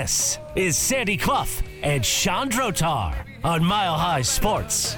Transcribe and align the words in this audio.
This 0.00 0.38
is 0.56 0.78
Sandy 0.78 1.18
Clough 1.18 1.60
and 1.82 2.02
Sean 2.02 2.48
Drotar 2.48 3.14
on 3.44 3.62
Mile 3.62 3.98
High 3.98 4.22
Sports. 4.22 4.96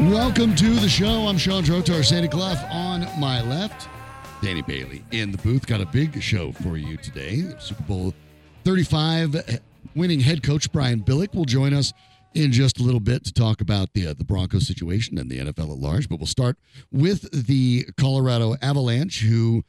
Welcome 0.00 0.56
to 0.56 0.76
the 0.76 0.88
show. 0.88 1.26
I'm 1.26 1.36
Sean 1.36 1.62
Drotar, 1.62 2.02
Sandy 2.02 2.26
Clough 2.26 2.56
on 2.70 3.06
my 3.20 3.42
left. 3.42 3.90
Danny 4.40 4.62
Bailey 4.62 5.04
in 5.10 5.30
the 5.30 5.36
booth. 5.36 5.66
Got 5.66 5.82
a 5.82 5.86
big 5.86 6.22
show 6.22 6.52
for 6.52 6.78
you 6.78 6.96
today. 6.96 7.44
Super 7.58 7.82
Bowl 7.82 8.14
35 8.64 9.60
winning 9.94 10.20
head 10.20 10.42
coach 10.42 10.72
Brian 10.72 11.02
Billick 11.02 11.34
will 11.34 11.44
join 11.44 11.74
us 11.74 11.92
in 12.32 12.50
just 12.50 12.80
a 12.80 12.82
little 12.82 12.98
bit 12.98 13.26
to 13.26 13.32
talk 13.34 13.60
about 13.60 13.92
the 13.92 14.06
uh, 14.06 14.14
the 14.14 14.24
Broncos 14.24 14.66
situation 14.66 15.18
and 15.18 15.30
the 15.30 15.38
NFL 15.38 15.70
at 15.70 15.78
large. 15.78 16.08
But 16.08 16.18
we'll 16.18 16.26
start 16.26 16.56
with 16.90 17.46
the 17.46 17.86
Colorado 17.98 18.56
Avalanche, 18.62 19.20
who 19.20 19.64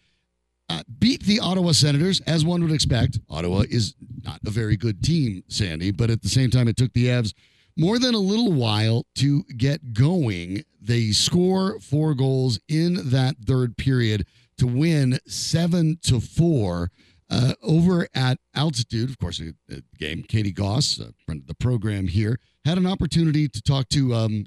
uh, 0.70 0.84
beat 1.00 1.24
the 1.24 1.40
Ottawa 1.40 1.72
Senators, 1.72 2.22
as 2.22 2.46
one 2.46 2.62
would 2.62 2.72
expect. 2.72 3.20
Ottawa 3.30 3.64
is 3.70 3.96
not 4.24 4.40
a 4.46 4.50
very 4.50 4.78
good 4.78 5.04
team, 5.04 5.44
Sandy, 5.48 5.92
but 5.92 6.10
at 6.10 6.22
the 6.22 6.30
same 6.30 6.50
time, 6.50 6.68
it 6.68 6.78
took 6.78 6.94
the 6.94 7.08
Avs 7.08 7.34
more 7.76 7.98
than 7.98 8.14
a 8.14 8.20
little 8.20 8.54
while 8.54 9.06
to 9.16 9.44
get 9.58 9.94
going. 9.94 10.64
They 10.82 11.12
score 11.12 11.80
four 11.80 12.14
goals 12.14 12.60
in 12.68 13.10
that 13.10 13.38
third 13.46 13.78
period 13.78 14.26
to 14.58 14.68
win 14.68 15.20
seven 15.26 15.98
to 16.04 16.20
four. 16.20 16.92
Uh, 17.32 17.54
over 17.62 18.08
at 18.16 18.40
altitude, 18.56 19.08
of 19.08 19.20
course, 19.20 19.40
a 19.40 19.84
game. 20.00 20.24
Katie 20.24 20.52
Gaus, 20.52 21.00
a 21.00 21.14
friend 21.26 21.42
of 21.42 21.48
the 21.48 21.54
program 21.54 22.08
here, 22.08 22.40
had 22.66 22.80
an 22.80 22.88
opportunity 22.88 23.48
to 23.48 23.62
talk 23.62 23.88
to 23.90 24.16
um, 24.16 24.46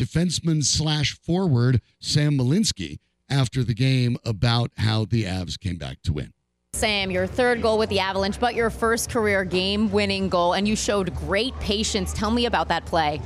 defenseman 0.00 0.64
slash 0.64 1.18
forward 1.18 1.80
Sam 2.00 2.38
Malinski 2.38 2.98
after 3.30 3.64
the 3.64 3.74
game 3.74 4.16
about 4.24 4.70
how 4.76 5.04
the 5.04 5.24
Avs 5.24 5.58
came 5.58 5.76
back 5.76 6.02
to 6.02 6.12
win. 6.12 6.32
Sam, 6.74 7.10
your 7.10 7.26
third 7.26 7.62
goal 7.62 7.78
with 7.78 7.88
the 7.88 7.98
Avalanche, 7.98 8.38
but 8.38 8.54
your 8.54 8.70
first 8.70 9.10
career 9.10 9.44
game 9.44 9.90
winning 9.90 10.28
goal, 10.28 10.52
and 10.52 10.68
you 10.68 10.76
showed 10.76 11.14
great 11.14 11.58
patience. 11.60 12.12
Tell 12.12 12.30
me 12.30 12.46
about 12.46 12.68
that 12.68 12.84
play. 12.84 13.20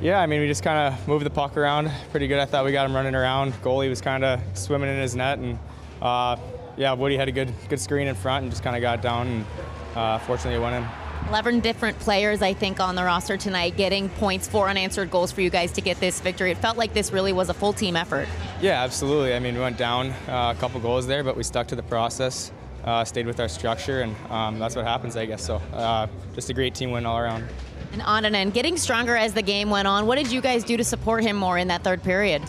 Yeah, 0.00 0.20
I 0.20 0.26
mean, 0.26 0.40
we 0.40 0.46
just 0.46 0.62
kind 0.62 0.92
of 0.92 1.08
moved 1.08 1.24
the 1.24 1.30
puck 1.30 1.56
around 1.56 1.90
pretty 2.10 2.28
good. 2.28 2.38
I 2.38 2.44
thought 2.44 2.64
we 2.64 2.72
got 2.72 2.84
him 2.86 2.94
running 2.94 3.14
around. 3.14 3.54
Goalie 3.62 3.88
was 3.88 4.02
kind 4.02 4.24
of 4.24 4.40
swimming 4.52 4.90
in 4.90 5.00
his 5.00 5.16
net, 5.16 5.38
and 5.38 5.58
uh, 6.02 6.36
yeah, 6.76 6.92
Woody 6.92 7.16
had 7.16 7.28
a 7.28 7.32
good 7.32 7.52
good 7.68 7.80
screen 7.80 8.06
in 8.06 8.14
front 8.14 8.42
and 8.42 8.52
just 8.52 8.62
kind 8.62 8.76
of 8.76 8.82
got 8.82 9.00
down, 9.00 9.26
and 9.26 9.46
uh, 9.94 10.18
fortunately 10.18 10.60
it 10.60 10.62
went 10.62 10.76
in. 10.76 11.05
11 11.28 11.58
different 11.58 11.98
players, 11.98 12.40
I 12.40 12.52
think, 12.52 12.78
on 12.78 12.94
the 12.94 13.02
roster 13.02 13.36
tonight 13.36 13.76
getting 13.76 14.08
points 14.10 14.46
for 14.46 14.68
unanswered 14.68 15.10
goals 15.10 15.32
for 15.32 15.40
you 15.40 15.50
guys 15.50 15.72
to 15.72 15.80
get 15.80 15.98
this 15.98 16.20
victory. 16.20 16.52
It 16.52 16.58
felt 16.58 16.76
like 16.76 16.94
this 16.94 17.12
really 17.12 17.32
was 17.32 17.48
a 17.48 17.54
full 17.54 17.72
team 17.72 17.96
effort. 17.96 18.28
Yeah, 18.60 18.82
absolutely. 18.82 19.34
I 19.34 19.40
mean, 19.40 19.54
we 19.54 19.60
went 19.60 19.76
down 19.76 20.10
uh, 20.28 20.54
a 20.56 20.60
couple 20.60 20.78
goals 20.80 21.06
there, 21.06 21.24
but 21.24 21.36
we 21.36 21.42
stuck 21.42 21.66
to 21.68 21.76
the 21.76 21.82
process, 21.82 22.52
uh, 22.84 23.04
stayed 23.04 23.26
with 23.26 23.40
our 23.40 23.48
structure, 23.48 24.02
and 24.02 24.14
um, 24.30 24.60
that's 24.60 24.76
what 24.76 24.84
happens, 24.84 25.16
I 25.16 25.26
guess. 25.26 25.44
So 25.44 25.56
uh, 25.72 26.06
just 26.34 26.48
a 26.50 26.54
great 26.54 26.74
team 26.76 26.92
win 26.92 27.04
all 27.04 27.18
around. 27.18 27.44
And 27.92 28.02
Annunen 28.02 28.52
getting 28.52 28.76
stronger 28.76 29.16
as 29.16 29.32
the 29.32 29.42
game 29.42 29.68
went 29.68 29.88
on. 29.88 30.06
What 30.06 30.16
did 30.16 30.30
you 30.30 30.40
guys 30.40 30.62
do 30.62 30.76
to 30.76 30.84
support 30.84 31.24
him 31.24 31.34
more 31.34 31.58
in 31.58 31.68
that 31.68 31.82
third 31.82 32.04
period? 32.04 32.42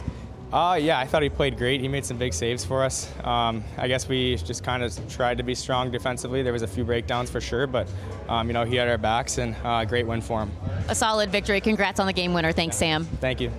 Uh, 0.51 0.79
yeah, 0.81 0.97
I 0.97 1.05
thought 1.05 1.23
he 1.23 1.29
played 1.29 1.57
great. 1.57 1.81
He 1.81 1.89
made 1.89 2.05
some 2.05 2.17
big 2.17 2.33
saves 2.33 2.63
for 2.63 2.83
us. 2.83 3.11
Um, 3.25 3.63
I 3.77 3.87
guess 3.87 4.07
we 4.07 4.37
just 4.37 4.63
kind 4.63 4.81
of 4.81 5.09
tried 5.09 5.37
to 5.37 5.43
be 5.43 5.53
strong 5.53 5.91
defensively. 5.91 6.41
There 6.41 6.53
was 6.53 6.61
a 6.61 6.67
few 6.67 6.85
breakdowns 6.85 7.29
for 7.29 7.41
sure, 7.41 7.67
but 7.67 7.89
um, 8.29 8.47
you 8.47 8.53
know 8.53 8.63
he 8.63 8.77
had 8.77 8.87
our 8.87 8.97
backs 8.97 9.39
and 9.39 9.55
uh, 9.63 9.83
great 9.83 10.07
win 10.07 10.21
for 10.21 10.41
him. 10.41 10.51
A 10.87 10.95
solid 10.95 11.29
victory. 11.31 11.59
Congrats 11.59 11.99
on 11.99 12.07
the 12.07 12.13
game 12.13 12.33
winner. 12.33 12.53
Thanks, 12.53 12.77
Sam. 12.77 13.03
Thank 13.19 13.41
you. 13.41 13.51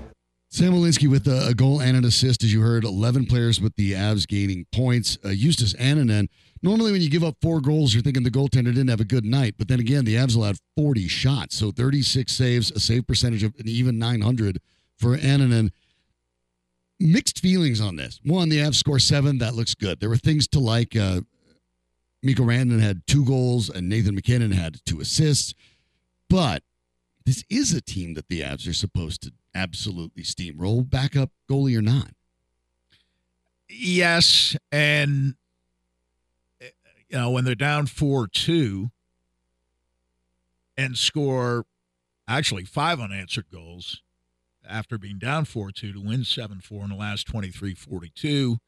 Sam 0.51 0.73
Malinski 0.73 1.11
with 1.11 1.29
a, 1.29 1.49
a 1.49 1.55
goal 1.55 1.81
and 1.83 1.95
an 1.95 2.07
assist, 2.07 2.43
as 2.43 2.55
you 2.55 2.63
heard. 2.63 2.85
11 2.85 3.27
players 3.27 3.61
with 3.61 3.77
the 3.77 3.93
Avs 3.93 4.27
gaining 4.27 4.65
points. 4.73 5.19
Uh, 5.23 5.35
Justus 5.35 5.75
Annunen. 5.75 6.29
Normally, 6.63 6.91
when 6.91 7.03
you 7.03 7.11
give 7.11 7.23
up 7.23 7.37
four 7.43 7.61
goals, 7.61 7.93
you're 7.93 8.03
thinking 8.03 8.23
the 8.23 8.31
goaltender 8.31 8.73
didn't 8.75 8.89
have 8.89 9.01
a 9.01 9.05
good 9.05 9.27
night. 9.27 9.57
But 9.59 9.69
then 9.69 9.79
again, 9.79 10.07
the 10.07 10.15
Avs 10.15 10.35
allowed 10.35 10.57
40 10.75 11.07
shots, 11.07 11.59
so 11.59 11.71
36 11.71 12.33
saves, 12.33 12.71
a 12.71 12.81
save 12.81 13.07
percentage 13.07 13.43
of 13.43 13.55
an 13.59 13.69
even 13.69 13.99
900 13.99 14.59
for 14.97 15.19
Annunen 15.19 15.71
mixed 17.01 17.41
feelings 17.41 17.81
on 17.81 17.97
this. 17.97 18.21
One, 18.25 18.49
the 18.49 18.59
Avs 18.59 18.77
score 18.77 18.99
seven. 18.99 19.39
That 19.39 19.55
looks 19.55 19.75
good. 19.75 20.01
There 20.01 20.09
were 20.09 20.17
things 20.17 20.47
to 20.49 20.61
like. 20.61 20.97
Uh, 20.97 21.23
Mikko 22.23 22.45
Rantanen 22.45 22.81
had 22.81 23.07
two 23.07 23.25
goals, 23.25 23.71
and 23.71 23.89
Nathan 23.89 24.15
MacKinnon 24.15 24.51
had 24.51 24.85
two 24.85 25.01
assists. 25.01 25.55
But 26.29 26.63
this 27.25 27.45
is 27.49 27.73
a 27.73 27.81
team 27.81 28.15
that 28.15 28.29
the 28.29 28.41
Avs 28.41 28.69
are 28.69 28.75
supposed 28.75 29.23
to 29.23 29.33
absolutely 29.55 30.23
steamroll, 30.23 30.89
backup 30.89 31.31
goalie 31.49 31.77
or 31.77 31.83
not. 31.83 32.11
Yes, 33.69 34.57
and 34.73 35.35
you 36.61 36.69
know 37.13 37.31
when 37.31 37.45
they're 37.45 37.55
down 37.55 37.87
four 37.87 38.27
two 38.27 38.91
and 40.77 40.97
score 40.97 41.67
actually 42.27 42.65
five 42.65 43.01
unanswered 43.01 43.51
goals 43.53 44.03
after 44.69 44.99
being 44.99 45.19
down 45.19 45.45
4 45.45 45.71
2 45.73 45.93
to 45.95 46.01
win 46.01 46.25
7 46.25 46.61
4 46.61 46.85
in 46.85 46.91
the 46.91 46.97
last 46.97 47.27
23 47.27 47.75
42. 47.75 48.59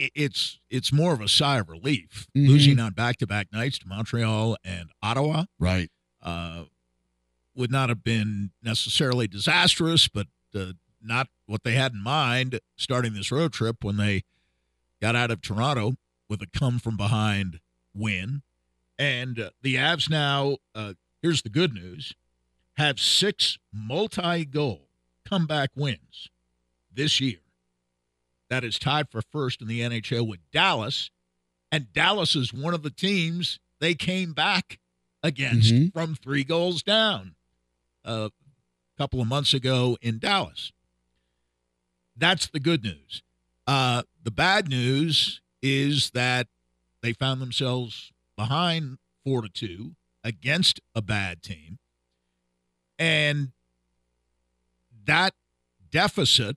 It's 0.00 0.60
it's 0.70 0.92
more 0.92 1.12
of 1.12 1.20
a 1.20 1.28
sigh 1.28 1.58
of 1.58 1.68
relief 1.68 2.28
Mhm. 2.36 2.48
losing 2.48 2.78
on 2.78 2.92
back 2.92 3.16
to 3.18 3.26
back 3.26 3.52
nights 3.52 3.78
to 3.80 3.88
Montreal 3.88 4.56
and 4.62 4.90
Ottawa. 5.02 5.46
Right. 5.58 5.90
Uh, 6.22 6.64
would 7.54 7.72
not 7.72 7.88
have 7.88 8.04
been 8.04 8.52
necessarily 8.62 9.26
disastrous, 9.26 10.06
but 10.06 10.28
uh, 10.54 10.74
not 11.02 11.28
what 11.46 11.64
they 11.64 11.72
had 11.74 11.92
in 11.94 12.00
mind 12.02 12.60
starting 12.76 13.14
this 13.14 13.32
road 13.32 13.52
trip 13.52 13.82
when 13.82 13.96
they 13.96 14.22
got 15.00 15.16
out 15.16 15.32
of 15.32 15.40
Toronto 15.40 15.96
with 16.28 16.42
a 16.42 16.46
come 16.46 16.78
from 16.78 16.96
behind 16.96 17.58
win. 17.92 18.42
And 18.98 19.40
uh, 19.40 19.50
the 19.62 19.74
Avs 19.76 20.08
now, 20.08 20.58
uh, 20.76 20.94
here's 21.22 21.42
the 21.42 21.48
good 21.50 21.72
news 21.74 22.14
have 22.78 22.98
six 23.00 23.58
multi 23.72 24.44
goal 24.44 24.88
comeback 25.28 25.70
wins 25.76 26.28
this 26.92 27.20
year. 27.20 27.38
That 28.48 28.64
is 28.64 28.78
tied 28.78 29.10
for 29.10 29.20
first 29.20 29.60
in 29.60 29.68
the 29.68 29.80
NHL 29.80 30.26
with 30.26 30.40
Dallas. 30.52 31.10
And 31.70 31.92
Dallas 31.92 32.34
is 32.34 32.54
one 32.54 32.72
of 32.72 32.82
the 32.82 32.90
teams 32.90 33.58
they 33.80 33.94
came 33.94 34.32
back 34.32 34.78
against 35.22 35.70
Mhm. 35.74 35.92
from 35.92 36.14
three 36.14 36.44
goals 36.44 36.82
down 36.82 37.34
a 38.04 38.30
couple 38.96 39.20
of 39.20 39.26
months 39.28 39.52
ago 39.52 39.98
in 40.00 40.18
Dallas. 40.18 40.72
That's 42.16 42.46
the 42.46 42.60
good 42.60 42.82
news. 42.82 43.22
Uh, 43.66 44.04
the 44.22 44.30
bad 44.30 44.68
news 44.68 45.40
is 45.60 46.10
that 46.10 46.48
they 47.02 47.12
found 47.12 47.40
themselves 47.42 48.12
behind 48.36 48.98
four 49.24 49.42
to 49.42 49.48
two 49.48 49.94
against 50.24 50.80
a 50.94 51.02
bad 51.02 51.42
team. 51.42 51.78
And 52.98 53.52
that 55.06 55.34
deficit 55.90 56.56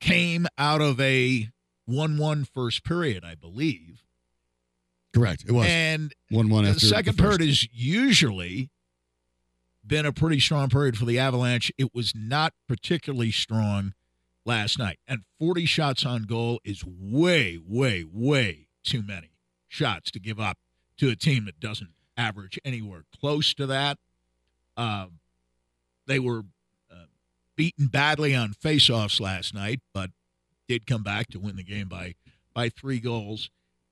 came 0.00 0.46
out 0.56 0.80
of 0.80 1.00
a 1.00 1.50
1 1.86 2.18
1 2.18 2.44
first 2.44 2.84
period, 2.84 3.24
I 3.24 3.34
believe. 3.34 4.02
Correct. 5.14 5.44
It 5.46 5.52
was 5.52 5.66
And 5.66 6.14
1 6.30 6.48
1 6.48 6.64
the 6.64 6.80
second 6.80 7.16
the 7.16 7.22
period 7.22 7.40
has 7.40 7.66
usually 7.72 8.70
been 9.86 10.06
a 10.06 10.12
pretty 10.12 10.38
strong 10.38 10.68
period 10.68 10.98
for 10.98 11.06
the 11.06 11.18
Avalanche. 11.18 11.72
It 11.78 11.94
was 11.94 12.14
not 12.14 12.52
particularly 12.68 13.30
strong 13.30 13.94
last 14.44 14.78
night. 14.78 14.98
And 15.06 15.22
40 15.38 15.64
shots 15.64 16.04
on 16.04 16.24
goal 16.24 16.60
is 16.64 16.84
way, 16.84 17.58
way, 17.64 18.04
way 18.04 18.68
too 18.84 19.02
many 19.02 19.30
shots 19.66 20.10
to 20.10 20.20
give 20.20 20.38
up 20.38 20.58
to 20.98 21.08
a 21.10 21.16
team 21.16 21.46
that 21.46 21.58
doesn't 21.58 21.90
average 22.16 22.58
anywhere 22.64 23.04
close 23.18 23.54
to 23.54 23.66
that. 23.66 23.98
Um, 24.78 25.18
they 26.06 26.18
were 26.18 26.44
uh, 26.90 27.04
beaten 27.56 27.88
badly 27.88 28.34
on 28.34 28.54
faceoffs 28.54 29.20
last 29.20 29.52
night, 29.52 29.80
but 29.92 30.10
did 30.68 30.86
come 30.86 31.02
back 31.02 31.26
to 31.28 31.38
win 31.40 31.56
the 31.56 31.62
game 31.64 31.88
by 31.88 32.14
by 32.54 32.68
three 32.70 33.00
goals. 33.00 33.50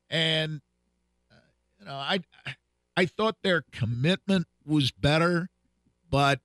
And 0.08 0.60
uh, 1.30 1.34
you 1.80 1.84
know, 1.86 1.94
I 1.94 2.20
I 2.96 3.04
thought 3.06 3.36
their 3.42 3.64
commitment 3.72 4.46
was 4.64 4.92
better, 4.92 5.48
but 6.08 6.40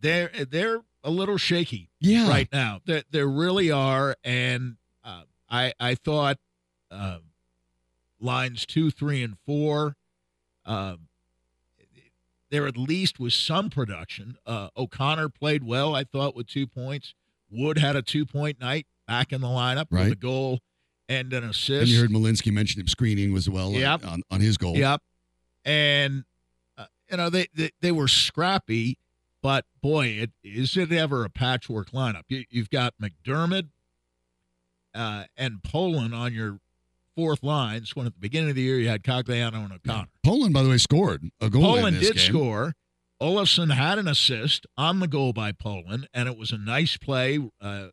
they're 0.00 0.30
they're 0.50 0.80
a 1.04 1.10
little 1.10 1.36
shaky 1.38 1.90
Yeah. 2.00 2.28
right 2.28 2.48
now. 2.52 2.80
They 2.84 3.04
they 3.10 3.22
really 3.24 3.70
are, 3.70 4.16
and 4.24 4.76
uh, 5.04 5.22
I 5.48 5.72
I 5.78 5.94
thought 5.94 6.38
uh, 6.90 7.18
lines 8.20 8.66
two, 8.66 8.90
three, 8.90 9.22
and 9.22 9.36
four. 9.46 9.96
Uh, 10.66 10.96
there 12.52 12.66
at 12.68 12.76
least 12.76 13.18
was 13.18 13.34
some 13.34 13.70
production. 13.70 14.36
Uh, 14.46 14.68
O'Connor 14.76 15.30
played 15.30 15.64
well, 15.64 15.94
I 15.96 16.04
thought, 16.04 16.36
with 16.36 16.46
two 16.46 16.66
points. 16.68 17.14
Wood 17.50 17.78
had 17.78 17.96
a 17.96 18.02
two 18.02 18.24
point 18.26 18.60
night 18.60 18.86
back 19.08 19.32
in 19.32 19.40
the 19.40 19.48
lineup 19.48 19.90
with 19.90 20.12
a 20.12 20.14
goal 20.16 20.60
and 21.08 21.32
an 21.32 21.44
assist. 21.44 21.70
And 21.70 21.88
you 21.88 22.00
heard 22.00 22.10
Malinski 22.10 22.52
mention 22.52 22.80
him 22.80 22.86
screening 22.88 23.34
as 23.36 23.48
well 23.50 23.72
Yep. 23.72 24.06
on, 24.06 24.22
on 24.30 24.40
his 24.40 24.56
goal. 24.58 24.76
Yep. 24.76 25.00
And 25.64 26.24
uh, 26.78 26.84
you 27.10 27.16
know 27.16 27.30
they, 27.30 27.46
they 27.54 27.70
they 27.80 27.92
were 27.92 28.08
scrappy, 28.08 28.98
but 29.42 29.64
boy, 29.80 30.06
it 30.06 30.30
is 30.44 30.76
it 30.76 30.92
ever 30.92 31.24
a 31.24 31.30
patchwork 31.30 31.90
lineup. 31.90 32.22
You, 32.28 32.44
you've 32.50 32.70
got 32.70 32.94
McDermott 33.00 33.68
uh, 34.94 35.24
and 35.36 35.62
Polin 35.62 36.12
on 36.12 36.32
your 36.34 36.58
fourth 37.16 37.42
lines 37.42 37.94
when 37.94 38.06
at 38.06 38.14
the 38.14 38.20
beginning 38.20 38.50
of 38.50 38.56
the 38.56 38.62
year 38.62 38.78
you 38.78 38.88
had 38.88 39.02
Cogliano 39.02 39.64
and 39.64 39.72
O'Connor. 39.72 40.08
Polin, 40.24 40.52
by 40.52 40.62
the 40.62 40.70
way, 40.70 40.78
scored 40.78 41.30
a 41.40 41.50
goal. 41.50 41.62
in 41.74 41.80
Polin 41.80 41.94
did 41.94 42.16
game. 42.16 42.32
score. 42.32 42.74
Olofsson 43.20 43.72
had 43.72 43.98
an 43.98 44.08
assist 44.08 44.66
on 44.76 44.98
the 44.98 45.06
goal 45.06 45.32
by 45.32 45.52
Polin, 45.52 46.06
and 46.12 46.28
it 46.28 46.36
was 46.36 46.50
a 46.50 46.58
nice 46.58 46.96
play 46.96 47.38
uh, 47.60 47.88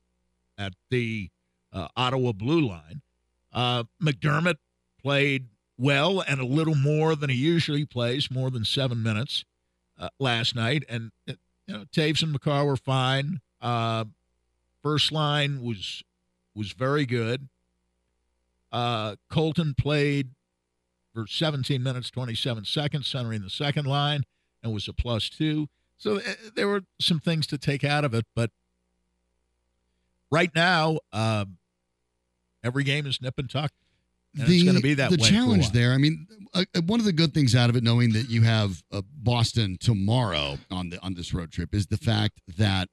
at 0.58 0.74
the 0.90 1.30
uh, 1.72 1.88
Ottawa 1.96 2.32
blue 2.32 2.68
line. 2.68 3.02
Uh, 3.54 3.84
McDermott 4.02 4.56
played 5.02 5.48
well 5.78 6.22
and 6.22 6.40
a 6.40 6.46
little 6.46 6.76
more 6.76 7.16
than 7.16 7.30
he 7.30 7.36
usually 7.36 7.86
plays, 7.86 8.30
more 8.32 8.50
than 8.50 8.66
seven 8.66 9.02
minutes 9.04 9.46
uh, 10.00 10.10
last 10.20 10.56
night. 10.56 10.84
And 10.90 11.12
uh, 11.28 11.34
you 11.68 11.74
know, 11.76 11.86
Toews 11.96 12.24
and 12.24 12.32
Makar 12.32 12.66
were 12.66 12.76
fine. 12.78 13.42
Uh, 13.62 14.06
first 14.84 15.12
line 15.12 15.62
was 15.62 16.04
was 16.56 16.72
very 16.72 17.06
good. 17.06 17.48
Uh, 18.72 19.16
Colton 19.30 19.74
played 19.78 20.30
for 21.14 21.26
17 21.28 21.82
minutes 21.82 22.10
27 22.10 22.66
seconds, 22.66 23.08
centering 23.08 23.42
the 23.42 23.50
second 23.50 23.86
line, 23.86 24.24
and 24.64 24.74
was 24.74 24.88
a 24.88 24.94
plus 24.94 25.30
two. 25.30 25.68
So 25.98 26.18
uh, 26.18 26.22
there 26.56 26.68
were 26.68 26.84
some 27.00 27.20
things 27.20 27.48
to 27.48 27.58
take 27.58 27.84
out 27.84 28.06
of 28.06 28.14
it, 28.14 28.26
but 28.36 28.52
right 30.32 30.52
now, 30.56 31.00
um, 31.12 31.58
every 32.64 32.84
game 32.84 33.06
is 33.06 33.22
nip 33.22 33.36
and 33.38 33.50
tuck. 33.50 33.72
And 34.38 34.48
it's 34.48 34.64
going 34.64 34.76
to 34.76 34.82
be 34.82 34.94
that 34.94 35.10
the 35.10 35.18
way 35.18 35.24
for 35.24 35.28
a 35.28 35.32
challenge 35.32 35.72
there. 35.72 35.92
I 35.92 35.98
mean, 35.98 36.28
uh, 36.54 36.64
uh, 36.76 36.82
one 36.82 37.00
of 37.00 37.06
the 37.06 37.12
good 37.12 37.34
things 37.34 37.56
out 37.56 37.70
of 37.70 37.76
it, 37.76 37.84
knowing 37.84 38.14
that 38.14 38.30
you 38.30 38.44
have 38.44 38.84
uh, 38.92 39.02
Boston 39.18 39.78
tomorrow 39.80 40.60
on 40.70 40.90
the 40.90 41.02
on 41.02 41.16
this 41.16 41.34
road 41.34 41.52
trip, 41.52 41.74
is 41.74 41.88
the 41.88 41.98
fact 41.98 42.40
that 42.58 42.90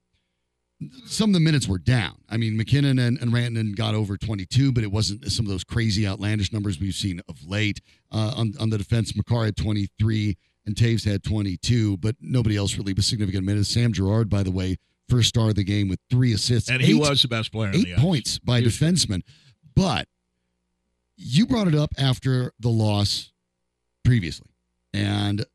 some 1.05 1.31
of 1.31 1.33
the 1.33 1.39
minutes 1.39 1.67
were 1.67 1.79
down. 1.79 2.15
I 2.29 2.37
mean, 2.37 2.55
MacKinnon 2.55 2.99
and, 2.99 3.19
and 3.19 3.31
Rantanen 3.31 3.75
got 3.75 3.95
over 3.95 4.15
22, 4.17 4.71
but 4.71 4.83
it 4.83 4.91
wasn't 4.91 5.31
some 5.31 5.45
of 5.45 5.49
those 5.49 5.63
crazy 5.63 6.05
outlandish 6.07 6.53
numbers 6.53 6.79
we've 6.79 6.93
seen 6.93 7.19
of 7.27 7.43
late. 7.45 7.81
Uh, 8.11 8.33
on 8.37 8.53
on 8.59 8.69
the 8.69 8.77
defense, 8.77 9.15
Makar 9.15 9.45
had 9.45 9.57
23 9.57 10.37
and 10.65 10.75
Toews 10.75 11.03
had 11.09 11.23
22, 11.23 11.97
but 11.97 12.15
nobody 12.21 12.57
else 12.57 12.77
really 12.77 12.93
with 12.93 13.05
significant 13.05 13.43
minutes. 13.45 13.69
Sam 13.69 13.91
Girard, 13.93 14.29
by 14.29 14.43
the 14.43 14.51
way, 14.51 14.77
first 15.09 15.29
star 15.29 15.49
of 15.49 15.55
the 15.55 15.63
game 15.63 15.87
with 15.89 15.99
three 16.09 16.33
assists, 16.33 16.69
And 16.69 16.81
he 16.81 16.91
eight- 16.91 16.99
was 16.99 17.21
the 17.21 17.27
best 17.27 17.51
player 17.51 17.71
eight 17.73 17.95
points 17.97 18.37
by 18.39 18.59
He 18.61 18.67
defenseman. 18.67 19.21
But 19.75 20.07
you 21.15 21.47
brought 21.47 21.67
it 21.67 21.75
up 21.75 21.91
after 21.97 22.51
the 22.59 22.69
loss 22.69 23.31
previously, 24.03 24.49
and 24.93 25.45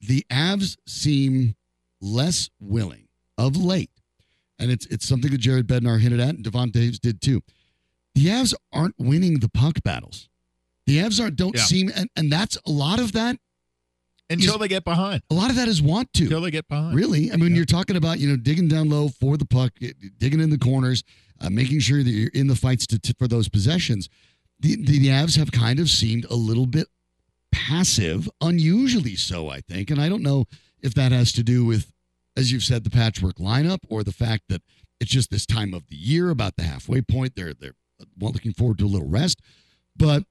the 0.00 0.24
Avs 0.30 0.76
seem 0.86 1.56
less 2.00 2.50
willing 2.60 3.08
of 3.36 3.56
late, 3.56 3.90
and 4.58 4.70
it's 4.70 4.86
it's 4.86 5.06
something 5.06 5.30
that 5.30 5.38
Jared 5.38 5.66
Bednar 5.66 6.00
hinted 6.00 6.20
at, 6.20 6.30
and 6.30 6.44
Devon 6.44 6.70
Toews 6.70 6.98
did 7.00 7.20
too. 7.20 7.42
The 8.14 8.26
Avs 8.26 8.54
aren't 8.72 8.94
winning 8.98 9.40
the 9.40 9.48
puck 9.48 9.82
battles. 9.82 10.28
The 10.86 10.98
Avs 10.98 11.20
aren't 11.20 11.36
don't 11.36 11.56
Yeah. 11.56 11.64
seem, 11.64 11.90
and, 11.94 12.08
and 12.16 12.30
that's 12.30 12.56
a 12.66 12.70
lot 12.70 13.00
of 13.00 13.12
that. 13.12 13.36
Until 14.30 14.54
is- 14.54 14.60
they 14.60 14.68
get 14.68 14.84
behind. 14.84 15.22
A 15.30 15.34
lot 15.34 15.50
of 15.50 15.56
that 15.56 15.68
is 15.68 15.82
want 15.82 16.12
to. 16.14 16.24
Until 16.24 16.40
they 16.42 16.50
get 16.50 16.68
behind. 16.68 16.94
Really? 16.96 17.32
I 17.32 17.36
mean, 17.36 17.50
Yeah. 17.50 17.56
you're 17.56 17.64
talking 17.66 17.96
about, 17.96 18.20
you 18.20 18.28
know, 18.28 18.36
digging 18.36 18.68
down 18.68 18.88
low 18.88 19.08
for 19.08 19.36
the 19.36 19.44
puck, 19.46 19.72
eh, 19.82 19.92
digging 20.18 20.40
in 20.40 20.50
the 20.50 20.58
corners, 20.58 21.02
uh, 21.40 21.50
making 21.50 21.80
sure 21.80 22.02
that 22.02 22.10
you're 22.10 22.30
in 22.30 22.46
the 22.46 22.54
fights 22.56 22.86
to, 22.88 22.98
to, 23.00 23.14
for 23.18 23.26
those 23.28 23.48
possessions. 23.48 24.08
The, 24.60 24.76
the, 24.76 24.98
the 24.98 25.08
Avs 25.08 25.36
have 25.36 25.50
kind 25.52 25.78
of 25.80 25.90
seemed 25.90 26.24
a 26.26 26.34
little 26.36 26.66
bit 26.66 26.86
passive, 27.52 28.28
unusually 28.40 29.16
so, 29.16 29.48
I 29.48 29.60
think. 29.60 29.90
And 29.90 30.00
I 30.00 30.08
don't 30.08 30.22
know 30.22 30.46
if 30.82 30.94
that 30.94 31.12
has 31.12 31.32
to 31.32 31.42
do 31.42 31.64
with, 31.64 31.92
as 32.36 32.52
you've 32.52 32.62
said, 32.62 32.84
the 32.84 32.90
patchwork 32.90 33.36
lineup 33.36 33.80
or 33.88 34.02
the 34.02 34.12
fact 34.12 34.44
that 34.48 34.62
it's 35.00 35.10
just 35.10 35.30
this 35.30 35.46
time 35.46 35.74
of 35.74 35.88
the 35.88 35.96
year, 35.96 36.30
about 36.30 36.56
the 36.56 36.62
halfway 36.62 37.02
point. 37.02 37.34
They're, 37.36 37.54
they're 37.54 37.74
well, 38.18 38.32
looking 38.32 38.52
forward 38.52 38.78
to 38.78 38.84
a 38.84 38.86
little 38.86 39.08
rest. 39.08 39.40
But 39.96 40.24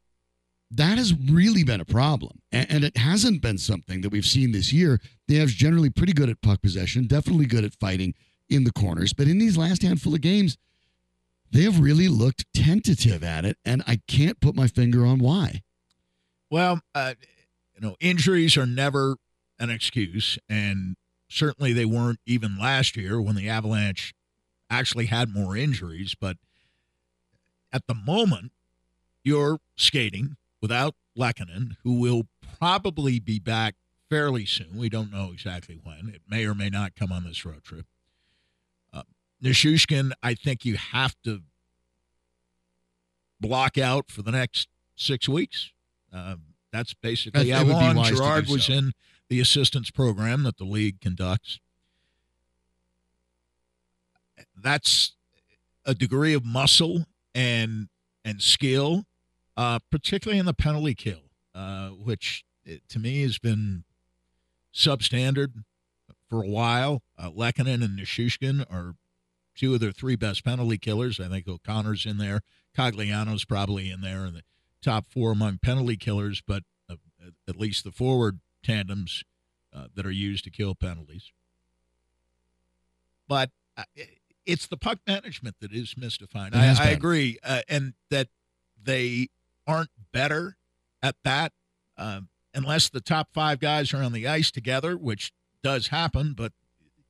that 0.72 0.98
has 0.98 1.14
really 1.14 1.64
been 1.64 1.82
a 1.82 1.86
problem. 1.86 2.40
And, 2.52 2.72
and 2.72 2.84
it 2.84 2.98
hasn't 2.98 3.42
been 3.42 3.58
something 3.58 4.02
that 4.02 4.10
we've 4.10 4.26
seen 4.26 4.52
this 4.52 4.74
year. 4.74 5.00
The 5.28 5.36
Avs 5.38 5.50
generally 5.50 5.90
pretty 5.90 6.14
good 6.14 6.30
at 6.30 6.42
puck 6.42 6.62
possession, 6.62 7.08
definitely 7.08 7.46
good 7.46 7.64
at 7.64 7.76
fighting 7.76 8.14
in 8.50 8.64
the 8.64 8.72
corners. 8.72 9.14
But 9.14 9.28
in 9.28 9.38
these 9.38 9.58
last 9.58 9.84
handful 9.84 10.14
of 10.14 10.22
games, 10.22 10.58
they 11.52 11.64
have 11.64 11.80
really 11.80 12.08
looked 12.08 12.46
tentative 12.54 13.24
at 13.24 13.46
it. 13.46 13.58
And 13.64 13.84
I 13.86 14.02
can't 14.08 14.40
put 14.40 14.56
my 14.56 14.68
finger 14.68 15.06
on 15.06 15.20
why. 15.20 15.62
Well, 16.50 16.82
uh, 16.94 17.14
you 17.76 17.82
know, 17.82 17.96
injuries 18.00 18.58
are 18.58 18.66
never 18.66 19.18
an 19.60 19.70
excuse, 19.70 20.38
and 20.50 20.96
certainly 21.34 21.74
they 21.74 21.86
weren't 21.86 22.20
even 22.26 22.58
last 22.58 22.96
year 22.96 23.20
when 23.22 23.36
the 23.36 23.50
Avalanche 23.50 24.14
actually 24.70 25.08
had 25.08 25.30
more 25.34 25.58
injuries. 25.58 26.16
But 26.20 26.38
at 27.72 27.88
the 27.88 27.96
moment, 27.96 28.52
you're 29.24 29.60
skating 29.76 30.38
without 30.62 30.96
Lehkonen, 31.18 31.76
who 31.84 32.00
will 32.00 32.24
probably 32.60 33.20
be 33.20 33.40
back 33.40 33.76
fairly 34.10 34.46
soon. 34.46 34.78
We 34.78 34.90
don't 34.90 35.12
know 35.12 35.32
exactly 35.32 35.80
when. 35.84 36.10
It 36.14 36.22
may 36.28 36.46
or 36.46 36.54
may 36.54 36.70
not 36.70 36.96
come 36.96 37.12
on 37.12 37.24
this 37.24 37.44
road 37.46 37.64
trip. 37.64 37.86
Uh, 38.94 39.04
Nichushkin, 39.44 40.12
I 40.22 40.36
think 40.36 40.66
you 40.66 40.78
have 40.78 41.16
to 41.24 41.42
block 43.40 43.78
out 43.78 44.10
for 44.10 44.22
the 44.22 44.32
next 44.32 44.68
six 44.96 45.28
weeks. 45.28 45.72
Um, 46.12 46.42
that's 46.72 46.94
basically 46.94 47.50
That- 47.52 47.66
how 47.68 47.94
long 47.96 48.04
Girard 48.06 48.48
was 48.48 48.66
so. 48.66 48.74
in 48.74 48.94
the 49.34 49.40
assistance 49.40 49.90
program 49.90 50.44
that 50.44 50.58
the 50.58 50.64
league 50.64 51.02
conducts. 51.02 51.60
That's 54.56 55.14
a 55.88 55.96
degree 55.96 56.36
of 56.36 56.46
muscle 56.46 57.08
and 57.34 57.88
and 58.24 58.44
skill, 58.44 59.06
uh, 59.58 59.80
particularly 59.90 60.38
in 60.38 60.46
the 60.46 60.54
penalty 60.54 60.94
kill, 60.94 61.24
uh, 61.56 61.90
which 61.90 62.46
uh, 62.70 62.76
to 62.90 63.00
me 63.00 63.24
has 63.24 63.40
been 63.40 63.86
substandard 64.72 65.64
for 66.30 66.44
a 66.44 66.48
while. 66.48 67.02
Uh, 67.18 67.32
Lehkonen 67.32 67.84
and 67.84 67.98
Nichushkin 67.98 68.64
are 68.72 68.94
two 69.56 69.74
of 69.74 69.80
their 69.80 69.92
three 69.92 70.16
best 70.16 70.46
penalty 70.46 70.78
killers. 70.78 71.20
I 71.20 71.28
think 71.28 71.48
O'Connor's 71.48 72.06
in 72.06 72.20
there. 72.20 72.42
Cogliano's 72.78 73.46
probably 73.46 73.90
in 73.90 74.02
there 74.02 74.26
in 74.26 74.36
the 74.36 74.44
top 74.84 75.08
four 75.08 75.32
among 75.32 75.58
penalty 75.58 75.98
killers, 75.98 76.44
but 76.46 76.62
uh, 76.88 76.98
at 77.48 77.56
least 77.56 77.84
the 77.84 77.92
forward 77.92 78.40
tandems 78.64 79.24
uh, 79.74 79.88
that 79.96 80.06
are 80.06 80.12
used 80.12 80.44
to 80.46 80.50
kill 80.50 80.76
penalties. 80.76 81.32
But 83.28 83.52
uh, 83.78 83.84
it's 84.46 84.68
the 84.68 84.78
puck 84.78 85.00
management 85.08 85.56
that 85.62 85.72
is 85.72 85.96
mystifying. 85.98 86.54
I, 86.54 86.76
I 86.78 86.90
agree, 86.90 87.38
uh, 87.44 87.62
and 87.70 87.94
that 88.10 88.28
they 88.82 89.30
aren't 89.66 89.90
better 90.12 90.58
at 91.02 91.16
that 91.24 91.54
um, 91.98 92.30
unless 92.54 92.90
the 92.90 93.02
top 93.02 93.30
five 93.34 93.60
guys 93.60 93.94
are 93.94 94.04
on 94.04 94.12
the 94.12 94.28
ice 94.28 94.52
together, 94.52 94.98
which 94.98 95.32
does 95.64 95.88
happen. 95.88 96.34
But 96.34 96.52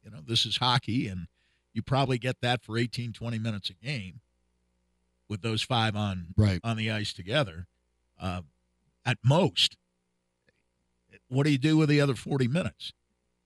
you 0.03 0.11
know, 0.11 0.19
this 0.25 0.45
is 0.45 0.57
hockey, 0.57 1.07
and 1.07 1.27
you 1.73 1.81
probably 1.81 2.17
get 2.17 2.41
that 2.41 2.63
for 2.63 2.77
18, 2.77 3.13
20 3.13 3.39
minutes 3.39 3.69
a 3.69 3.73
game 3.73 4.19
with 5.27 5.41
those 5.41 5.63
five 5.63 5.95
on 5.95 6.27
Right. 6.37 6.59
on 6.63 6.77
the 6.77 6.91
ice 6.91 7.13
together. 7.13 7.67
Uh, 8.19 8.41
at 9.05 9.17
most, 9.23 9.75
what 11.33 11.45
do 11.45 11.51
you 11.51 11.57
do 11.57 11.77
with 11.77 11.89
the 11.89 11.99
other 12.01 12.15
40 12.15 12.47
minutes? 12.47 12.93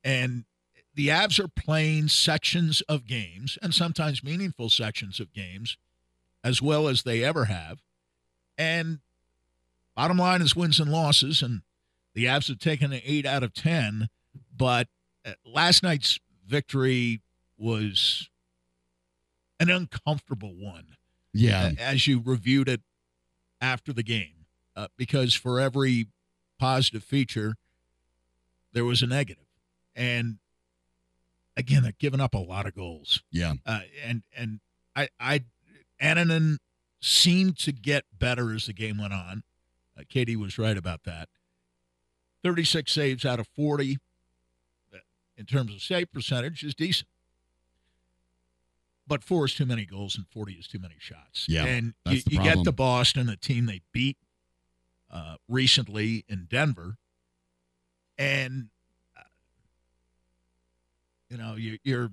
And 0.03 0.45
the 0.95 1.07
Avs 1.09 1.39
are 1.39 1.47
playing 1.47 2.07
sections 2.07 2.81
of 2.81 3.05
games 3.05 3.57
and 3.61 3.73
sometimes 3.73 4.23
meaningful 4.23 4.69
sections 4.69 5.19
of 5.19 5.31
games 5.33 5.77
as 6.43 6.61
well 6.61 6.87
as 6.87 7.03
they 7.03 7.23
ever 7.23 7.45
have. 7.45 7.81
And 8.57 8.99
bottom 9.95 10.17
line 10.17 10.41
is 10.41 10.55
wins 10.55 10.79
and 10.79 10.91
losses. 10.91 11.41
And 11.41 11.61
the 12.15 12.25
Avs 12.25 12.47
have 12.47 12.59
taken 12.59 12.93
an 12.93 13.01
eight 13.03 13.25
out 13.25 13.43
of 13.43 13.53
10. 13.53 14.07
But 14.55 14.87
uh, 15.25 15.33
last 15.45 15.83
night's 15.83 16.19
victory 16.47 17.21
was 17.57 18.29
an 19.59 19.69
uncomfortable 19.69 20.53
one 20.55 20.95
Yeah. 21.33 21.71
as 21.79 22.07
you 22.07 22.21
reviewed 22.23 22.69
it 22.69 22.81
after 23.59 23.91
the 23.91 24.03
game, 24.03 24.45
uh, 24.75 24.87
because 24.97 25.33
for 25.33 25.59
every 25.59 26.07
positive 26.59 27.03
feature, 27.03 27.55
there 28.73 28.85
was 28.85 29.01
a 29.01 29.07
negative. 29.07 29.45
And 29.95 30.37
again, 31.55 31.83
they're 31.83 31.93
giving 31.97 32.21
up 32.21 32.33
a 32.33 32.39
lot 32.39 32.65
of 32.65 32.75
goals. 32.75 33.23
Yeah. 33.31 33.53
Uh, 33.65 33.81
and 34.05 34.23
and 34.35 34.59
I 34.95 35.09
I 35.19 35.43
Annunen 36.01 36.57
seemed 37.01 37.57
to 37.59 37.71
get 37.71 38.05
better 38.17 38.53
as 38.53 38.65
the 38.65 38.73
game 38.73 38.97
went 38.97 39.13
on. 39.13 39.43
Uh, 39.97 40.03
Katie 40.07 40.35
was 40.35 40.57
right 40.57 40.77
about 40.77 41.03
that. 41.03 41.29
36 42.43 42.91
saves 42.91 43.25
out 43.25 43.39
of 43.39 43.47
40 43.47 43.97
uh, 44.93 44.97
in 45.35 45.45
terms 45.45 45.73
of 45.73 45.81
save 45.81 46.11
percentage 46.11 46.63
is 46.63 46.75
decent. 46.75 47.09
But 49.07 49.23
four 49.23 49.45
is 49.45 49.55
too 49.55 49.65
many 49.65 49.85
goals 49.85 50.17
and 50.17 50.27
40 50.27 50.53
is 50.53 50.67
too 50.67 50.79
many 50.79 50.95
shots. 50.99 51.45
Yeah, 51.47 51.65
and 51.65 51.93
you, 52.05 52.21
you 52.29 52.43
get 52.43 52.63
to 52.65 52.73
Boston, 52.73 53.29
a 53.29 53.37
team 53.37 53.65
they 53.65 53.81
beat 53.93 54.17
uh, 55.09 55.35
recently 55.47 56.25
in 56.27 56.47
Denver, 56.49 56.97
and 58.17 58.69
uh, 59.17 59.21
you 61.29 61.37
know 61.37 61.55
you, 61.55 61.77
you're 61.83 62.11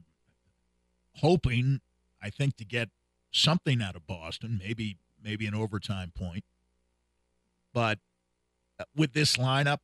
hoping, 1.16 1.80
I 2.22 2.30
think, 2.30 2.56
to 2.56 2.64
get 2.64 2.88
something 3.32 3.80
out 3.82 3.96
of 3.96 4.06
Boston, 4.06 4.60
maybe 4.62 4.96
maybe 5.22 5.46
an 5.46 5.54
overtime 5.54 6.12
point. 6.14 6.44
but 7.72 7.98
uh, 8.78 8.84
with 8.96 9.12
this 9.12 9.36
lineup, 9.36 9.78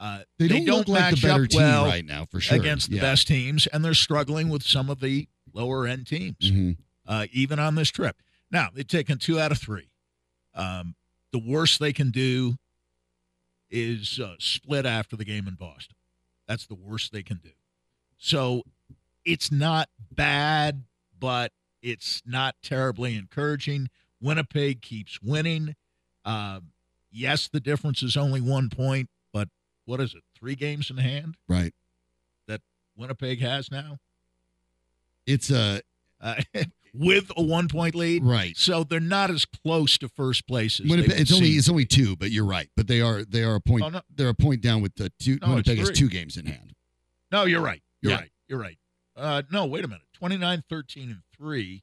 uh, 0.00 0.20
They 0.38 0.48
don't, 0.48 0.64
look 0.66 0.88
like 0.88 1.12
match 1.12 1.20
the 1.22 1.28
better 1.28 1.44
up 1.44 1.50
team 1.50 1.60
well 1.60 1.84
right 1.84 2.04
now, 2.04 2.24
for 2.24 2.40
sure. 2.40 2.56
against 2.58 2.88
the 2.90 2.96
Yeah. 2.96 3.02
best 3.02 3.28
teams, 3.28 3.66
and 3.68 3.84
they're 3.84 3.92
struggling 3.94 4.48
with 4.48 4.62
some 4.64 4.88
of 4.90 5.00
the 5.00 5.28
lower 5.52 5.86
end 5.86 6.06
teams, 6.06 6.36
Mhm. 6.40 6.76
uh, 7.06 7.26
even 7.32 7.58
on 7.58 7.74
this 7.74 7.90
trip. 7.90 8.20
Now 8.50 8.70
they've 8.72 8.86
taken 8.86 9.18
two 9.18 9.38
out 9.40 9.52
of 9.52 9.58
three. 9.58 9.90
Um, 10.54 10.94
the 11.32 11.38
worst 11.38 11.78
they 11.80 11.92
can 11.92 12.10
do 12.10 12.56
is 13.70 14.18
uh, 14.18 14.34
split 14.38 14.84
after 14.86 15.16
the 15.16 15.24
game 15.24 15.46
in 15.48 15.54
Boston. 15.54 15.96
That's 16.48 16.66
the 16.66 16.74
worst 16.74 17.12
they 17.12 17.22
can 17.22 17.38
do. 17.38 17.50
So 18.18 18.62
it's 19.24 19.50
not 19.52 19.88
bad, 20.10 20.84
but 21.18 21.52
it's 21.82 22.22
not 22.26 22.56
terribly 22.62 23.14
encouraging. 23.16 23.88
Winnipeg 24.20 24.82
keeps 24.82 25.20
winning. 25.22 25.76
Um, 26.24 26.72
yes, 27.10 27.48
the 27.48 27.60
difference 27.60 28.02
is 28.02 28.16
only 28.16 28.40
one 28.40 28.68
point, 28.68 29.08
but 29.32 29.48
what 29.84 30.00
is 30.00 30.14
it? 30.14 30.22
Three 30.36 30.54
games 30.54 30.90
in 30.90 30.96
hand 30.98 31.36
Right. 31.48 31.72
that 32.48 32.60
Winnipeg 32.96 33.40
has 33.40 33.70
now 33.70 33.98
It's 35.26 35.50
a 35.50 35.80
uh, 36.20 36.42
with 36.94 37.30
a 37.36 37.42
one 37.42 37.68
point 37.68 37.94
lead. 37.94 38.24
right. 38.24 38.56
So 38.56 38.84
they're 38.84 39.00
not 39.00 39.30
as 39.30 39.44
close 39.46 39.98
to 39.98 40.08
first 40.08 40.46
place 40.46 40.80
as 40.80 40.86
Winnipeg, 40.88 41.20
it's 41.20 41.32
only 41.32 41.50
it's 41.50 41.68
only 41.68 41.84
two, 41.86 42.16
but 42.16 42.30
you're 42.30 42.44
right. 42.44 42.68
But 42.76 42.86
they 42.88 43.00
are 43.00 43.24
they 43.24 43.42
are 43.44 43.54
a 43.56 43.60
point 43.60 43.84
Oh, 43.84 43.88
no. 43.88 44.00
they're 44.14 44.28
a 44.28 44.34
point 44.34 44.60
down 44.62 44.82
with 44.82 44.94
the 44.96 45.10
two. 45.18 45.38
No, 45.40 45.50
Winnipeg 45.50 45.78
has 45.78 45.90
two 45.90 46.08
games 46.08 46.36
in 46.36 46.46
hand 46.46 46.74
No, 47.32 47.44
you're 47.44 47.60
right. 47.62 47.82
You're 48.02 48.12
Yeah. 48.12 48.18
right. 48.18 48.30
You're 48.48 48.58
right. 48.60 48.78
Uh, 49.16 49.42
no, 49.50 49.66
wait 49.66 49.84
a 49.84 49.88
minute. 49.88 50.02
29, 50.14 50.62
13, 50.68 51.10
and 51.10 51.20
3. 51.36 51.82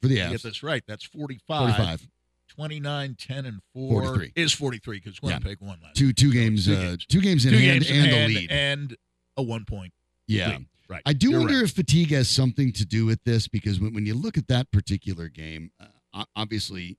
for 0.00 0.08
the 0.08 0.16
To 0.16 0.30
Get 0.30 0.42
this 0.42 0.62
right. 0.62 0.82
That's 0.86 1.04
45. 1.04 1.40
Forty-five. 1.76 2.08
29, 2.48 3.16
10, 3.18 3.46
and 3.46 3.60
4 3.72 4.02
43. 4.02 4.32
is 4.36 4.52
43 4.52 4.96
because 4.98 5.18
Yeah. 5.22 5.28
Winnipeg 5.38 5.58
won 5.60 5.78
last 5.82 5.96
Two 5.96 6.12
two 6.12 6.32
games. 6.32 6.66
Two 6.66 6.74
uh, 6.74 6.80
games. 6.82 7.06
two 7.06 7.20
games 7.20 7.46
in 7.46 7.52
Two 7.52 7.58
hand 7.58 7.80
games 7.84 7.90
in 7.90 7.96
and 7.96 8.06
hand 8.12 8.30
the 8.30 8.34
lead. 8.36 8.50
and 8.50 8.96
a 9.36 9.42
one 9.42 9.64
point 9.64 9.92
yeah. 10.26 10.48
lead. 10.50 10.66
Right. 10.92 11.02
I 11.06 11.12
do 11.12 11.30
You're 11.30 11.40
wonder 11.40 11.54
right. 11.56 11.64
if 11.64 11.72
fatigue 11.72 12.10
has 12.10 12.28
something 12.28 12.72
to 12.72 12.84
do 12.84 13.06
with 13.06 13.22
this 13.24 13.48
because 13.48 13.80
when, 13.80 13.94
when 13.94 14.06
you 14.06 14.14
look 14.14 14.36
at 14.36 14.48
that 14.48 14.70
particular 14.70 15.28
game, 15.28 15.70
uh, 16.14 16.24
obviously, 16.36 16.98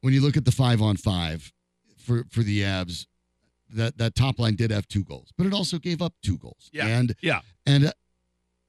when 0.00 0.14
you 0.14 0.20
look 0.20 0.36
at 0.36 0.44
the 0.44 0.52
five 0.52 0.80
on 0.80 0.96
five 0.96 1.52
for 1.98 2.24
for 2.30 2.40
the 2.42 2.60
Avs, 2.60 3.06
that 3.70 3.98
that 3.98 4.14
top 4.14 4.38
line 4.38 4.54
did 4.56 4.70
have 4.70 4.86
two 4.86 5.02
goals, 5.04 5.32
but 5.36 5.46
it 5.46 5.52
also 5.52 5.78
gave 5.78 6.00
up 6.00 6.14
two 6.22 6.38
goals. 6.38 6.70
Yeah. 6.72 6.86
and 6.86 7.14
Yeah. 7.20 7.40
and 7.66 7.86
uh, 7.86 7.92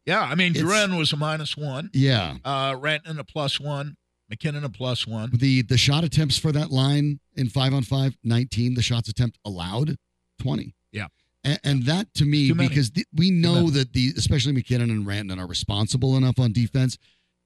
Yeah, 0.06 0.22
I 0.22 0.36
mean, 0.36 0.54
Drouin 0.54 0.98
was 0.98 1.14
a 1.14 1.18
minus 1.18 1.56
one. 1.56 1.90
yeah, 1.94 2.38
Uh, 2.44 2.76
Ranton 2.80 3.20
a 3.20 3.24
plus 3.24 3.60
one. 3.60 3.98
MacKinnon 4.28 4.64
a 4.64 4.70
plus 4.70 5.06
one. 5.06 5.30
the 5.34 5.62
the 5.62 5.78
shot 5.78 6.04
attempts 6.04 6.38
for 6.40 6.52
that 6.52 6.72
line 6.72 7.20
in 7.36 7.48
five 7.48 7.76
on 7.76 7.84
five, 7.84 8.18
19. 8.24 8.74
The 8.74 8.82
shots 8.82 9.08
attempt 9.08 9.38
allowed, 9.46 9.98
20. 10.42 10.74
Yeah. 10.92 11.08
And, 11.46 11.60
and 11.64 11.84
that 11.86 12.14
to 12.16 12.26
me, 12.26 12.52
because 12.52 12.92
the, 12.92 13.06
we 13.14 13.32
know 13.32 13.70
that 13.70 13.94
the 13.94 14.12
especially 14.18 14.52
MacKinnon 14.52 14.90
and 14.90 15.06
Ranton 15.08 15.40
are 15.40 15.48
responsible 15.48 16.18
enough 16.18 16.40
on 16.40 16.52
defense. 16.52 16.98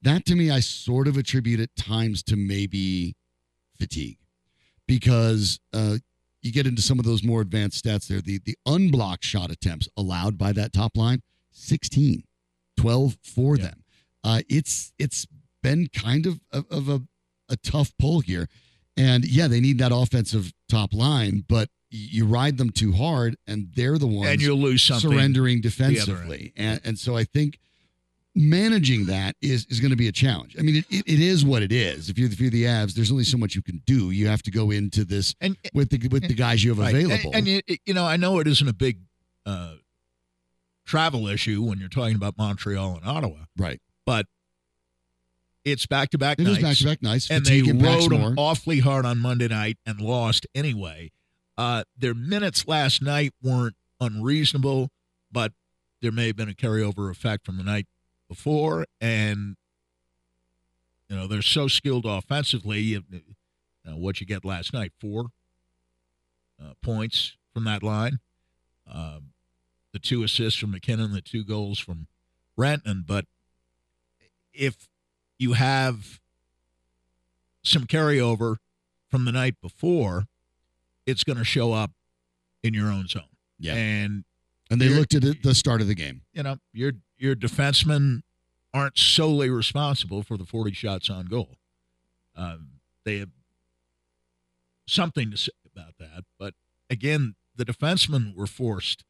That 0.02 0.24
to 0.26 0.34
me, 0.34 0.50
I 0.50 0.60
sort 0.60 1.06
of 1.06 1.16
attribute 1.18 1.60
at 1.60 1.76
times 1.76 2.22
to 2.24 2.36
maybe 2.36 3.14
fatigue, 3.78 4.16
because 4.86 5.60
uh, 5.72 5.98
you 6.42 6.52
get 6.52 6.66
into 6.66 6.82
some 6.82 6.98
of 6.98 7.04
those 7.04 7.22
more 7.22 7.40
advanced 7.42 7.84
stats 7.84 8.08
there. 8.08 8.20
The 8.20 8.38
the 8.44 8.56
unblocked 8.66 9.24
shot 9.24 9.50
attempts 9.50 9.88
allowed 9.96 10.38
by 10.38 10.52
that 10.52 10.72
top 10.72 10.96
line, 10.96 11.22
16, 11.52 12.24
12 12.76 13.16
for 13.22 13.56
Yeah. 13.56 13.64
them. 13.64 13.84
Uh, 14.24 14.40
it's 14.48 14.92
it's 14.98 15.26
been 15.62 15.88
kind 15.88 16.26
of 16.26 16.40
of, 16.50 16.64
of 16.70 16.88
a 16.88 17.02
a 17.50 17.56
tough 17.56 17.92
pull 17.98 18.20
here, 18.20 18.48
and 18.96 19.24
yeah, 19.24 19.48
they 19.48 19.60
need 19.60 19.78
that 19.78 19.92
offensive 19.92 20.52
top 20.68 20.94
line, 20.94 21.44
but 21.48 21.68
you 21.90 22.24
ride 22.26 22.56
them 22.56 22.70
too 22.70 22.92
hard, 22.92 23.36
and 23.46 23.68
they're 23.74 23.98
the 23.98 24.06
ones 24.06 24.28
And 24.30 24.40
you'll 24.40 24.58
lose 24.58 24.82
something. 24.82 25.10
surrendering 25.10 25.60
defensively, 25.60 26.52
and 26.56 26.80
and 26.84 26.98
so 26.98 27.16
I 27.16 27.24
think 27.24 27.58
managing 28.34 29.06
that 29.06 29.34
is 29.42 29.66
is 29.70 29.80
going 29.80 29.90
to 29.90 29.96
be 29.96 30.06
a 30.06 30.12
challenge. 30.12 30.54
I 30.58 30.62
mean, 30.62 30.76
it, 30.76 30.84
it, 30.88 31.04
it 31.06 31.20
is 31.20 31.44
what 31.44 31.62
it 31.62 31.72
is. 31.72 32.08
If 32.08 32.16
you're 32.18 32.30
if 32.30 32.40
you're 32.40 32.50
the 32.50 32.64
Avs, 32.64 32.94
there's 32.94 33.10
only 33.10 33.24
so 33.24 33.36
much 33.36 33.54
you 33.56 33.62
can 33.62 33.82
do. 33.86 34.10
You 34.12 34.28
have 34.28 34.42
to 34.44 34.50
go 34.52 34.70
into 34.70 35.04
this 35.04 35.34
And 35.40 35.56
with 35.74 35.90
the 35.90 36.06
with 36.08 36.28
the 36.28 36.34
guys 36.34 36.62
you 36.62 36.70
have 36.70 36.78
Right. 36.78 36.94
Available. 36.94 37.32
And, 37.34 37.46
you, 37.48 37.60
you 37.84 37.92
know, 37.94 38.04
I 38.06 38.16
know 38.16 38.38
it 38.38 38.46
isn't 38.46 38.68
a 38.68 38.72
big 38.72 38.98
uh, 39.44 39.74
travel 40.86 41.26
issue 41.26 41.62
when 41.62 41.78
you're 41.80 41.88
talking 41.88 42.14
about 42.14 42.38
Montreal 42.38 42.96
and 42.96 43.04
Ottawa, 43.04 43.38
right. 43.58 43.80
but 44.06 44.26
it's 45.64 45.86
back 45.86 46.10
to 46.10 46.18
back 46.18 46.38
It 46.38 46.44
nights. 46.44 46.58
is 46.58 46.62
back 46.62 46.76
to 46.78 46.84
back 46.84 47.02
nights. 47.02 47.30
and 47.30 47.44
they 47.44 47.62
rode 47.62 48.10
them 48.10 48.34
awfully 48.38 48.78
hard 48.78 49.04
on 49.04 49.18
Monday 49.18 49.48
night 49.48 49.76
and 49.84 50.00
lost 50.00 50.46
anyway. 50.54 51.10
Uh, 51.60 51.84
their 51.94 52.14
minutes 52.14 52.66
last 52.66 53.02
night 53.02 53.34
weren't 53.42 53.76
unreasonable, 54.00 54.88
but 55.30 55.52
there 56.00 56.10
may 56.10 56.28
have 56.28 56.36
been 56.36 56.48
a 56.48 56.54
carryover 56.54 57.10
effect 57.10 57.44
from 57.44 57.58
the 57.58 57.62
night 57.62 57.86
before, 58.30 58.86
and 58.98 59.56
you 61.10 61.16
know 61.16 61.26
they're 61.26 61.42
so 61.42 61.68
skilled 61.68 62.06
offensively. 62.06 62.80
You, 62.80 63.02
know, 63.84 63.96
what 63.96 64.22
you 64.22 64.26
get 64.26 64.42
last 64.42 64.72
night, 64.72 64.92
four 64.98 65.26
uh, 66.58 66.72
points 66.82 67.36
from 67.52 67.64
that 67.64 67.82
line, 67.82 68.20
um, 68.90 69.32
the 69.92 69.98
two 69.98 70.22
assists 70.22 70.58
from 70.58 70.70
MacKinnon, 70.70 71.12
the 71.12 71.20
two 71.20 71.44
goals 71.44 71.78
from 71.78 72.06
Renton. 72.56 73.04
But 73.06 73.26
if 74.54 74.88
you 75.38 75.52
have 75.52 76.20
some 77.62 77.84
carryover 77.84 78.56
from 79.10 79.26
the 79.26 79.32
night 79.32 79.60
before, 79.60 80.24
it's 81.10 81.24
going 81.24 81.38
to 81.38 81.44
show 81.44 81.72
up 81.72 81.90
in 82.62 82.74
your 82.74 82.90
own 82.90 83.06
zone. 83.08 83.22
Yeah. 83.58 83.74
And 83.74 84.24
and 84.70 84.80
they 84.80 84.88
looked 84.88 85.14
at 85.14 85.24
it 85.24 85.42
the 85.42 85.54
start 85.54 85.80
of 85.80 85.88
the 85.88 85.94
game. 85.94 86.22
you 86.32 86.42
know, 86.42 86.56
your 86.72 86.92
your 87.18 87.34
defensemen 87.34 88.22
aren't 88.72 88.96
solely 88.96 89.50
responsible 89.50 90.22
for 90.22 90.36
the 90.36 90.44
40 90.44 90.72
shots 90.72 91.10
on 91.10 91.26
goal. 91.26 91.56
Um, 92.36 92.68
they 93.04 93.18
have 93.18 93.30
something 94.86 95.30
to 95.32 95.36
say 95.36 95.50
about 95.74 95.98
that, 95.98 96.24
but 96.38 96.54
again, 96.88 97.34
the 97.56 97.64
defensemen 97.64 98.34
were 98.36 98.46
forced 98.46 99.04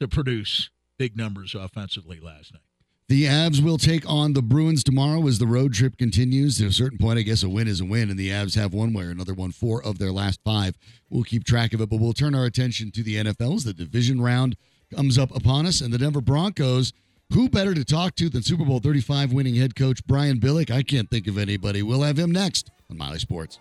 to 0.00 0.08
produce 0.08 0.70
big 0.98 1.16
numbers 1.16 1.54
offensively 1.54 2.18
last 2.18 2.52
night. 2.52 2.62
The 3.06 3.24
Avs 3.24 3.62
will 3.62 3.76
take 3.76 4.08
on 4.08 4.32
the 4.32 4.40
Bruins 4.40 4.82
tomorrow 4.82 5.26
as 5.26 5.38
the 5.38 5.46
road 5.46 5.74
trip 5.74 5.98
continues. 5.98 6.58
At 6.62 6.68
a 6.68 6.72
certain 6.72 6.96
point, 6.96 7.18
I 7.18 7.22
guess 7.22 7.42
a 7.42 7.50
win 7.50 7.68
is 7.68 7.82
a 7.82 7.84
win, 7.84 8.08
and 8.08 8.18
the 8.18 8.30
Avs 8.30 8.54
have 8.54 8.72
one 8.72 8.94
way 8.94 9.04
or 9.04 9.10
another 9.10 9.34
won 9.34 9.52
four 9.52 9.84
of 9.84 9.98
their 9.98 10.10
last 10.10 10.40
five. 10.42 10.74
We'll 11.10 11.22
keep 11.22 11.44
track 11.44 11.74
of 11.74 11.82
it, 11.82 11.90
but 11.90 12.00
we'll 12.00 12.14
turn 12.14 12.34
our 12.34 12.46
attention 12.46 12.90
to 12.92 13.02
the 13.02 13.16
NFL 13.16 13.56
as 13.56 13.64
the 13.64 13.74
division 13.74 14.22
round 14.22 14.56
comes 14.94 15.18
up 15.18 15.36
upon 15.36 15.66
us, 15.66 15.82
and 15.82 15.92
the 15.92 15.98
Denver 15.98 16.22
Broncos. 16.22 16.94
Who 17.32 17.50
better 17.50 17.74
to 17.74 17.84
talk 17.84 18.14
to 18.16 18.30
than 18.30 18.42
Super 18.42 18.64
Bowl 18.64 18.80
35 18.80 19.32
winning 19.32 19.54
head 19.54 19.74
coach 19.74 20.06
Brian 20.06 20.38
Billick? 20.40 20.70
I 20.70 20.82
can't 20.82 21.10
think 21.10 21.26
of 21.26 21.36
anybody. 21.36 21.82
We'll 21.82 22.02
have 22.02 22.18
him 22.18 22.30
next 22.30 22.70
on 22.90 22.96
Mile 22.96 23.10
High 23.10 23.18
Sports. 23.18 23.58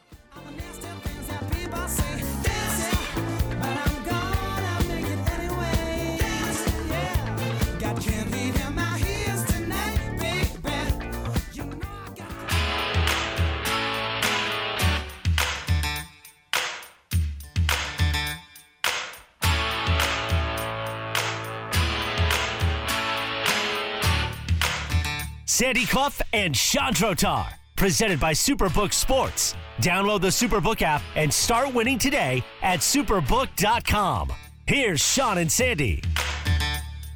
Sandy 25.53 25.85
Clough 25.85 26.13
and 26.33 26.57
Sean 26.57 26.93
Drotar. 26.93 27.45
Presented 27.75 28.19
by 28.19 28.33
Superbook 28.33 28.91
Sports. 28.91 29.53
Download 29.81 30.19
the 30.19 30.29
Superbook 30.29 30.81
app 30.81 31.03
and 31.15 31.31
start 31.31 31.71
winning 31.75 31.99
today 31.99 32.43
at 32.63 32.79
superbook.com. 32.79 34.33
Here's 34.65 34.99
Sean 34.99 35.37
and 35.37 35.51
Sandy. 35.51 36.01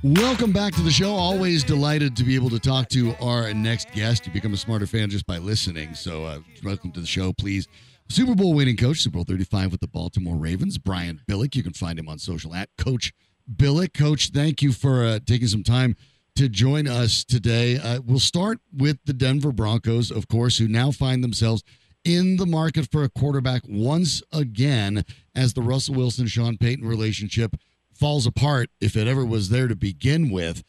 Welcome 0.03 0.51
back 0.51 0.75
to 0.75 0.83
the 0.83 0.91
show. 0.91 1.15
Always 1.15 1.63
delighted 1.63 2.15
to 2.15 2.23
be 2.23 2.35
able 2.35 2.51
to 2.51 2.59
talk 2.59 2.89
to 2.89 3.15
our 3.19 3.51
next 3.55 3.91
guest. 3.93 4.27
You 4.27 4.33
become 4.33 4.53
a 4.53 4.57
smarter 4.57 4.85
fan 4.85 5.09
just 5.09 5.25
by 5.25 5.39
listening. 5.39 5.95
So, 5.95 6.23
uh, 6.25 6.41
welcome 6.63 6.91
to 6.91 6.99
the 6.99 7.07
show, 7.07 7.33
please. 7.33 7.67
Super 8.07 8.35
Bowl 8.35 8.53
winning 8.53 8.77
coach, 8.77 8.99
Super 8.99 9.15
Bowl 9.15 9.23
35 9.23 9.71
with 9.71 9.81
the 9.81 9.87
Baltimore 9.87 10.35
Ravens, 10.35 10.77
Brian 10.77 11.21
Billick. 11.27 11.55
You 11.55 11.63
can 11.63 11.73
find 11.73 11.97
him 11.97 12.07
on 12.07 12.19
social 12.19 12.53
at 12.53 12.69
Coach 12.77 13.13
Billick. 13.51 13.95
Coach, 13.95 14.29
thank 14.29 14.61
you 14.61 14.73
for 14.73 15.03
uh, 15.03 15.19
taking 15.25 15.47
some 15.47 15.63
time 15.63 15.95
to 16.37 16.47
join 16.47 16.87
us 16.87 17.23
today. 17.23 17.77
Uh, 17.77 17.99
we'll 18.05 18.19
start 18.19 18.59
with 18.71 18.99
the 19.05 19.13
Denver 19.13 19.51
Broncos, 19.51 20.11
of 20.11 20.27
course, 20.27 20.59
who 20.59 20.67
now 20.67 20.91
find 20.91 21.23
themselves 21.23 21.63
in 22.05 22.37
the 22.37 22.45
market 22.45 22.91
for 22.91 23.03
a 23.03 23.09
quarterback 23.09 23.63
once 23.67 24.21
again 24.31 25.03
as 25.33 25.55
the 25.55 25.63
Russell 25.63 25.95
Wilson 25.95 26.27
Sean 26.27 26.55
Payton 26.55 26.87
relationship 26.87 27.55
falls 27.91 28.27
apart, 28.27 28.69
if 28.79 28.95
it 28.95 29.07
ever 29.07 29.25
was 29.25 29.49
there 29.49 29.67
to 29.67 29.75
begin 29.75 30.29
with. 30.29 30.63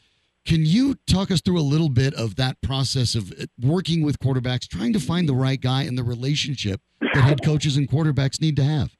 Can 0.46 0.64
you 0.64 0.94
talk 1.06 1.30
us 1.30 1.42
through 1.42 1.60
a 1.60 1.60
little 1.60 1.90
bit 1.90 2.14
of 2.14 2.36
that 2.36 2.58
process 2.62 3.14
of 3.14 3.30
uh, 3.32 3.44
working 3.60 4.02
with 4.02 4.18
quarterbacks, 4.20 4.66
trying 4.66 4.94
to 4.94 5.00
find 5.00 5.28
the 5.28 5.34
right 5.34 5.60
guy 5.60 5.82
and 5.82 5.98
the 5.98 6.02
relationship 6.02 6.80
that 7.12 7.24
head 7.24 7.44
coaches 7.44 7.76
and 7.76 7.90
quarterbacks 7.90 8.40
need 8.40 8.56
to 8.56 8.64
have? 8.64 8.96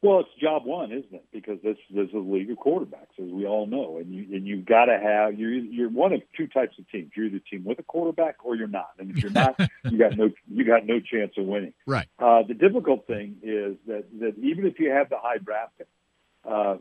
Well, 0.00 0.20
it's 0.20 0.28
job 0.40 0.64
one, 0.64 0.92
isn't 0.92 1.12
it? 1.12 1.24
Because 1.32 1.58
this, 1.64 1.76
this 1.90 2.08
is 2.08 2.14
a 2.14 2.18
league 2.18 2.50
of 2.52 2.58
quarterbacks, 2.58 3.18
as 3.18 3.30
we 3.32 3.46
all 3.46 3.66
know, 3.66 3.98
and 3.98 4.14
you 4.14 4.36
and 4.36 4.46
you've 4.46 4.64
got 4.64 4.84
to 4.84 4.96
have 4.96 5.36
you're 5.36 5.50
you're 5.50 5.88
one 5.88 6.12
of 6.12 6.22
two 6.36 6.46
types 6.46 6.78
of 6.78 6.88
teams. 6.88 7.10
You're 7.16 7.26
either 7.26 7.38
a 7.38 7.40
team 7.40 7.64
with 7.64 7.80
a 7.80 7.82
quarterback 7.82 8.36
or 8.44 8.54
you're 8.54 8.68
not. 8.68 8.90
And 9.00 9.10
if 9.10 9.20
you're 9.20 9.32
not, 9.32 9.58
you 9.90 9.98
got 9.98 10.16
no 10.16 10.30
you 10.48 10.64
got 10.64 10.86
no 10.86 11.00
chance 11.00 11.32
of 11.36 11.46
winning. 11.46 11.72
Right. 11.84 12.06
Uh, 12.16 12.44
the 12.46 12.54
difficult 12.54 13.08
thing 13.08 13.38
is 13.42 13.76
that 13.88 14.04
that 14.20 14.38
even 14.38 14.66
if 14.66 14.78
you 14.78 14.90
have 14.90 15.08
the 15.08 15.18
high 15.18 15.38
draft 15.38 15.76
pick, 15.78 15.88
uh, 16.48 16.50
uh, 16.50 16.76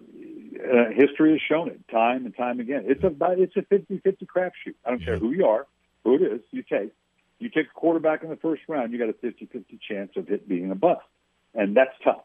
history 0.95 1.31
has 1.31 1.41
shown 1.49 1.69
it 1.69 1.79
time 1.89 2.25
and 2.25 2.35
time 2.37 2.59
again. 2.59 2.83
It's 2.85 3.03
a 3.03 3.11
it's 3.31 3.55
a 3.57 3.61
50-50 3.61 4.27
crapshoot. 4.27 4.75
I 4.85 4.91
don't 4.91 5.03
care 5.03 5.17
who 5.17 5.31
you 5.31 5.45
are, 5.47 5.65
who 6.03 6.15
it 6.15 6.21
is, 6.21 6.41
you 6.51 6.61
take. 6.61 6.93
You 7.39 7.49
take 7.49 7.65
a 7.65 7.79
quarterback 7.79 8.23
in 8.23 8.29
the 8.29 8.35
first 8.35 8.63
round, 8.67 8.93
you 8.93 8.99
got 8.99 9.09
a 9.09 9.13
50-50 9.13 9.79
chance 9.87 10.11
of 10.15 10.29
it 10.29 10.47
being 10.47 10.71
a 10.71 10.75
bust, 10.75 11.05
and 11.53 11.75
that's 11.75 11.93
tough. 12.03 12.23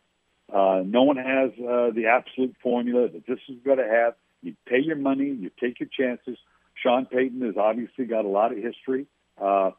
Uh, 0.53 0.83
no 0.85 1.03
one 1.05 1.17
has 1.17 1.51
uh, 1.59 1.91
the 1.95 2.07
absolute 2.07 2.55
formula 2.63 3.09
that 3.09 3.27
this 3.27 3.39
is 3.49 3.57
going 3.65 3.79
to 3.79 3.89
have. 3.89 4.15
You 4.43 4.55
pay 4.67 4.81
your 4.81 4.97
money, 4.97 5.27
you 5.27 5.51
take 5.61 5.81
your 5.81 5.89
chances. 5.89 6.37
Sean 6.75 7.07
Payton 7.07 7.41
has 7.43 7.57
obviously 7.57 8.05
got 8.07 8.25
a 8.25 8.29
lot 8.29 8.53
of 8.53 8.59
history, 8.59 9.07
uh, 9.41 9.71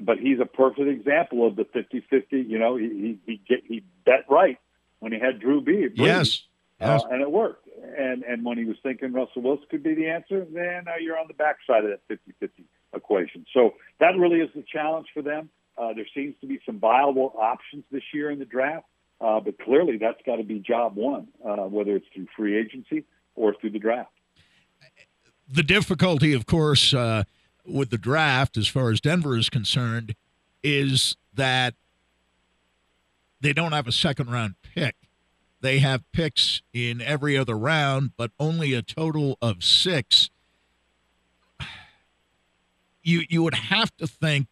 but 0.00 0.18
he's 0.18 0.38
a 0.40 0.44
perfect 0.46 0.86
example 0.88 1.46
of 1.46 1.56
the 1.56 1.64
50-50. 1.64 2.48
You 2.48 2.58
know, 2.58 2.76
he 2.76 2.88
he 2.88 3.18
he, 3.26 3.40
get, 3.48 3.60
he 3.66 3.82
bet 4.04 4.26
right 4.28 4.58
when 5.00 5.12
he 5.12 5.18
had 5.18 5.40
Drew 5.40 5.60
B. 5.60 5.72
Brady, 5.88 5.94
Yes. 5.96 6.42
Yes. 6.80 7.02
uh, 7.04 7.08
and 7.10 7.22
it 7.22 7.30
worked. 7.30 7.68
And 7.98 8.22
and 8.22 8.44
when 8.44 8.58
he 8.58 8.64
was 8.64 8.76
thinking 8.82 9.12
Russell 9.12 9.42
Wilson 9.42 9.66
could 9.70 9.82
be 9.82 9.94
the 9.94 10.08
answer, 10.08 10.46
then 10.52 10.86
uh, 10.88 10.96
you're 11.00 11.18
on 11.18 11.26
the 11.26 11.34
backside 11.34 11.84
of 11.84 11.90
that 11.90 12.20
50-50 12.40 12.50
equation. 12.94 13.46
So 13.52 13.74
that 13.98 14.16
really 14.18 14.38
is 14.40 14.50
the 14.54 14.62
challenge 14.70 15.08
for 15.14 15.22
them. 15.22 15.48
Uh, 15.78 15.94
there 15.94 16.06
seems 16.14 16.34
to 16.42 16.46
be 16.46 16.60
some 16.66 16.78
viable 16.78 17.32
options 17.38 17.84
this 17.90 18.02
year 18.12 18.30
in 18.30 18.38
the 18.38 18.44
draft. 18.44 18.84
Uh, 19.22 19.38
but 19.38 19.56
clearly, 19.60 19.98
that's 19.98 20.20
got 20.26 20.36
to 20.36 20.42
be 20.42 20.58
job 20.58 20.96
one, 20.96 21.28
uh, 21.46 21.64
whether 21.68 21.94
it's 21.94 22.06
through 22.12 22.26
free 22.36 22.58
agency 22.58 23.04
or 23.36 23.54
through 23.60 23.70
the 23.70 23.78
draft. 23.78 24.10
the 25.48 25.62
difficulty, 25.62 26.32
of 26.32 26.44
course, 26.46 26.92
uh, 26.92 27.22
with 27.64 27.90
the 27.90 27.98
draft, 27.98 28.56
as 28.56 28.66
far 28.66 28.90
as 28.90 29.00
Denver 29.00 29.36
is 29.36 29.48
concerned, 29.48 30.16
is 30.64 31.16
that 31.34 31.74
they 33.40 33.52
don't 33.52 33.72
have 33.72 33.86
a 33.86 33.92
second 33.92 34.30
round 34.30 34.54
pick. 34.74 34.96
They 35.60 35.78
have 35.78 36.02
picks 36.10 36.62
in 36.72 37.00
every 37.00 37.36
other 37.38 37.56
round, 37.56 38.12
but 38.16 38.32
only 38.40 38.74
a 38.74 38.82
total 38.82 39.38
of 39.40 39.62
six. 39.62 40.30
You 43.04 43.22
you 43.28 43.42
would 43.44 43.54
have 43.54 43.96
to 43.98 44.06
think, 44.08 44.48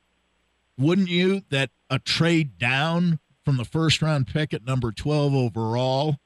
wouldn't 0.78 1.08
you, 1.08 1.42
that 1.50 1.70
a 1.88 1.98
trade 1.98 2.58
down 2.58 3.18
from 3.50 3.56
the 3.56 3.64
first 3.64 4.00
round 4.00 4.28
pick 4.28 4.54
at 4.54 4.64
number 4.64 4.92
twelve 4.92 5.34
overall 5.34 6.18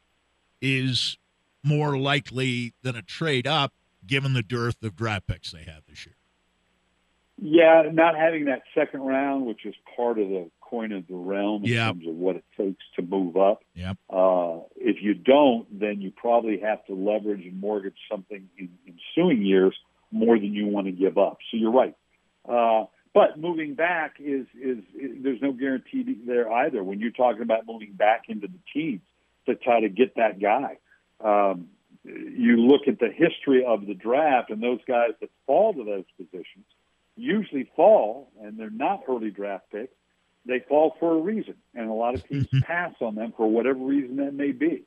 is 0.60 1.16
more 1.62 1.96
likely 1.96 2.74
than 2.82 2.94
a 2.96 3.00
trade 3.00 3.46
up, 3.46 3.72
given 4.06 4.34
the 4.34 4.42
dearth 4.42 4.82
of 4.82 4.94
draft 4.94 5.26
picks 5.26 5.50
they 5.50 5.62
have 5.62 5.80
this 5.88 6.04
year. 6.04 6.16
Yeah, 7.40 7.88
not 7.90 8.14
having 8.14 8.44
that 8.44 8.60
second 8.74 9.00
round, 9.00 9.46
which 9.46 9.64
is 9.64 9.74
part 9.96 10.18
of 10.18 10.28
the 10.28 10.50
coin 10.60 10.92
of 10.92 11.06
the 11.06 11.14
realm 11.14 11.64
in 11.64 11.70
Yeah. 11.72 11.86
terms 11.92 12.06
of 12.06 12.14
what 12.14 12.36
it 12.36 12.44
takes 12.58 12.84
to 12.96 13.02
move 13.02 13.38
up. 13.38 13.64
Yep. 13.74 13.96
Uh, 14.10 14.58
if 14.76 15.02
you 15.02 15.14
don't, 15.14 15.80
then 15.80 16.02
you 16.02 16.10
probably 16.10 16.58
have 16.60 16.84
to 16.88 16.94
leverage 16.94 17.46
and 17.46 17.58
mortgage 17.58 17.96
something 18.10 18.50
in 18.58 18.68
ensuing 18.86 19.40
years 19.46 19.74
more 20.12 20.38
than 20.38 20.52
you 20.52 20.66
want 20.66 20.88
to 20.88 20.92
give 20.92 21.16
up. 21.16 21.38
So 21.50 21.56
you're 21.56 21.72
right. 21.72 21.94
Uh, 22.46 22.84
but 23.14 23.38
moving 23.38 23.74
back 23.74 24.16
is, 24.18 24.46
is 24.60 24.78
is 24.94 25.22
there's 25.22 25.40
no 25.40 25.52
guarantee 25.52 26.18
there 26.26 26.52
either. 26.52 26.82
When 26.82 26.98
you're 26.98 27.12
talking 27.12 27.42
about 27.42 27.66
moving 27.66 27.92
back 27.92 28.24
into 28.28 28.48
the 28.48 28.58
teams 28.72 29.02
to 29.46 29.54
try 29.54 29.80
to 29.80 29.88
get 29.88 30.16
that 30.16 30.40
guy, 30.40 30.78
um, 31.20 31.68
you 32.04 32.56
look 32.56 32.82
at 32.88 32.98
the 32.98 33.08
history 33.08 33.64
of 33.64 33.86
the 33.86 33.94
draft 33.94 34.50
and 34.50 34.60
those 34.60 34.80
guys 34.86 35.10
that 35.20 35.30
fall 35.46 35.72
to 35.72 35.84
those 35.84 36.04
positions 36.18 36.66
usually 37.16 37.70
fall, 37.76 38.30
and 38.42 38.58
they're 38.58 38.68
not 38.68 39.02
early 39.08 39.30
draft 39.30 39.70
picks. 39.70 39.94
They 40.46 40.60
fall 40.68 40.96
for 40.98 41.16
a 41.16 41.20
reason, 41.20 41.54
and 41.74 41.88
a 41.88 41.92
lot 41.92 42.14
of 42.14 42.28
teams 42.28 42.48
pass 42.62 42.92
on 43.00 43.14
them 43.14 43.32
for 43.36 43.48
whatever 43.48 43.78
reason 43.78 44.16
that 44.16 44.34
may 44.34 44.52
be. 44.52 44.82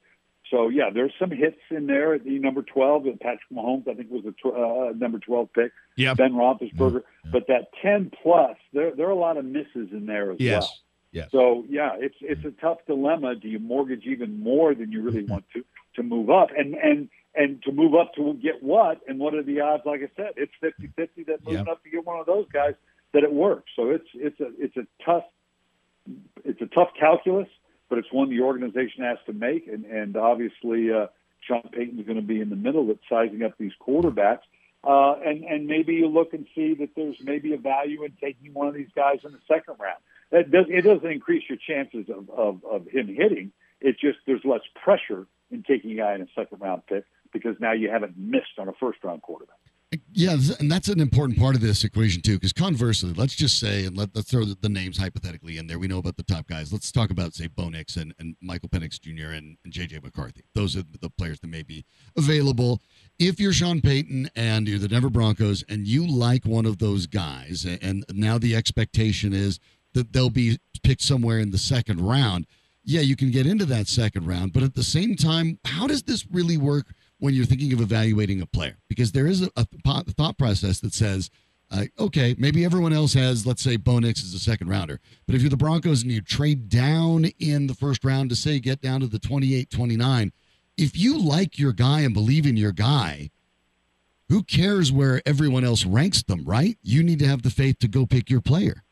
So 0.50 0.70
yeah, 0.70 0.90
there's 0.94 1.14
some 1.20 1.32
hits 1.32 1.60
in 1.70 1.88
there 1.88 2.18
the 2.18 2.40
number 2.40 2.62
12. 2.62 3.04
Patrick 3.20 3.42
Mahomes, 3.54 3.88
I 3.88 3.94
think, 3.96 4.10
was 4.10 4.24
a 4.26 4.32
tw- 4.32 4.56
uh, 4.56 4.94
number 4.98 5.20
12 5.20 5.50
pick. 5.54 5.72
Yep. 5.98 6.18
Ben 6.18 6.34
Roethlisberger, 6.34 7.04
but 7.32 7.48
that 7.48 7.70
10 7.82 8.12
plus, 8.24 8.56
there 8.74 8.92
there 8.96 9.08
are 9.08 9.12
a 9.12 9.16
lot 9.16 9.38
of 9.38 9.46
misses 9.46 9.90
in 9.92 10.06
there 10.06 10.32
as 10.32 10.40
Yes. 10.40 10.62
well. 10.64 10.74
Yes. 11.12 11.32
So 11.32 11.66
yeah, 11.70 11.92
it's 11.98 12.16
it's 12.22 12.46
a 12.46 12.52
tough 12.62 12.80
dilemma. 12.88 13.36
Do 13.36 13.48
you 13.48 13.60
mortgage 13.60 14.06
even 14.06 14.40
more 14.42 14.74
than 14.76 14.92
you 14.92 15.02
really 15.02 15.24
want 15.24 15.46
to 15.54 15.64
to 15.96 16.04
move 16.04 16.30
up, 16.30 16.50
and 16.58 16.76
and 16.76 17.10
and 17.36 17.62
to 17.64 17.72
move 17.72 17.96
up 17.96 18.14
to 18.16 18.34
get 18.36 18.62
what? 18.64 19.00
And 19.08 19.20
what 19.20 19.34
are 19.34 19.44
the 19.44 19.60
odds? 19.62 19.84
Like 19.86 20.02
I 20.02 20.10
said, 20.16 20.34
it's 20.38 20.52
50-50 20.62 21.26
that 21.28 21.44
moving 21.46 21.66
Yeah. 21.66 21.72
up 21.72 21.84
to 21.84 21.90
get 21.90 22.06
one 22.06 22.20
of 22.20 22.26
those 22.26 22.46
guys 22.52 22.74
that 23.14 23.24
it 23.24 23.32
works. 23.34 23.72
So 23.76 23.90
it's 23.90 24.08
it's 24.14 24.40
a 24.40 24.50
it's 24.60 24.78
a 24.78 24.86
tough 25.04 25.24
it's 26.46 26.62
a 26.62 26.68
tough 26.68 26.90
calculus, 27.00 27.48
but 27.90 27.98
it's 27.98 28.12
one 28.12 28.30
the 28.30 28.42
organization 28.42 29.04
has 29.04 29.18
to 29.26 29.34
make, 29.34 29.68
and 29.68 29.86
and 29.86 30.18
obviously 30.18 30.92
uh, 30.92 31.08
Sean 31.42 31.70
Payton's 31.72 32.06
going 32.06 32.18
to 32.18 32.26
be 32.26 32.42
in 32.42 32.50
the 32.50 32.56
middle 32.56 32.90
of 32.90 33.00
sizing 33.10 33.44
up 33.44 33.54
these 33.58 33.74
quarterbacks. 33.86 34.42
Uh, 34.84 35.16
and 35.26 35.44
and 35.44 35.68
maybe 35.68 35.96
you 35.96 36.08
look 36.08 36.34
and 36.34 36.46
see 36.56 36.76
that 36.76 36.90
there's 36.96 37.18
maybe 37.22 37.54
a 37.54 37.58
value 37.58 38.04
in 38.04 38.14
taking 38.22 38.54
one 38.54 38.68
of 38.68 38.74
these 38.74 38.92
guys 38.96 39.20
in 39.26 39.32
the 39.32 39.40
second 39.48 39.76
round. 39.80 40.00
That 40.32 40.52
does 40.52 40.66
it 40.70 40.84
doesn't 40.84 41.10
increase 41.10 41.44
your 41.50 41.58
chances 41.58 42.10
of, 42.10 42.30
of, 42.30 42.64
of 42.64 42.88
him 42.88 43.08
hitting. 43.08 43.52
It's 43.82 44.00
just 44.00 44.20
there's 44.26 44.44
less 44.44 44.62
pressure 44.76 45.26
in 45.52 45.64
taking 45.64 45.92
a 45.92 45.96
guy 45.96 46.16
in 46.16 46.22
a 46.22 46.28
second 46.36 46.62
round 46.62 46.86
pick 46.88 47.06
because 47.34 47.56
now 47.60 47.74
you 47.74 47.90
haven't 47.90 48.18
missed 48.18 48.60
on 48.60 48.68
a 48.68 48.74
first 48.74 49.04
round 49.04 49.22
quarterback. 49.22 49.58
Yeah, 50.12 50.38
and 50.60 50.72
that's 50.72 50.88
an 50.88 51.00
important 51.00 51.38
part 51.40 51.56
of 51.56 51.62
this 51.62 51.84
equation 51.84 52.22
too. 52.22 52.36
Because 52.36 52.54
conversely, 52.54 53.14
let's 53.14 53.36
just 53.36 53.60
say, 53.60 53.86
and 53.86 53.98
let, 53.98 54.16
let's 54.16 54.30
throw 54.30 54.46
the, 54.46 54.58
the 54.60 54.70
names 54.70 54.98
hypothetically 54.98 55.58
in 55.58 55.68
there. 55.68 55.80
We 55.80 55.88
know 55.88 55.98
about 56.00 56.18
the 56.18 56.24
top 56.24 56.48
guys. 56.48 56.72
Let's 56.72 56.92
talk 56.92 57.10
about 57.12 57.34
say 57.34 57.48
Bo 57.48 57.70
Nix 57.70 57.96
and, 57.98 58.14
and 58.20 58.36
Michael 58.42 58.70
Penix 58.70 59.00
Jr. 59.00 59.32
and, 59.32 59.58
and 59.64 59.74
JJ 59.74 60.04
McCarthy. 60.04 60.44
Those 60.56 60.76
are 60.76 60.84
the 61.02 61.10
players 61.10 61.40
that 61.42 61.48
may 61.48 61.64
be 61.64 61.86
available. 62.18 62.82
If 63.20 63.40
you're 63.40 63.54
Sean 63.54 63.82
Payton 63.82 64.30
and 64.36 64.68
you're 64.68 64.80
the 64.80 64.88
Denver 64.88 65.10
Broncos 65.10 65.64
and 65.70 65.88
you 65.88 66.06
like 66.08 66.46
one 66.46 66.66
of 66.66 66.78
those 66.80 67.08
guys, 67.08 67.66
a- 67.66 67.84
and 67.84 68.06
now 68.12 68.38
the 68.38 68.56
expectation 68.56 69.34
is 69.34 69.60
that 69.94 70.14
they'll 70.14 70.30
be 70.30 70.60
picked 70.84 71.02
somewhere 71.02 71.40
in 71.40 71.52
the 71.52 71.58
second 71.58 72.02
round. 72.02 72.46
Yeah, 72.84 73.02
you 73.02 73.16
can 73.18 73.32
get 73.32 73.46
into 73.46 73.66
that 73.66 73.88
second 73.88 74.26
round, 74.26 74.54
but 74.54 74.64
at 74.64 74.74
the 74.76 74.84
same 74.84 75.16
time, 75.16 75.60
how 75.66 75.88
does 75.88 76.04
this 76.04 76.26
really 76.32 76.58
work 76.58 76.94
when 77.20 77.34
you're 77.34 77.46
thinking 77.46 77.74
of 77.74 77.82
evaluating 77.82 78.42
a 78.42 78.46
player? 78.46 78.78
Because 78.88 79.12
there 79.12 79.28
is 79.28 79.42
a, 79.44 79.50
a 79.56 79.66
thought 80.14 80.38
process 80.38 80.80
that 80.82 80.94
says, 80.94 81.30
uh, 81.70 81.86
okay, 82.00 82.36
maybe 82.38 82.64
everyone 82.64 82.94
else 82.94 83.14
has, 83.14 83.46
let's 83.46 83.62
say, 83.62 83.76
Bo 83.76 84.00
Nix 84.00 84.24
is 84.24 84.34
a 84.34 84.40
second 84.40 84.70
rounder. 84.70 85.00
But 85.26 85.36
if 85.36 85.42
you're 85.42 85.50
the 85.50 85.58
Broncos 85.58 86.02
and 86.04 86.12
you 86.12 86.22
trade 86.22 86.70
down 86.70 87.26
in 87.40 87.68
the 87.68 87.74
first 87.74 88.06
round 88.06 88.30
to 88.30 88.36
say 88.36 88.60
get 88.60 88.82
down 88.82 89.02
to 89.02 89.08
the 89.08 89.20
28, 89.20 89.70
29, 89.70 90.32
if 90.78 90.98
you 90.98 91.18
like 91.18 91.60
your 91.60 91.74
guy 91.74 92.02
and 92.02 92.14
believe 92.14 92.46
in 92.46 92.56
your 92.56 92.72
guy, 92.72 93.32
who 94.30 94.44
cares 94.44 94.92
where 94.92 95.22
everyone 95.26 95.64
else 95.64 95.86
ranks 95.86 96.22
them, 96.24 96.44
right? 96.46 96.78
You 96.84 97.02
need 97.04 97.20
to 97.20 97.28
have 97.28 97.42
the 97.42 97.50
faith 97.50 97.80
to 97.80 97.88
go 97.88 98.06
pick 98.06 98.30
your 98.30 98.42
player. 98.42 98.84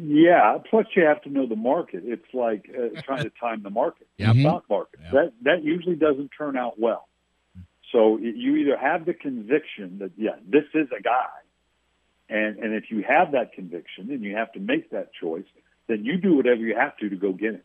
Yeah. 0.00 0.58
Plus, 0.70 0.86
you 0.94 1.04
have 1.04 1.22
to 1.22 1.30
know 1.30 1.46
the 1.46 1.56
market. 1.56 2.02
It's 2.04 2.22
like 2.32 2.68
uh, 2.74 3.00
trying 3.02 3.24
to 3.24 3.30
time 3.40 3.62
the 3.62 3.70
market, 3.70 4.06
Yep. 4.18 4.34
the 4.34 4.42
stock 4.42 4.64
market. 4.70 5.00
Yep. 5.04 5.12
That 5.12 5.32
that 5.42 5.64
usually 5.64 5.96
doesn't 5.96 6.30
turn 6.36 6.56
out 6.56 6.78
well. 6.78 7.07
So 7.92 8.18
you 8.18 8.56
either 8.56 8.76
have 8.76 9.06
the 9.06 9.14
conviction 9.14 9.98
that 10.00 10.12
yeah, 10.16 10.36
this 10.46 10.64
is 10.74 10.88
a 10.96 11.02
guy, 11.02 11.28
and 12.28 12.58
and 12.58 12.74
if 12.74 12.90
you 12.90 13.02
have 13.08 13.32
that 13.32 13.52
conviction 13.52 14.10
and 14.10 14.22
you 14.22 14.36
have 14.36 14.52
to 14.52 14.60
make 14.60 14.90
that 14.90 15.10
choice, 15.14 15.46
then 15.86 16.04
you 16.04 16.18
do 16.18 16.36
whatever 16.36 16.60
you 16.60 16.76
have 16.76 16.96
to 16.98 17.08
to 17.08 17.16
go 17.16 17.32
get 17.32 17.54
it. 17.54 17.64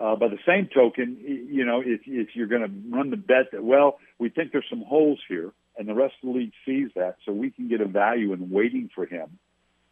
Uh, 0.00 0.14
by 0.14 0.28
the 0.28 0.38
same 0.46 0.68
token, 0.72 1.18
you 1.50 1.64
know, 1.64 1.82
if 1.84 2.02
if 2.06 2.28
you're 2.34 2.46
going 2.46 2.62
to 2.62 2.96
run 2.96 3.10
the 3.10 3.16
bet 3.16 3.50
that 3.52 3.64
well, 3.64 3.98
we 4.18 4.28
think 4.28 4.52
there's 4.52 4.68
some 4.70 4.82
holes 4.82 5.18
here, 5.28 5.52
and 5.76 5.88
the 5.88 5.94
rest 5.94 6.14
of 6.22 6.32
the 6.32 6.38
league 6.38 6.52
sees 6.64 6.90
that, 6.94 7.16
so 7.26 7.32
we 7.32 7.50
can 7.50 7.68
get 7.68 7.80
a 7.80 7.86
value 7.86 8.32
in 8.32 8.50
waiting 8.50 8.90
for 8.94 9.06
him 9.06 9.38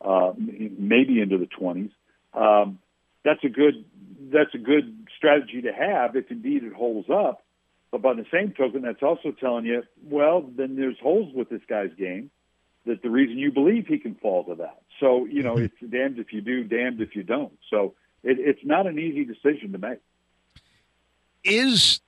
uh, 0.01 0.33
maybe 0.37 1.21
into 1.21 1.39
the 1.39 1.47
20s. 1.47 1.91
Um, 2.35 2.79
that's 3.25 3.43
a 3.45 3.49
good 3.49 3.85
that's 4.33 4.55
a 4.55 4.59
good 4.59 5.07
strategy 5.17 5.63
to 5.63 5.73
have 5.73 6.17
if 6.17 6.31
indeed 6.31 6.65
it 6.65 6.73
holds 6.73 7.09
up. 7.11 7.43
But 7.91 8.03
by 8.03 8.15
the 8.15 8.27
same 8.33 8.53
token, 8.53 8.83
that's 8.83 9.03
also 9.03 9.31
telling 9.33 9.65
you, 9.65 9.83
well, 10.03 10.43
then 10.57 10.77
there's 10.77 10.99
holes 11.01 11.33
with 11.35 11.49
this 11.49 11.63
guy's 11.69 11.95
game. 11.99 12.31
That 12.85 13.03
the 13.03 13.11
reason 13.11 13.39
you 13.39 13.51
believe 13.51 13.87
he 13.89 13.99
can 13.99 14.15
fall 14.15 14.45
to 14.45 14.55
that. 14.57 14.83
So 15.01 15.25
you 15.27 15.43
know, 15.43 15.55
mm-hmm. 15.55 15.65
it's 15.65 15.93
damned 15.93 16.19
if 16.19 16.33
you 16.33 16.41
do, 16.41 16.63
damned 16.65 17.01
if 17.01 17.17
you 17.17 17.25
don't. 17.25 17.53
So 17.69 17.95
it, 18.23 18.39
it's 18.39 18.65
not 18.65 18.87
an 18.87 18.99
easy 18.99 19.25
decision 19.25 19.73
to 19.73 19.79
make. 19.79 19.99
Is 21.43 22.01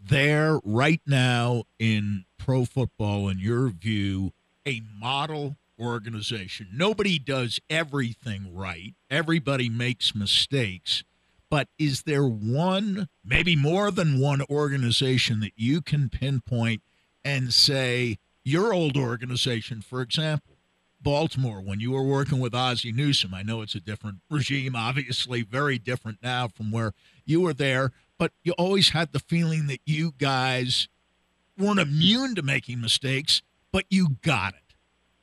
there 0.00 0.60
right 0.64 1.00
now 1.06 1.64
in 1.78 2.24
pro 2.38 2.64
football, 2.64 3.28
in 3.28 3.38
your 3.38 3.68
view, 3.68 4.32
a 4.66 4.82
model 4.98 5.56
organization? 5.78 6.68
Nobody 6.72 7.18
does 7.18 7.60
everything 7.70 8.54
right, 8.54 8.94
everybody 9.10 9.68
makes 9.68 10.14
mistakes. 10.14 11.04
But 11.50 11.68
is 11.78 12.02
there 12.02 12.26
one, 12.26 13.08
maybe 13.24 13.54
more 13.54 13.90
than 13.90 14.20
one 14.20 14.42
organization 14.50 15.40
that 15.40 15.52
you 15.56 15.80
can 15.80 16.08
pinpoint 16.08 16.82
and 17.24 17.52
say, 17.52 18.18
your 18.42 18.74
old 18.74 18.96
organization, 18.96 19.80
for 19.80 20.02
example, 20.02 20.56
Baltimore, 21.00 21.60
when 21.60 21.80
you 21.80 21.92
were 21.92 22.02
working 22.02 22.40
with 22.40 22.54
Ozzie 22.54 22.92
Newsome, 22.92 23.34
I 23.34 23.42
know 23.42 23.62
it's 23.62 23.74
a 23.74 23.80
different 23.80 24.18
regime, 24.30 24.74
obviously, 24.74 25.42
very 25.42 25.78
different 25.78 26.18
now 26.22 26.48
from 26.48 26.70
where 26.70 26.92
you 27.24 27.42
were 27.42 27.54
there, 27.54 27.92
but 28.18 28.32
you 28.42 28.52
always 28.52 28.90
had 28.90 29.12
the 29.12 29.20
feeling 29.20 29.66
that 29.66 29.80
you 29.84 30.14
guys 30.18 30.88
weren't 31.58 31.78
immune 31.78 32.34
to 32.34 32.42
making 32.42 32.80
mistakes, 32.80 33.42
but 33.70 33.84
you 33.90 34.16
got 34.22 34.54
it. 34.54 34.74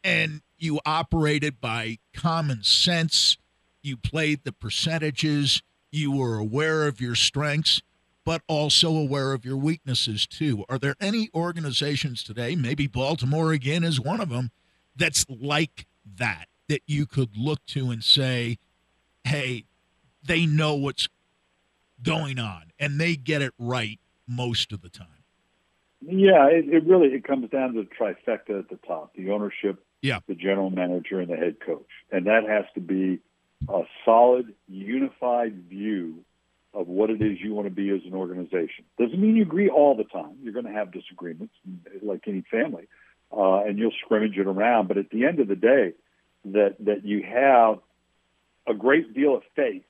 And 0.03 0.41
you 0.57 0.79
operated 0.86 1.60
by 1.60 1.97
common 2.13 2.63
sense. 2.63 3.38
You 3.81 3.97
played 3.97 4.43
the 4.43 4.51
percentages. 4.51 5.62
You 5.91 6.12
were 6.12 6.38
aware 6.38 6.88
of 6.88 7.01
your 7.01 7.15
strengths, 7.15 7.82
but 8.23 8.41
also 8.47 8.95
aware 8.95 9.34
of 9.34 9.43
your 9.45 9.58
weaknesses 9.58 10.25
too. 10.25 10.63
Are 10.69 10.80
there 10.80 10.95
any 11.01 11.30
organizations 11.34 12.23
today, 12.23 12.56
maybe 12.56 12.88
Baltimore 12.88 13.51
again 13.51 13.84
is 13.84 13.99
one 13.99 14.21
of 14.21 14.30
them, 14.30 14.51
that's 14.95 15.25
like 15.30 15.86
that, 16.17 16.47
that 16.69 16.82
you 16.86 17.06
could 17.06 17.36
look 17.36 17.65
to 17.67 17.89
and 17.89 18.04
say, 18.04 18.58
hey, 19.23 19.65
they 20.23 20.45
know 20.45 20.75
what's 20.75 21.10
going 22.01 22.39
on 22.39 22.71
and 22.80 22.99
they 22.99 23.15
get 23.15 23.41
it 23.41 23.54
right 23.58 23.99
most 24.27 24.71
of 24.71 24.82
the 24.82 24.89
time? 24.89 25.08
Yeah, 26.01 26.47
it, 26.47 26.65
it 26.67 26.86
really 26.86 27.10
it 27.10 27.23
comes 27.23 27.49
down 27.49 27.73
to 27.73 27.84
the 27.84 27.88
trifecta 27.88 28.60
at 28.60 28.69
the 28.69 28.80
top: 28.88 29.13
the 29.15 29.30
ownership, 29.30 29.84
yeah. 30.01 30.19
the 30.27 30.34
general 30.34 30.71
manager, 30.71 31.19
and 31.19 31.30
the 31.30 31.36
head 31.36 31.58
coach, 31.63 31.88
and 32.12 32.25
that 32.25 32.43
has 32.47 32.65
to 32.73 32.80
be 32.80 33.19
a 33.69 33.84
solid, 34.06 34.54
unified 34.67 35.63
view 35.69 36.24
of 36.74 36.88
what 36.88 37.10
it 37.10 37.21
is 37.21 37.38
you 37.41 37.54
want 37.54 37.67
to 37.67 37.74
be 37.74 37.89
as 37.89 38.02
an 38.06 38.13
organization. 38.13 38.86
Doesn't 38.97 39.19
mean 39.19 39.36
you 39.36 39.43
agree 39.43 39.69
all 39.69 39.95
the 39.95 40.06
time. 40.06 40.38
You're 40.41 40.54
going 40.54 40.65
to 40.65 40.71
have 40.71 40.91
disagreements, 40.91 41.54
like 42.02 42.24
any 42.28 42.43
family, 42.50 42.88
uh, 43.36 43.63
and 43.63 43.78
you'll 43.78 43.93
scrimmage 44.04 44.38
it 44.38 44.47
around. 44.47 44.88
But 44.88 44.97
at 44.97 45.10
the 45.10 45.26
end 45.26 45.39
of 45.39 45.47
the 45.47 45.56
day, 45.56 45.93
that 46.45 46.76
that 46.80 47.06
you 47.06 47.24
have 47.24 47.80
a 48.67 48.74
great 48.74 49.13
deal 49.13 49.36
of 49.36 49.43
faith 49.56 49.84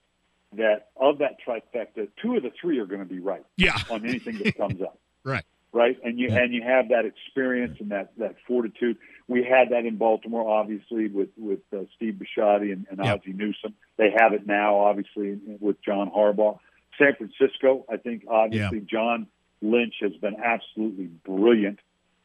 that 0.58 0.90
of 0.98 1.20
that 1.20 1.38
trifecta, 1.46 2.10
two 2.22 2.36
of 2.36 2.44
the 2.44 2.52
three 2.60 2.80
are 2.80 2.86
going 2.86 3.00
to 3.00 3.06
be 3.06 3.20
right. 3.20 3.46
Yeah. 3.58 3.78
on 3.90 4.06
anything 4.06 4.40
that 4.40 4.58
comes 4.58 4.82
up. 4.82 4.98
right 5.24 5.46
right? 5.74 5.98
And 6.04 6.20
you 6.20 6.30
Yeah. 6.30 6.40
and 6.40 6.54
you 6.54 6.62
have 6.62 6.90
that 6.90 7.06
experience 7.06 7.80
and 7.80 7.92
that 7.92 8.12
that 8.18 8.36
fortitude. 8.48 8.98
We 9.28 9.44
had 9.44 9.70
that 9.70 9.86
in 9.86 9.98
Baltimore, 9.98 10.50
obviously, 10.50 11.08
with 11.08 11.30
with 11.38 11.60
uh, 11.74 11.86
Steve 11.96 12.16
Bisciotti 12.22 12.72
and, 12.74 12.86
and 12.90 13.00
Yeah. 13.04 13.14
Ozzie 13.14 13.34
Newsome. 13.34 13.74
They 13.98 14.12
have 14.18 14.34
it 14.34 14.46
now, 14.46 14.78
obviously, 14.80 15.40
with 15.60 15.82
John 15.82 16.12
Harbaugh. 16.12 16.60
San 16.98 17.16
Francisco, 17.16 17.86
I 17.90 17.98
think, 17.98 18.26
obviously, 18.28 18.82
John 18.82 19.28
Lynch 19.62 19.96
has 20.02 20.14
been 20.18 20.36
absolutely 20.44 21.06
brilliant 21.06 21.80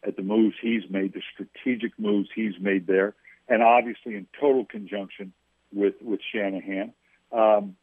at 0.06 0.16
the 0.16 0.22
moves 0.22 0.56
he's 0.60 0.82
made, 0.90 1.12
the 1.14 1.22
strategic 1.32 1.98
moves 1.98 2.28
he's 2.34 2.58
made 2.60 2.86
there, 2.86 3.14
and 3.48 3.62
obviously 3.62 4.14
in 4.16 4.26
total 4.40 4.64
conjunction 4.64 5.32
with 5.72 5.94
with 6.02 6.20
Shanahan. 6.32 6.92
Um, 7.32 7.76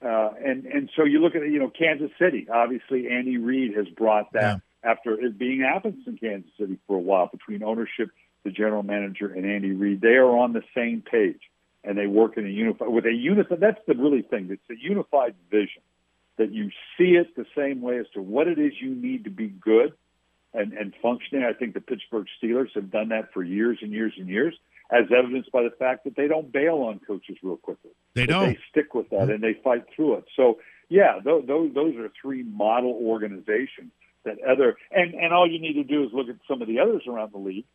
uh, 0.00 0.30
and 0.44 0.64
and 0.66 0.90
so 0.94 1.04
you 1.04 1.20
look 1.20 1.34
at 1.34 1.42
you 1.42 1.58
know 1.58 1.70
Kansas 1.70 2.10
City. 2.20 2.46
Obviously, 2.52 3.08
Andy 3.08 3.36
Reid 3.36 3.76
has 3.76 3.88
brought 3.88 4.32
that 4.32 4.60
after 4.82 5.14
it 5.14 5.38
being 5.38 5.62
absent 5.62 6.06
in 6.06 6.16
Kansas 6.18 6.50
City 6.58 6.78
for 6.86 6.96
a 6.96 7.00
while 7.00 7.28
between 7.28 7.62
ownership, 7.62 8.10
the 8.44 8.50
general 8.50 8.82
manager, 8.82 9.32
and 9.32 9.44
Andy 9.44 9.72
Reid. 9.72 10.00
They 10.00 10.16
are 10.16 10.36
on 10.36 10.52
the 10.52 10.62
same 10.74 11.02
page 11.02 11.40
and 11.84 11.96
they 11.96 12.06
work 12.06 12.36
in 12.36 12.46
a 12.46 12.50
unified 12.50 12.88
with 12.88 13.06
a 13.06 13.12
unified. 13.12 13.60
That's 13.60 13.80
the 13.86 13.94
really 13.94 14.22
thing. 14.22 14.48
It's 14.50 14.70
a 14.70 14.80
unified 14.80 15.34
vision 15.50 15.82
that 16.36 16.52
you 16.52 16.70
see 16.96 17.16
it 17.16 17.34
the 17.36 17.46
same 17.56 17.80
way 17.80 17.98
as 17.98 18.06
to 18.14 18.22
what 18.22 18.46
it 18.48 18.58
is 18.58 18.72
you 18.80 18.94
need 18.94 19.24
to 19.24 19.30
be 19.30 19.48
good 19.48 19.94
and 20.54 20.72
and 20.72 20.92
functioning. 21.00 21.44
I 21.44 21.52
think 21.52 21.74
the 21.74 21.80
Pittsburgh 21.80 22.26
Steelers 22.42 22.72
have 22.74 22.90
done 22.90 23.08
that 23.10 23.32
for 23.32 23.42
years 23.42 23.78
and 23.82 23.92
years 23.92 24.12
and 24.16 24.28
years, 24.28 24.54
as 24.90 25.04
evidenced 25.16 25.52
by 25.52 25.62
the 25.62 25.70
fact 25.70 26.04
that 26.04 26.16
they 26.16 26.28
don't 26.28 26.50
bail 26.52 26.76
on 26.76 27.00
coaches 27.00 27.36
real 27.42 27.56
quickly. 27.56 27.90
They 28.14 28.26
don't. 28.26 28.48
They 28.48 28.58
stick 28.70 28.94
with 28.94 29.10
that 29.10 29.20
mm-hmm. 29.22 29.30
and 29.30 29.42
they 29.42 29.54
fight 29.62 29.84
through 29.94 30.16
it. 30.16 30.24
So 30.36 30.58
yeah, 30.88 31.20
those 31.24 31.46
those, 31.46 31.72
those 31.74 31.96
are 31.96 32.10
three 32.20 32.42
model 32.42 32.98
organizations 33.02 33.92
that 34.24 34.36
other 34.42 34.76
and 34.90 35.14
and 35.14 35.32
all 35.32 35.50
you 35.50 35.60
need 35.60 35.74
to 35.74 35.84
do 35.84 36.04
is 36.04 36.10
look 36.12 36.28
at 36.28 36.36
some 36.48 36.62
of 36.62 36.68
the 36.68 36.80
others 36.80 37.02
around 37.06 37.32
the 37.32 37.38
league 37.38 37.66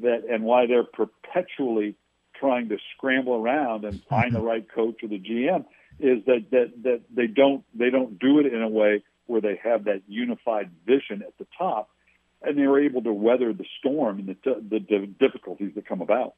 that 0.00 0.22
and 0.30 0.44
why 0.44 0.66
they're 0.66 0.84
perpetually 0.84 1.96
trying 2.38 2.68
to 2.68 2.78
scramble 2.96 3.34
around 3.34 3.84
and 3.84 4.02
find 4.04 4.34
the 4.34 4.38
mm-hmm. 4.38 4.46
right 4.46 4.66
coach 4.74 5.02
or 5.02 5.08
the 5.08 5.18
GM 5.18 5.64
is 6.00 6.24
that 6.26 6.46
that 6.50 6.72
that 6.82 7.00
they 7.14 7.26
don't 7.26 7.64
they 7.74 7.90
don't 7.90 8.18
do 8.18 8.40
it 8.40 8.52
in 8.52 8.62
a 8.62 8.68
way 8.68 9.02
where 9.26 9.40
they 9.40 9.60
have 9.62 9.84
that 9.84 10.02
unified 10.08 10.70
vision 10.86 11.22
at 11.22 11.36
the 11.38 11.46
top 11.56 11.90
and 12.42 12.58
they're 12.58 12.82
able 12.82 13.02
to 13.02 13.12
weather 13.12 13.52
the 13.52 13.64
storm 13.78 14.18
and 14.18 14.28
the 14.28 14.36
the, 14.44 14.78
the 14.78 15.06
difficulties 15.20 15.72
that 15.74 15.86
come 15.86 16.00
about. 16.00 16.34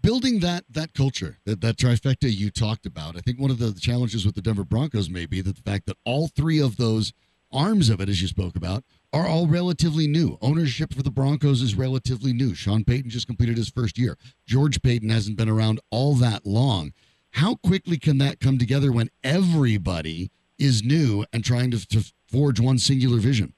building 0.00 0.40
that 0.40 0.64
that 0.70 0.94
culture 0.94 1.38
that 1.44 1.60
that 1.60 1.76
trifecta 1.76 2.30
you 2.32 2.50
talked 2.50 2.86
about 2.86 3.16
i 3.16 3.20
think 3.20 3.40
one 3.40 3.50
of 3.50 3.58
the 3.58 3.72
challenges 3.72 4.24
with 4.24 4.34
the 4.34 4.42
denver 4.42 4.64
broncos 4.64 5.10
may 5.10 5.26
be 5.26 5.40
that 5.40 5.56
the 5.56 5.62
fact 5.62 5.86
that 5.86 5.96
all 6.04 6.28
three 6.28 6.60
of 6.60 6.76
those 6.76 7.12
arms 7.52 7.88
of 7.88 8.00
it 8.00 8.08
as 8.08 8.22
you 8.22 8.28
spoke 8.28 8.56
about 8.56 8.84
are 9.12 9.26
all 9.26 9.46
relatively 9.46 10.06
new. 10.06 10.38
Ownership 10.40 10.94
for 10.94 11.02
the 11.02 11.10
broncos 11.10 11.62
is 11.62 11.74
relatively 11.74 12.32
new. 12.32 12.54
Sean 12.54 12.84
payton 12.84 13.10
just 13.10 13.26
completed 13.26 13.56
his 13.56 13.68
first 13.68 13.98
year. 13.98 14.16
George 14.46 14.82
Paton 14.82 15.10
hasn't 15.10 15.36
been 15.36 15.48
around 15.48 15.80
all 15.90 16.14
that 16.14 16.46
long. 16.46 16.92
How 17.32 17.56
quickly 17.56 17.98
can 17.98 18.18
that 18.18 18.40
come 18.40 18.58
together 18.58 18.92
when 18.92 19.10
everybody 19.24 20.30
is 20.58 20.82
new 20.82 21.24
and 21.32 21.44
trying 21.44 21.70
to, 21.70 21.86
to 21.88 22.12
forge 22.26 22.60
one 22.60 22.78
singular 22.78 23.18
vision? 23.18 23.54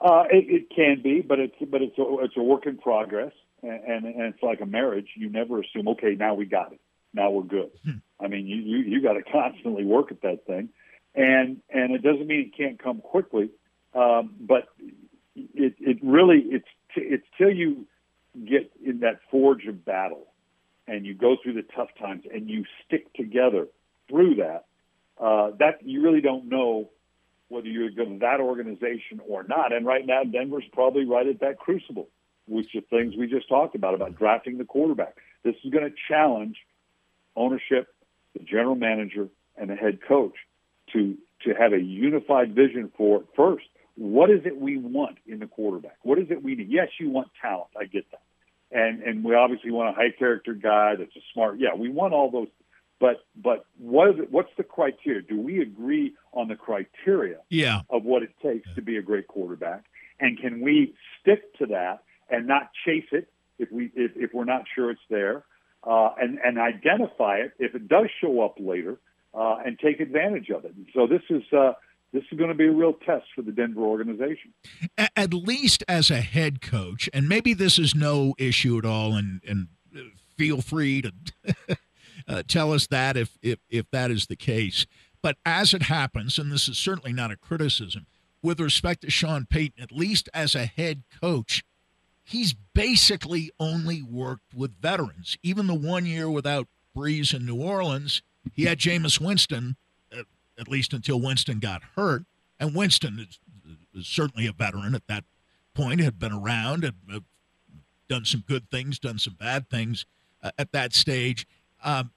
Uh, 0.00 0.24
it, 0.30 0.44
it 0.48 0.70
can 0.74 1.00
be, 1.02 1.22
but 1.22 1.38
it's 1.38 1.54
but 1.70 1.80
it's 1.80 1.96
a, 1.98 2.04
it's 2.20 2.36
a 2.36 2.42
work 2.42 2.66
in 2.66 2.76
progress, 2.76 3.32
and, 3.62 3.82
and 3.84 4.04
and 4.04 4.34
it's 4.34 4.42
like 4.42 4.60
a 4.60 4.66
marriage. 4.66 5.08
You 5.16 5.30
never 5.30 5.60
assume, 5.60 5.88
okay, 5.88 6.14
now 6.14 6.34
we 6.34 6.44
got 6.44 6.72
it, 6.72 6.80
now 7.14 7.30
we're 7.30 7.42
good. 7.42 7.70
I 8.20 8.28
mean, 8.28 8.46
you 8.46 8.56
you, 8.56 8.78
you 8.78 9.02
got 9.02 9.14
to 9.14 9.22
constantly 9.32 9.84
work 9.84 10.10
at 10.10 10.20
that 10.20 10.46
thing, 10.46 10.68
and 11.14 11.60
and 11.70 11.94
it 11.94 12.02
doesn't 12.02 12.26
mean 12.26 12.50
it 12.52 12.56
can't 12.56 12.82
come 12.82 13.00
quickly, 13.00 13.50
um, 13.94 14.34
but 14.40 14.68
it 15.36 15.74
it 15.78 15.98
really 16.02 16.38
it's 16.50 16.68
t- 16.94 17.02
it's 17.02 17.26
till 17.38 17.50
you 17.50 17.86
get 18.48 18.72
in 18.84 19.00
that 19.00 19.20
forge 19.30 19.66
of 19.66 19.84
battle, 19.84 20.26
and 20.88 21.06
you 21.06 21.14
go 21.14 21.36
through 21.42 21.54
the 21.54 21.62
tough 21.62 21.90
times, 21.98 22.24
and 22.32 22.50
you 22.50 22.64
stick 22.84 23.12
together 23.14 23.68
through 24.08 24.36
that. 24.36 24.66
Uh, 25.16 25.52
that 25.60 25.86
you 25.86 26.02
really 26.02 26.20
don't 26.20 26.48
know 26.48 26.90
whether 27.48 27.68
you're 27.68 27.90
good 27.90 28.08
to 28.08 28.18
that 28.18 28.40
organization 28.40 29.20
or 29.28 29.44
not. 29.44 29.72
And 29.72 29.86
right 29.86 30.04
now, 30.04 30.24
Denver's 30.24 30.64
probably 30.72 31.04
right 31.04 31.28
at 31.28 31.38
that 31.38 31.58
crucible, 31.58 32.08
which 32.48 32.74
are 32.74 32.80
things 32.80 33.14
we 33.16 33.28
just 33.28 33.48
talked 33.48 33.76
about, 33.76 33.94
about 33.94 34.18
drafting 34.18 34.58
the 34.58 34.64
quarterback. 34.64 35.16
This 35.44 35.54
is 35.62 35.70
going 35.70 35.84
to 35.84 35.94
challenge 36.08 36.56
ownership, 37.36 37.94
the 38.36 38.42
general 38.42 38.74
manager, 38.74 39.28
and 39.56 39.70
the 39.70 39.76
head 39.76 40.00
coach 40.02 40.34
to, 40.94 41.16
to 41.44 41.54
have 41.54 41.72
a 41.72 41.80
unified 41.80 42.54
vision 42.54 42.90
for 42.96 43.24
first. 43.36 43.66
What 43.96 44.30
is 44.30 44.40
it 44.44 44.60
we 44.60 44.76
want 44.78 45.18
in 45.26 45.38
the 45.38 45.46
quarterback? 45.46 45.98
What 46.02 46.18
is 46.18 46.26
it 46.30 46.42
we 46.42 46.54
need? 46.56 46.68
Yes, 46.68 46.88
you 46.98 47.10
want 47.10 47.28
talent. 47.40 47.68
I 47.78 47.84
get 47.84 48.10
that. 48.10 48.22
And, 48.72 49.02
and 49.02 49.22
we 49.22 49.34
obviously 49.36 49.70
want 49.70 49.90
a 49.90 49.92
high 49.92 50.10
character 50.18 50.52
guy 50.52 50.96
that's 50.96 51.14
a 51.14 51.20
smart. 51.32 51.60
Yeah, 51.60 51.74
we 51.76 51.90
want 51.90 52.12
all 52.12 52.30
those 52.30 52.48
but 53.00 53.24
but 53.36 53.66
what 53.78 54.10
is 54.10 54.20
it, 54.20 54.30
what's 54.30 54.50
the 54.56 54.62
criteria? 54.62 55.22
Do 55.22 55.40
we 55.40 55.60
agree 55.60 56.14
on 56.32 56.48
the 56.48 56.56
criteria 56.56 57.38
Yeah. 57.50 57.80
of 57.90 58.04
what 58.04 58.22
it 58.22 58.30
takes 58.42 58.68
to 58.76 58.82
be 58.82 58.96
a 58.96 59.02
great 59.02 59.26
quarterback? 59.26 59.84
And 60.20 60.38
can 60.38 60.60
we 60.60 60.94
stick 61.20 61.54
to 61.58 61.66
that 61.66 62.04
and 62.30 62.46
not 62.46 62.70
chase 62.86 63.08
it 63.12 63.28
if 63.58 63.70
we 63.70 63.90
if, 63.94 64.12
if 64.16 64.32
we're 64.32 64.44
not 64.44 64.64
sure 64.74 64.90
it's 64.90 65.00
there, 65.10 65.44
uh, 65.82 66.10
and 66.20 66.38
and 66.44 66.58
identify 66.58 67.38
it 67.38 67.52
if 67.58 67.74
it 67.74 67.88
does 67.88 68.06
show 68.20 68.40
up 68.40 68.56
later, 68.58 68.98
uh, 69.34 69.56
and 69.64 69.78
take 69.78 70.00
advantage 70.00 70.50
of 70.50 70.64
it. 70.64 70.74
And 70.74 70.86
so 70.94 71.06
this 71.06 71.22
is 71.28 71.42
uh, 71.52 71.72
this 72.12 72.22
is 72.30 72.38
going 72.38 72.50
to 72.50 72.54
be 72.54 72.66
a 72.66 72.72
real 72.72 72.92
test 72.92 73.26
for 73.34 73.42
the 73.42 73.52
Denver 73.52 73.82
organization. 73.82 74.54
At 75.16 75.34
least 75.34 75.82
as 75.88 76.10
a 76.10 76.20
head 76.20 76.60
coach, 76.60 77.10
and 77.12 77.28
maybe 77.28 77.54
this 77.54 77.78
is 77.78 77.94
no 77.94 78.34
issue 78.38 78.78
at 78.78 78.84
all, 78.84 79.14
and 79.14 79.40
and 79.46 79.68
uh, 79.94 80.00
feel 80.36 80.60
free 80.60 81.02
to 81.02 81.12
uh, 82.28 82.42
tell 82.46 82.72
us 82.72 82.86
that 82.86 83.16
if 83.16 83.36
if 83.42 83.58
if 83.68 83.90
that 83.90 84.10
is 84.10 84.26
the 84.26 84.36
case. 84.36 84.86
But 85.22 85.38
as 85.46 85.72
it 85.72 85.84
happens, 85.84 86.38
and 86.38 86.52
this 86.52 86.68
is 86.68 86.76
certainly 86.76 87.12
not 87.12 87.30
a 87.30 87.36
criticism, 87.36 88.06
with 88.42 88.60
respect 88.60 89.00
to 89.00 89.10
Sean 89.10 89.46
Payton, 89.46 89.82
at 89.82 89.90
least 89.90 90.28
as 90.34 90.54
a 90.54 90.66
head 90.66 91.02
coach, 91.20 91.64
he's 92.22 92.54
basically 92.74 93.50
only 93.58 94.02
worked 94.02 94.54
with 94.54 94.80
veterans. 94.80 95.38
Even 95.42 95.66
the 95.66 95.74
one 95.74 96.04
year 96.04 96.28
without 96.28 96.68
Brees 96.94 97.34
in 97.34 97.46
New 97.46 97.60
Orleans, 97.60 98.22
he 98.52 98.64
had 98.64 98.78
Jameis 98.78 99.20
Winston, 99.20 99.76
uh, 100.12 100.22
at 100.58 100.68
least 100.68 100.92
until 100.92 101.20
Winston 101.20 101.58
got 101.58 101.82
hurt. 101.96 102.24
And 102.60 102.74
Winston 102.74 103.18
is, 103.18 103.38
is 103.94 104.06
certainly 104.06 104.46
a 104.46 104.52
veteran 104.52 104.94
at 104.94 105.06
that 105.08 105.24
point, 105.74 106.00
had 106.00 106.18
been 106.18 106.32
around, 106.32 106.84
had 106.84 106.94
uh, 107.12 107.20
done 108.08 108.24
some 108.24 108.44
good 108.46 108.70
things, 108.70 108.98
done 108.98 109.18
some 109.18 109.34
bad 109.34 109.68
things 109.68 110.06
uh, 110.42 110.50
at 110.58 110.72
that 110.72 110.94
stage. 110.94 111.46
Um, 111.82 112.10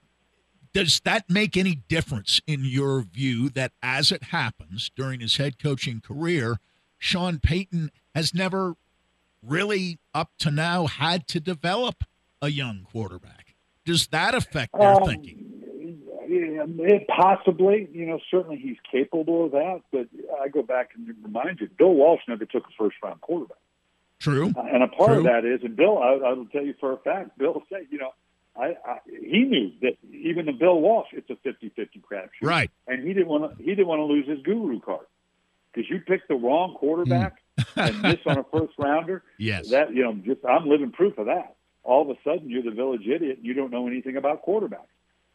Does 0.74 1.00
that 1.06 1.30
make 1.30 1.58
any 1.58 1.76
difference 1.88 2.42
in 2.46 2.66
your 2.66 3.02
view 3.02 3.50
that 3.50 3.72
as 3.82 4.12
it 4.12 4.24
happens 4.26 4.92
during 4.96 5.22
his 5.22 5.38
head 5.38 5.58
coaching 5.58 6.02
career, 6.02 6.60
Sean 7.00 7.40
Payton 7.40 7.92
has 8.14 8.34
never 8.34 8.76
really 9.42 9.98
up 10.14 10.32
to 10.40 10.52
now 10.52 10.88
had 10.88 11.28
to 11.30 11.40
develop 11.40 12.04
a 12.42 12.50
young 12.50 12.86
quarterback? 12.92 13.56
Does 13.86 14.08
that 14.08 14.36
affect 14.36 14.74
their 14.78 14.96
Um, 14.96 15.06
thinking? 15.06 15.47
It 16.80 17.08
possibly, 17.08 17.88
you 17.92 18.06
know, 18.06 18.20
certainly 18.32 18.58
he's 18.58 18.78
capable 18.92 19.46
of 19.46 19.52
that. 19.52 19.82
But 19.92 20.08
I 20.42 20.48
go 20.50 20.62
back 20.64 20.92
and 20.96 21.14
remind 21.24 21.60
you, 21.60 21.70
Bill 21.78 21.94
Walsh 21.94 22.22
never 22.28 22.46
took 22.46 22.64
a 22.66 22.72
first 22.78 22.98
round 23.04 23.22
quarterback. 23.22 23.58
True. 24.20 24.52
Uh, 24.56 24.62
And 24.74 24.84
a 24.84 24.88
part 24.88 25.10
True. 25.12 25.18
of 25.20 25.24
that 25.26 25.46
is, 25.46 25.62
and 25.64 25.76
Bill, 25.76 25.98
I, 26.00 26.14
I 26.30 26.34
will 26.34 26.48
tell 26.48 26.64
you 26.64 26.74
for 26.80 26.92
a 26.94 26.98
fact, 26.98 27.38
Bill 27.38 27.62
said, 27.70 27.88
you 27.92 28.00
know, 28.00 28.12
I, 28.60 28.76
I 28.86 28.98
he 29.08 29.44
knew 29.44 29.72
that 29.82 29.98
even 30.12 30.48
the 30.48 30.52
Bill 30.54 30.80
Walsh, 30.82 31.10
it's 31.12 31.30
a 31.30 31.36
50-50 31.48 32.02
crapshoot, 32.02 32.30
Right. 32.42 32.72
And 32.88 33.06
he 33.08 33.14
didn't 33.14 33.28
want 33.28 33.56
to 33.58 33.64
he 33.64 33.70
didn't 33.76 33.88
want 33.88 34.00
to 34.00 34.06
lose 34.06 34.28
his 34.28 34.42
guru 34.42 34.80
card 34.80 35.06
because 35.72 35.88
you 35.90 36.00
picked 36.00 36.28
the 36.28 36.36
wrong 36.36 36.74
quarterback 36.76 37.36
and 37.76 38.02
miss 38.02 38.18
on 38.26 38.40
a 38.40 38.44
first 38.52 38.74
rounder. 38.80 39.22
Yes. 39.38 39.70
That 39.70 39.94
you 39.94 40.02
know, 40.04 40.14
just 40.14 40.44
I'm 40.44 40.68
living 40.68 40.92
proof 40.92 41.20
of 41.20 41.28
that. 41.28 41.56
All 41.84 42.02
of 42.02 42.10
a 42.10 42.20
sudden, 42.24 42.50
you're 42.50 42.64
the 42.64 42.72
village 42.72 43.06
idiot 43.08 43.38
and 43.38 43.46
you 43.46 43.54
don't 43.54 43.72
know 43.72 43.86
anything 43.88 44.18
about 44.18 44.44
quarterbacks. 44.44 44.88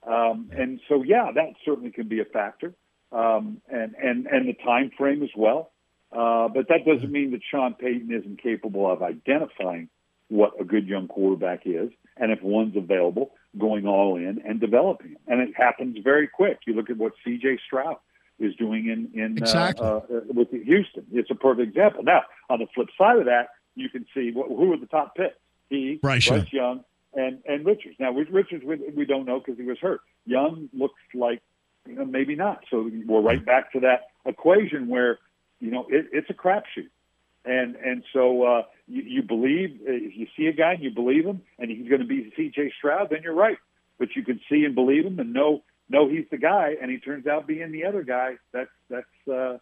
Um, 0.06 0.50
and 0.56 0.80
so, 0.88 1.02
yeah, 1.02 1.30
that 1.34 1.54
certainly 1.64 1.90
can 1.90 2.08
be 2.08 2.20
a 2.20 2.24
factor, 2.24 2.74
um, 3.12 3.60
and 3.68 3.94
and 3.94 4.26
and 4.26 4.48
the 4.48 4.54
time 4.64 4.90
frame 4.96 5.22
as 5.22 5.30
well. 5.36 5.70
Uh, 6.12 6.48
but 6.48 6.68
that 6.68 6.84
doesn't 6.84 7.10
mean 7.10 7.30
that 7.30 7.40
Sean 7.48 7.74
Payton 7.74 8.12
isn't 8.12 8.42
capable 8.42 8.90
of 8.90 9.02
identifying 9.02 9.88
what 10.28 10.52
a 10.60 10.64
good 10.64 10.86
young 10.86 11.08
quarterback 11.08 11.62
is, 11.64 11.90
and 12.16 12.32
if 12.32 12.42
one's 12.42 12.76
available, 12.76 13.32
going 13.58 13.86
all 13.86 14.16
in 14.16 14.42
and 14.46 14.60
developing. 14.60 15.16
And 15.28 15.40
it 15.40 15.54
happens 15.56 15.96
very 16.02 16.26
quick. 16.26 16.60
You 16.66 16.74
look 16.74 16.90
at 16.90 16.96
what 16.96 17.12
C.J. 17.24 17.58
Stroud 17.66 17.96
is 18.38 18.54
doing 18.56 18.88
in 18.88 19.18
in 19.18 19.38
Exactly. 19.38 19.86
uh, 19.86 19.96
uh, 19.98 20.20
with 20.28 20.50
Houston. 20.50 21.06
It's 21.12 21.30
a 21.30 21.34
perfect 21.34 21.68
example. 21.68 22.02
Now, 22.02 22.22
on 22.50 22.58
the 22.58 22.66
flip 22.74 22.88
side 22.98 23.18
of 23.18 23.26
that, 23.26 23.48
you 23.74 23.88
can 23.88 24.04
see 24.14 24.32
what, 24.32 24.48
who 24.48 24.72
are 24.72 24.76
the 24.78 24.86
top 24.86 25.14
picks. 25.14 25.36
He, 25.70 25.98
Bryce 26.02 26.26
Young. 26.26 26.46
Young, 26.52 26.84
and 27.14 27.38
and 27.46 27.64
Richards. 27.64 27.96
Now, 27.98 28.12
with 28.12 28.28
Richards, 28.30 28.64
we, 28.64 28.76
we 28.94 29.04
don't 29.04 29.26
know 29.26 29.38
because 29.38 29.58
he 29.58 29.64
was 29.64 29.78
hurt. 29.78 30.00
Young 30.24 30.68
looks 30.72 31.00
like 31.14 31.42
you 31.86 31.96
know, 31.96 32.04
maybe 32.04 32.36
not. 32.36 32.64
So 32.70 32.90
we're 33.06 33.20
right 33.20 33.44
back 33.44 33.72
to 33.72 33.80
that 33.80 34.08
equation 34.24 34.88
where 34.88 35.18
you 35.60 35.70
know 35.70 35.86
it, 35.88 36.06
it's 36.12 36.30
a 36.30 36.34
crapshoot. 36.34 36.90
And 37.44 37.76
and 37.76 38.04
so 38.12 38.44
uh, 38.44 38.62
you, 38.86 39.02
you 39.02 39.22
believe 39.22 39.80
if 39.82 40.16
you 40.16 40.26
see 40.36 40.46
a 40.46 40.52
guy 40.52 40.74
and 40.74 40.82
you 40.82 40.90
believe 40.90 41.26
him, 41.26 41.42
and 41.58 41.70
he's 41.70 41.88
going 41.88 42.00
to 42.00 42.06
be 42.06 42.32
C.J. 42.36 42.72
Stroud, 42.78 43.08
then 43.10 43.20
you're 43.22 43.34
right. 43.34 43.58
But 43.98 44.14
you 44.14 44.24
can 44.24 44.40
see 44.48 44.64
and 44.64 44.74
believe 44.74 45.04
him, 45.04 45.18
and 45.18 45.32
know 45.32 45.62
know 45.88 46.08
he's 46.08 46.26
the 46.30 46.38
guy, 46.38 46.76
and 46.80 46.90
he 46.90 46.98
turns 46.98 47.26
out 47.26 47.46
being 47.46 47.72
the 47.72 47.84
other 47.84 48.02
guy. 48.02 48.36
That's 48.52 48.70
that's 48.88 49.28
uh, 49.32 49.58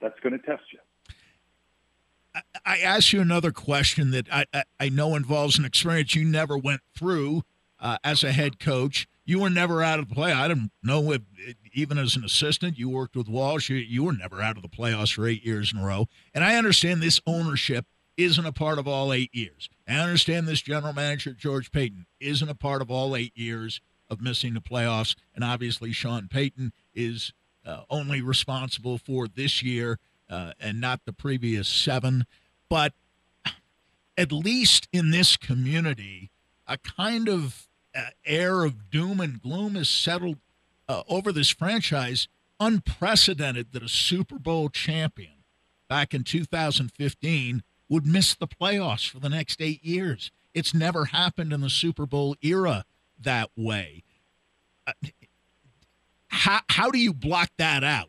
that's 0.00 0.18
going 0.20 0.38
to 0.38 0.44
test 0.44 0.62
you. 0.72 0.78
I 2.66 2.78
ask 2.78 3.12
you 3.12 3.20
another 3.20 3.52
question 3.52 4.10
that 4.10 4.26
I, 4.30 4.44
I, 4.52 4.64
I 4.80 4.88
know 4.88 5.14
involves 5.14 5.56
an 5.56 5.64
experience 5.64 6.16
you 6.16 6.24
never 6.24 6.58
went 6.58 6.80
through 6.96 7.44
uh, 7.78 7.98
as 8.02 8.24
a 8.24 8.32
head 8.32 8.58
coach. 8.58 9.06
You 9.24 9.38
were 9.38 9.50
never 9.50 9.84
out 9.84 10.00
of 10.00 10.08
the 10.08 10.14
play. 10.14 10.32
I 10.32 10.48
don't 10.48 10.72
know 10.82 11.12
if, 11.12 11.22
even 11.72 11.96
as 11.96 12.16
an 12.16 12.24
assistant, 12.24 12.76
you 12.76 12.88
worked 12.88 13.14
with 13.14 13.28
Walsh. 13.28 13.70
You, 13.70 13.76
you 13.76 14.02
were 14.02 14.12
never 14.12 14.42
out 14.42 14.56
of 14.56 14.62
the 14.62 14.68
playoffs 14.68 15.14
for 15.14 15.28
eight 15.28 15.44
years 15.44 15.72
in 15.72 15.78
a 15.78 15.84
row. 15.84 16.08
And 16.34 16.42
I 16.42 16.56
understand 16.56 17.00
this 17.00 17.20
ownership 17.24 17.86
isn't 18.16 18.44
a 18.44 18.52
part 18.52 18.78
of 18.78 18.88
all 18.88 19.12
eight 19.12 19.32
years. 19.32 19.68
I 19.86 19.98
understand 19.98 20.48
this 20.48 20.62
general 20.62 20.92
manager, 20.92 21.32
George 21.32 21.70
Paton, 21.70 22.06
isn't 22.18 22.48
a 22.48 22.54
part 22.54 22.82
of 22.82 22.90
all 22.90 23.14
eight 23.14 23.36
years 23.36 23.80
of 24.10 24.20
missing 24.20 24.54
the 24.54 24.60
playoffs. 24.60 25.14
And 25.34 25.44
obviously, 25.44 25.92
Sean 25.92 26.26
Payton 26.28 26.72
is 26.94 27.32
uh, 27.64 27.82
only 27.90 28.22
responsible 28.22 28.98
for 28.98 29.28
this 29.28 29.62
year 29.62 29.98
uh, 30.28 30.52
and 30.58 30.80
not 30.80 31.00
the 31.04 31.12
previous 31.12 31.68
seven. 31.68 32.26
But 32.68 32.92
at 34.16 34.32
least 34.32 34.88
in 34.92 35.10
this 35.10 35.36
community, 35.36 36.30
a 36.66 36.78
kind 36.78 37.28
of 37.28 37.68
uh, 37.94 38.10
air 38.24 38.64
of 38.64 38.90
doom 38.90 39.20
and 39.20 39.40
gloom 39.40 39.76
is 39.76 39.88
settled 39.88 40.38
uh, 40.88 41.02
over 41.08 41.32
this 41.32 41.50
franchise. 41.50 42.28
Unprecedented 42.58 43.72
that 43.72 43.82
a 43.82 43.88
Super 43.88 44.38
Bowl 44.38 44.70
champion 44.70 45.44
back 45.88 46.14
in 46.14 46.24
2015 46.24 47.62
would 47.88 48.06
miss 48.06 48.34
the 48.34 48.48
playoffs 48.48 49.08
for 49.08 49.20
the 49.20 49.28
next 49.28 49.60
eight 49.60 49.84
years. 49.84 50.30
It's 50.54 50.72
never 50.72 51.06
happened 51.06 51.52
in 51.52 51.60
the 51.60 51.70
Super 51.70 52.06
Bowl 52.06 52.34
era 52.40 52.86
that 53.20 53.50
way. 53.56 54.02
Uh, 54.86 54.92
how, 56.28 56.60
how 56.70 56.90
do 56.90 56.98
you 56.98 57.12
block 57.12 57.50
that 57.58 57.84
out 57.84 58.08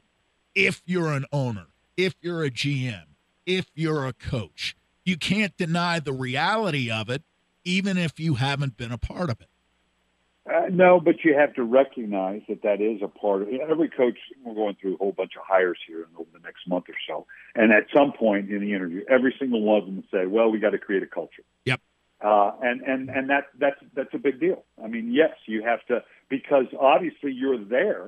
if 0.55 0.81
you're 0.85 1.11
an 1.11 1.25
owner, 1.31 1.67
if 1.97 2.15
you're 2.21 2.43
a 2.43 2.49
GM, 2.49 3.03
if 3.47 3.71
you're 3.73 4.05
a 4.05 4.13
coach? 4.13 4.75
You 5.03 5.17
can't 5.17 5.57
deny 5.57 5.99
the 5.99 6.13
reality 6.13 6.91
of 6.91 7.09
it, 7.09 7.23
even 7.63 7.97
if 7.97 8.19
you 8.19 8.35
haven't 8.35 8.77
been 8.77 8.91
a 8.91 8.97
part 8.99 9.31
of 9.31 9.41
it. 9.41 9.47
Uh, 10.47 10.67
no, 10.71 10.99
but 10.99 11.15
you 11.25 11.33
have 11.33 11.53
to 11.55 11.63
recognize 11.63 12.41
that 12.47 12.61
that 12.61 12.79
is 12.79 13.01
a 13.01 13.07
part 13.07 13.41
of 13.41 13.49
it. 13.49 13.59
every 13.69 13.89
coach. 13.89 14.17
We're 14.43 14.53
going 14.53 14.75
through 14.79 14.95
a 14.95 14.97
whole 14.97 15.11
bunch 15.11 15.31
of 15.35 15.43
hires 15.45 15.79
here 15.85 16.07
over 16.17 16.29
the 16.31 16.39
next 16.39 16.67
month 16.67 16.85
or 16.87 16.95
so, 17.07 17.25
and 17.53 17.73
at 17.73 17.87
some 17.93 18.13
point 18.13 18.49
in 18.49 18.61
the 18.61 18.73
interview, 18.73 19.03
every 19.09 19.35
single 19.39 19.61
one 19.61 19.79
of 19.79 19.85
them 19.85 20.03
say, 20.09 20.25
"Well, 20.25 20.49
we 20.49 20.59
got 20.59 20.69
to 20.69 20.77
create 20.77 21.03
a 21.03 21.07
culture." 21.07 21.43
Yep. 21.65 21.81
Uh, 22.21 22.51
and 22.61 22.81
and 22.81 23.09
and 23.09 23.29
that 23.29 23.47
that's 23.59 23.79
that's 23.93 24.13
a 24.13 24.17
big 24.17 24.39
deal. 24.39 24.63
I 24.81 24.87
mean, 24.87 25.11
yes, 25.11 25.31
you 25.47 25.63
have 25.63 25.85
to 25.87 26.03
because 26.29 26.67
obviously 26.79 27.33
you're 27.33 27.61
there 27.63 28.07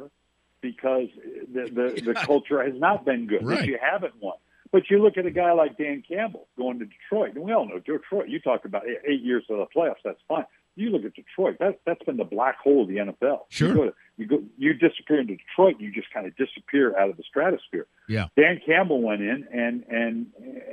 because 0.62 1.08
the 1.54 1.64
the, 1.64 2.02
the 2.02 2.14
culture 2.26 2.64
has 2.64 2.80
not 2.80 3.04
been 3.04 3.28
good. 3.28 3.46
Right. 3.46 3.60
If 3.60 3.66
you 3.66 3.80
haven't 3.82 4.14
won. 4.22 4.38
But 4.72 4.84
you 4.90 5.02
look 5.02 5.18
at 5.18 5.26
a 5.26 5.32
guy 5.32 5.52
like 5.54 5.78
Dan 5.78 6.04
Campbell 6.08 6.48
going 6.58 6.80
to 6.80 6.86
Detroit, 6.86 7.36
and 7.36 7.44
we 7.44 7.52
all 7.52 7.68
know 7.68 7.80
Detroit. 7.80 8.30
You 8.30 8.40
talk 8.40 8.66
about 8.66 8.84
eight- 8.88 9.22
years 9.22 9.44
of 9.50 9.58
the 9.58 9.66
playoffs. 9.76 10.04
That's 10.04 10.22
fine. 10.28 10.46
You 10.76 10.92
look 10.92 11.04
at 11.04 11.14
Detroit. 11.16 11.58
That's 11.60 11.78
that's 11.86 12.04
been 12.04 12.18
the 12.18 12.24
black 12.24 12.58
hole 12.60 12.84
of 12.84 12.88
the 12.88 12.98
NFL. 12.98 13.46
Sure. 13.50 13.70
You 13.70 13.74
go, 13.76 13.84
to, 13.86 13.94
you 14.18 14.26
go. 14.28 14.44
You 14.58 14.74
disappear 14.74 15.20
into 15.20 15.36
Detroit. 15.36 15.76
You 15.80 15.92
just 15.92 16.12
kind 16.14 16.26
of 16.28 16.38
disappear 16.38 16.98
out 16.98 17.10
of 17.10 17.18
the 17.18 17.24
stratosphere. 17.24 17.88
Yeah. 18.08 18.28
Dan 18.38 18.62
Campbell 18.66 19.02
went 19.02 19.22
in 19.22 19.48
and 19.52 19.84
and 19.90 20.28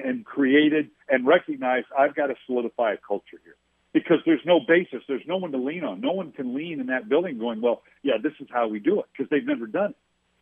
and 0.04 0.24
created 0.24 0.90
and 1.08 1.26
recognized 1.26 1.86
I've 1.98 2.14
got 2.14 2.26
to 2.26 2.34
solidify 2.46 2.92
a 2.92 2.96
culture 2.98 3.40
here 3.42 3.56
because 3.92 4.18
there's 4.26 4.44
no 4.44 4.60
basis. 4.60 5.02
There's 5.08 5.26
no 5.26 5.38
one 5.38 5.52
to 5.52 5.58
lean 5.58 5.82
on. 5.82 6.02
No 6.02 6.12
one 6.12 6.30
can 6.32 6.54
lean 6.54 6.80
in 6.80 6.86
that 6.88 7.08
building 7.08 7.38
going, 7.38 7.62
well, 7.62 7.82
yeah, 8.02 8.18
this 8.22 8.34
is 8.40 8.46
how 8.50 8.68
we 8.68 8.78
do 8.78 9.00
it 9.00 9.06
because 9.10 9.30
they've 9.30 9.46
never 9.46 9.66
done 9.66 9.90
it. 9.90 9.96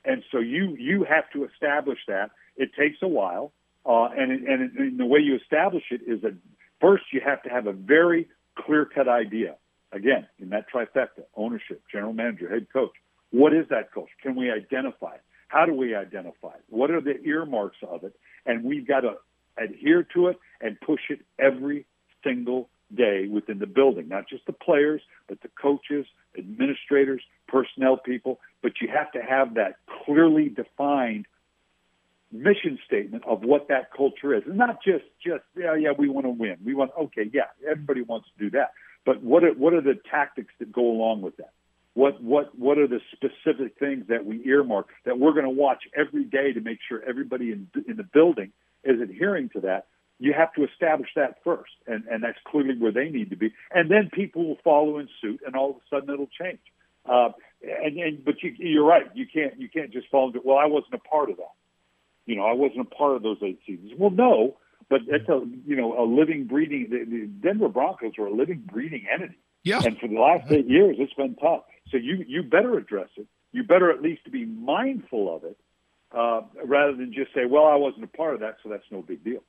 And 0.05 0.23
so 0.31 0.39
you 0.41 0.77
you 0.79 1.05
have 1.05 1.31
to 1.33 1.45
establish 1.45 2.01
that. 2.09 2.33
It 2.57 2.71
takes 2.79 2.99
a 3.03 3.09
while, 3.09 3.53
uh, 3.87 4.09
and 4.17 4.31
and, 4.47 4.79
and 4.79 5.01
the 5.01 5.07
way 5.07 5.21
you 5.21 5.37
establish 5.37 5.85
it 5.91 6.03
is 6.07 6.23
that 6.23 6.35
first 6.81 7.05
you 7.13 7.21
have 7.25 7.43
to 7.43 7.49
have 7.49 7.67
a 7.67 7.73
very 7.73 8.29
clear 8.59 8.85
cut 8.85 9.09
idea. 9.09 9.57
Again, 9.93 10.27
in 10.39 10.51
that 10.51 10.67
trifecta: 10.73 11.25
ownership, 11.37 11.83
general 11.91 12.13
manager, 12.13 12.49
head 12.49 12.67
coach. 12.73 12.93
What 13.31 13.53
is 13.53 13.67
that 13.71 13.93
culture? 13.93 14.13
Can 14.23 14.37
we 14.37 14.51
identify 14.51 15.15
it? 15.15 15.23
How 15.49 15.67
do 15.67 15.75
we 15.75 15.95
identify 15.95 16.55
it? 16.55 16.65
What 16.69 16.91
are 16.91 17.01
the 17.01 17.21
earmarks 17.23 17.77
of 17.89 18.05
it? 18.05 18.15
And 18.47 18.65
we've 18.65 18.87
got 18.87 19.01
to 19.01 19.15
adhere 19.57 20.03
to 20.15 20.29
it 20.29 20.39
and 20.61 20.81
push 20.81 21.01
it 21.11 21.21
every 21.39 21.87
single 22.23 22.69
day 22.95 23.29
within 23.29 23.59
the 23.59 23.67
building, 23.67 24.09
not 24.09 24.29
just 24.29 24.47
the 24.47 24.53
players, 24.53 25.03
but 25.29 25.41
the 25.43 25.49
coaches, 25.61 26.07
administrators, 26.39 27.23
personnel 27.49 27.97
people. 27.97 28.41
But 28.63 28.81
you 28.81 28.89
have 28.89 29.13
to 29.13 29.21
have 29.21 29.55
that 29.55 29.77
clearly 30.05 30.49
defined 30.49 31.27
mission 32.35 32.79
statement 32.85 33.25
of 33.27 33.43
what 33.43 33.69
that 33.69 33.93
culture 33.97 34.35
is, 34.35 34.43
and 34.47 34.59
not 34.59 34.83
just 34.83 35.05
just 35.25 35.45
yeah 35.57 35.75
yeah 35.77 35.93
we 35.97 36.09
want 36.09 36.27
to 36.27 36.31
win. 36.31 36.57
We 36.65 36.75
want 36.75 36.91
okay 36.99 37.31
yeah 37.33 37.47
everybody 37.69 38.03
wants 38.03 38.29
to 38.37 38.45
do 38.45 38.51
that, 38.51 38.73
but 39.07 39.23
what 39.23 39.45
are, 39.45 39.53
what 39.53 39.73
are 39.73 39.81
the 39.81 39.99
tactics 40.11 40.53
that 40.59 40.73
go 40.73 40.83
along 40.83 41.23
with 41.23 41.37
that? 41.37 41.53
What 41.95 42.21
what 42.23 42.59
what 42.59 42.79
are 42.79 42.89
the 42.89 43.01
specific 43.13 43.79
things 43.79 44.07
that 44.09 44.27
we 44.27 44.45
earmark 44.47 44.89
that 45.05 45.19
we're 45.19 45.33
going 45.33 45.45
to 45.45 45.51
watch 45.51 45.85
every 45.97 46.25
day 46.25 46.53
to 46.53 46.61
make 46.61 46.79
sure 46.87 47.03
everybody 47.07 47.53
in 47.53 47.69
in 47.87 47.97
the 47.97 48.03
building 48.03 48.53
is 48.83 49.01
adhering 49.01 49.51
to 49.51 49.61
that? 49.61 49.87
You 50.19 50.33
have 50.33 50.53
to 50.55 50.65
establish 50.65 51.11
that 51.15 51.37
first, 51.45 51.73
and 51.87 52.05
and 52.11 52.25
that's 52.25 52.39
clearly 52.45 52.77
where 52.77 52.93
they 52.93 53.11
need 53.11 53.31
to 53.31 53.37
be, 53.37 53.53
and 53.73 53.91
then 53.91 54.11
people 54.13 54.45
will 54.47 54.59
follow 54.65 54.99
in 54.99 55.09
suit, 55.21 55.41
and 55.47 55.55
all 55.55 55.71
of 55.71 55.77
a 55.77 55.81
sudden 55.89 56.13
it'll 56.13 56.27
change. 56.27 56.59
Uh, 57.07 57.29
and, 57.63 57.97
and 57.99 58.25
but 58.25 58.43
you, 58.43 58.55
you're 58.59 58.85
right, 58.85 59.07
you 59.15 59.27
can't 59.33 59.61
you 59.61 59.69
can't 59.69 59.93
just 59.93 60.09
fall 60.09 60.27
into 60.29 60.41
well 60.45 60.59
I 60.59 60.67
wasn't 60.67 60.95
a 60.95 60.99
part 60.99 61.31
of 61.31 61.37
that 61.37 61.53
you 62.27 62.37
know, 62.37 62.43
I 62.45 62.53
wasn't 62.53 62.81
a 62.81 62.85
part 62.95 63.17
of 63.17 63.23
those 63.23 63.39
eight 63.43 63.61
seasons. 63.67 63.93
Well, 63.99 64.11
no, 64.11 64.57
but 64.91 65.01
it's 65.09 65.29
a 65.29 65.43
you 65.67 65.77
know 65.77 65.99
a 66.03 66.05
living, 66.05 66.45
breathing. 66.47 66.89
The, 66.91 67.05
the 67.05 67.27
Denver 67.27 67.69
Broncos 67.69 68.13
are 68.19 68.27
a 68.27 68.35
living, 68.35 68.63
breathing 68.71 69.05
entity, 69.13 69.37
Yeah. 69.63 69.81
and 69.85 69.99
for 69.99 70.09
the 70.09 70.19
last 70.19 70.51
eight 70.51 70.67
years, 70.69 70.97
it's 70.99 71.15
been 71.15 71.35
tough. 71.37 71.63
So 71.91 71.97
you 71.97 72.25
you 72.27 72.43
better 72.43 72.77
address 72.79 73.09
it. 73.17 73.27
You 73.53 73.63
better 73.63 73.91
at 73.91 74.03
least 74.03 74.31
be 74.33 74.45
mindful 74.47 75.35
of 75.37 75.45
it, 75.45 75.57
uh, 76.13 76.43
rather 76.65 76.95
than 76.97 77.13
just 77.13 77.33
say, 77.35 77.47
"Well, 77.47 77.67
I 77.67 77.77
wasn't 77.77 78.05
a 78.05 78.09
part 78.17 78.35
of 78.35 78.41
that, 78.41 78.57
so 78.63 78.69
that's 78.69 78.85
no 78.91 79.03
big 79.03 79.23
deal." 79.25 79.43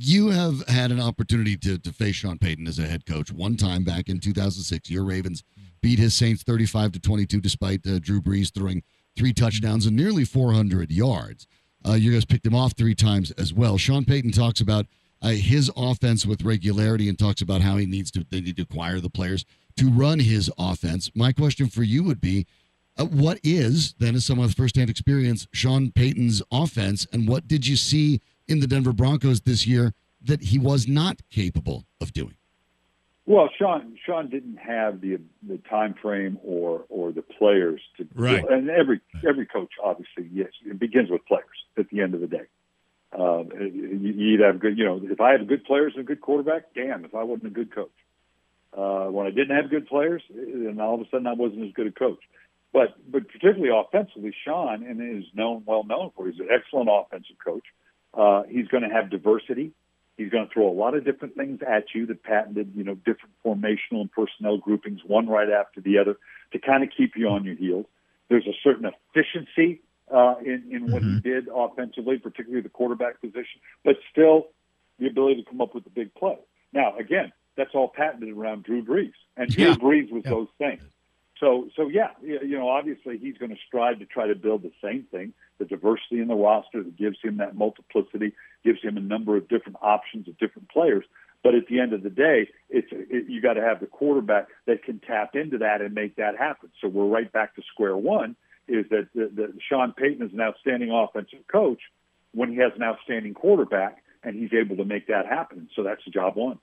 you 0.00 0.28
have 0.28 0.64
had 0.68 0.92
an 0.92 1.00
opportunity 1.00 1.56
to, 1.56 1.76
to 1.76 1.92
face 1.92 2.14
Sean 2.14 2.38
Payton 2.38 2.68
as 2.68 2.78
a 2.78 2.86
head 2.86 3.04
coach 3.04 3.32
one 3.32 3.56
time 3.56 3.82
back 3.82 4.08
in 4.08 4.20
2006. 4.20 4.88
Your 4.90 5.02
Ravens 5.02 5.42
beat 5.80 5.98
his 5.98 6.14
Saints 6.14 6.44
35 6.44 6.92
to 6.92 7.00
22, 7.00 7.40
despite 7.40 7.84
uh, 7.84 7.98
Drew 7.98 8.20
Brees 8.20 8.54
throwing 8.54 8.84
three 9.16 9.32
touchdowns 9.32 9.86
and 9.86 9.96
nearly 9.96 10.24
400 10.24 10.92
yards. 10.92 11.48
Uh, 11.86 11.94
you 11.94 12.12
guys 12.12 12.24
picked 12.24 12.46
him 12.46 12.54
off 12.54 12.72
three 12.76 12.94
times 12.94 13.30
as 13.32 13.52
well. 13.52 13.78
Sean 13.78 14.04
Payton 14.04 14.32
talks 14.32 14.60
about 14.60 14.86
uh, 15.22 15.30
his 15.30 15.70
offense 15.76 16.26
with 16.26 16.42
regularity 16.42 17.08
and 17.08 17.18
talks 17.18 17.40
about 17.40 17.60
how 17.60 17.76
he 17.76 17.86
needs 17.86 18.10
to 18.12 18.24
they 18.30 18.40
need 18.40 18.56
to 18.56 18.62
acquire 18.62 19.00
the 19.00 19.10
players 19.10 19.44
to 19.76 19.90
run 19.90 20.18
his 20.18 20.50
offense. 20.58 21.10
My 21.14 21.32
question 21.32 21.68
for 21.68 21.82
you 21.82 22.02
would 22.04 22.20
be, 22.20 22.46
uh, 22.96 23.04
what 23.04 23.38
is 23.44 23.94
then, 23.98 24.14
as 24.14 24.24
someone 24.24 24.48
with 24.48 24.56
firsthand 24.56 24.90
experience, 24.90 25.46
Sean 25.52 25.92
Payton's 25.92 26.42
offense, 26.50 27.06
and 27.12 27.28
what 27.28 27.46
did 27.46 27.66
you 27.66 27.76
see 27.76 28.20
in 28.48 28.60
the 28.60 28.66
Denver 28.66 28.92
Broncos 28.92 29.40
this 29.42 29.66
year 29.66 29.94
that 30.22 30.42
he 30.42 30.58
was 30.58 30.88
not 30.88 31.20
capable 31.30 31.84
of 32.00 32.12
doing? 32.12 32.37
Well, 33.28 33.50
Sean 33.58 33.98
Sean 34.06 34.30
didn't 34.30 34.56
have 34.56 35.02
the 35.02 35.20
the 35.46 35.58
time 35.68 35.92
frame 36.00 36.38
or 36.42 36.86
or 36.88 37.12
the 37.12 37.20
players 37.20 37.82
to 37.98 38.08
right. 38.14 38.42
and 38.48 38.70
every 38.70 39.02
every 39.28 39.44
coach 39.44 39.72
obviously 39.84 40.30
yes 40.32 40.48
it 40.64 40.78
begins 40.78 41.10
with 41.10 41.26
players 41.26 41.44
at 41.76 41.90
the 41.90 42.00
end 42.00 42.14
of 42.14 42.22
the 42.22 42.26
day. 42.26 42.46
Um, 43.12 43.50
you, 43.60 44.12
you 44.16 44.34
either 44.34 44.46
have 44.46 44.60
good 44.60 44.78
you 44.78 44.84
know 44.86 44.98
if 45.04 45.20
I 45.20 45.32
had 45.32 45.46
good 45.46 45.62
players 45.64 45.92
and 45.94 46.04
a 46.04 46.06
good 46.06 46.22
quarterback, 46.22 46.72
damn 46.74 47.04
if 47.04 47.14
I 47.14 47.22
wasn't 47.22 47.48
a 47.48 47.50
good 47.50 47.70
coach. 47.70 47.92
Uh, 48.74 49.08
when 49.08 49.26
I 49.26 49.30
didn't 49.30 49.54
have 49.54 49.68
good 49.68 49.86
players, 49.86 50.22
and 50.30 50.80
all 50.80 50.94
of 50.94 51.02
a 51.02 51.10
sudden 51.10 51.26
I 51.26 51.34
wasn't 51.34 51.66
as 51.66 51.72
good 51.74 51.86
a 51.86 51.92
coach. 51.92 52.20
But 52.72 52.96
but 53.12 53.28
particularly 53.28 53.68
offensively, 53.68 54.34
Sean 54.42 54.82
and 54.84 55.18
is 55.18 55.28
known 55.34 55.64
well 55.66 55.84
known 55.84 56.12
for 56.16 56.26
he's 56.30 56.40
an 56.40 56.48
excellent 56.50 56.88
offensive 56.90 57.36
coach. 57.44 57.64
Uh, 58.14 58.44
he's 58.48 58.68
going 58.68 58.84
to 58.84 58.88
have 58.88 59.10
diversity. 59.10 59.72
He's 60.18 60.30
going 60.30 60.48
to 60.48 60.52
throw 60.52 60.68
a 60.68 60.74
lot 60.74 60.94
of 60.94 61.04
different 61.04 61.36
things 61.36 61.60
at 61.66 61.84
you, 61.94 62.04
the 62.04 62.16
patented, 62.16 62.72
you 62.74 62.82
know, 62.82 62.96
different 62.96 63.32
formational 63.46 64.00
and 64.00 64.12
personnel 64.12 64.58
groupings, 64.58 65.00
one 65.06 65.28
right 65.28 65.48
after 65.48 65.80
the 65.80 65.98
other, 65.98 66.18
to 66.52 66.58
kind 66.58 66.82
of 66.82 66.90
keep 66.94 67.12
you 67.16 67.28
on 67.28 67.44
your 67.44 67.54
heels. 67.54 67.86
There's 68.28 68.46
a 68.46 68.56
certain 68.62 68.84
efficiency 68.84 69.80
uh, 70.12 70.34
in, 70.44 70.64
in 70.70 70.90
what 70.90 71.02
mm-hmm. 71.02 71.14
he 71.14 71.20
did 71.20 71.48
offensively, 71.54 72.18
particularly 72.18 72.62
the 72.62 72.68
quarterback 72.68 73.20
position, 73.20 73.60
but 73.84 73.96
still 74.10 74.48
the 74.98 75.06
ability 75.06 75.42
to 75.42 75.48
come 75.48 75.60
up 75.60 75.74
with 75.74 75.84
the 75.84 75.90
big 75.90 76.12
play. 76.14 76.36
Now, 76.72 76.96
again, 76.98 77.32
that's 77.56 77.70
all 77.74 77.88
patented 77.88 78.36
around 78.36 78.64
Drew 78.64 78.84
Brees, 78.84 79.12
and 79.36 79.48
Drew. 79.48 79.74
Brees 79.76 80.10
was 80.10 80.22
yeah. 80.24 80.30
those 80.30 80.48
things. 80.58 80.82
So, 81.40 81.68
so 81.76 81.88
yeah, 81.88 82.10
you 82.22 82.58
know, 82.58 82.68
obviously 82.68 83.18
he's 83.18 83.38
going 83.38 83.50
to 83.50 83.58
strive 83.66 84.00
to 84.00 84.06
try 84.06 84.26
to 84.26 84.34
build 84.34 84.62
the 84.62 84.72
same 84.82 85.04
thing, 85.10 85.32
the 85.58 85.64
diversity 85.64 86.20
in 86.20 86.28
the 86.28 86.34
roster 86.34 86.82
that 86.82 86.96
gives 86.96 87.18
him 87.22 87.36
that 87.36 87.54
multiplicity, 87.54 88.32
gives 88.64 88.82
him 88.82 88.96
a 88.96 89.00
number 89.00 89.36
of 89.36 89.48
different 89.48 89.78
options 89.80 90.26
of 90.28 90.36
different 90.38 90.68
players. 90.68 91.04
But 91.44 91.54
at 91.54 91.68
the 91.68 91.78
end 91.78 91.92
of 91.92 92.02
the 92.02 92.10
day, 92.10 92.48
it's 92.68 92.88
it, 92.90 93.28
you 93.28 93.40
got 93.40 93.54
to 93.54 93.62
have 93.62 93.78
the 93.78 93.86
quarterback 93.86 94.48
that 94.66 94.82
can 94.82 94.98
tap 94.98 95.36
into 95.36 95.58
that 95.58 95.80
and 95.80 95.94
make 95.94 96.16
that 96.16 96.36
happen. 96.36 96.70
So 96.80 96.88
we're 96.88 97.06
right 97.06 97.30
back 97.30 97.54
to 97.54 97.62
square 97.72 97.96
one. 97.96 98.34
Is 98.66 98.84
that 98.90 99.08
the, 99.14 99.30
the, 99.34 99.54
Sean 99.66 99.92
Payton 99.92 100.26
is 100.26 100.32
an 100.32 100.40
outstanding 100.40 100.90
offensive 100.90 101.46
coach 101.50 101.80
when 102.32 102.50
he 102.50 102.56
has 102.56 102.72
an 102.76 102.82
outstanding 102.82 103.32
quarterback 103.32 104.02
and 104.22 104.36
he's 104.36 104.52
able 104.52 104.76
to 104.76 104.84
make 104.84 105.06
that 105.06 105.26
happen. 105.26 105.68
So 105.74 105.84
that's 105.84 106.04
job 106.12 106.36
one. 106.36 106.58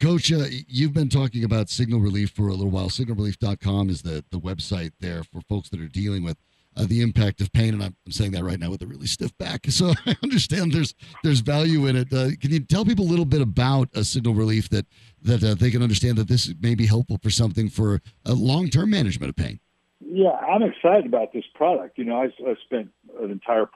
Coach, 0.00 0.32
uh, 0.32 0.44
you've 0.68 0.92
been 0.92 1.08
talking 1.08 1.44
about 1.44 1.70
Signal 1.70 2.00
Relief 2.00 2.30
for 2.30 2.48
a 2.48 2.54
little 2.54 2.70
while. 2.70 2.88
SignalRelief.com 2.88 3.88
is 3.88 4.02
the, 4.02 4.24
the 4.30 4.38
website 4.38 4.92
there 5.00 5.22
for 5.22 5.40
folks 5.42 5.68
that 5.70 5.80
are 5.80 5.88
dealing 5.88 6.24
with 6.24 6.36
uh, 6.76 6.84
the 6.86 7.00
impact 7.00 7.40
of 7.40 7.52
pain. 7.52 7.74
And 7.74 7.82
I'm, 7.82 7.96
I'm, 8.04 8.12
saying 8.12 8.32
that 8.32 8.44
right 8.44 8.58
now 8.58 8.70
with 8.70 8.82
a 8.82 8.86
really 8.86 9.06
stiff 9.06 9.36
back. 9.38 9.66
So 9.70 9.92
I 10.06 10.16
understand 10.22 10.72
there's 10.72 10.94
there's 11.22 11.40
value 11.40 11.86
in 11.86 11.96
it. 11.96 12.12
Uh, 12.12 12.30
can 12.40 12.50
you 12.50 12.60
tell 12.60 12.84
people 12.84 13.04
a 13.04 13.10
little 13.10 13.24
bit 13.24 13.40
about 13.40 13.88
a 13.94 14.04
Signal 14.04 14.34
Relief 14.34 14.68
that, 14.70 14.86
that 15.22 15.42
uh, 15.42 15.54
they 15.54 15.70
can 15.70 15.82
understand 15.82 16.18
that 16.18 16.28
this 16.28 16.52
may 16.60 16.74
be 16.74 16.86
helpful 16.86 17.18
for 17.22 17.30
something 17.30 17.68
for 17.68 18.00
long 18.26 18.68
term 18.68 18.90
management 18.90 19.30
of 19.30 19.36
pain? 19.36 19.60
Yeah, 20.00 20.30
I'm 20.30 20.62
excited 20.62 21.06
about 21.06 21.32
this 21.32 21.44
product. 21.54 21.98
You 21.98 22.04
know, 22.04 22.16
I, 22.16 22.26
I 22.26 22.54
spent 22.64 22.90
an 23.20 23.30
entire 23.30 23.68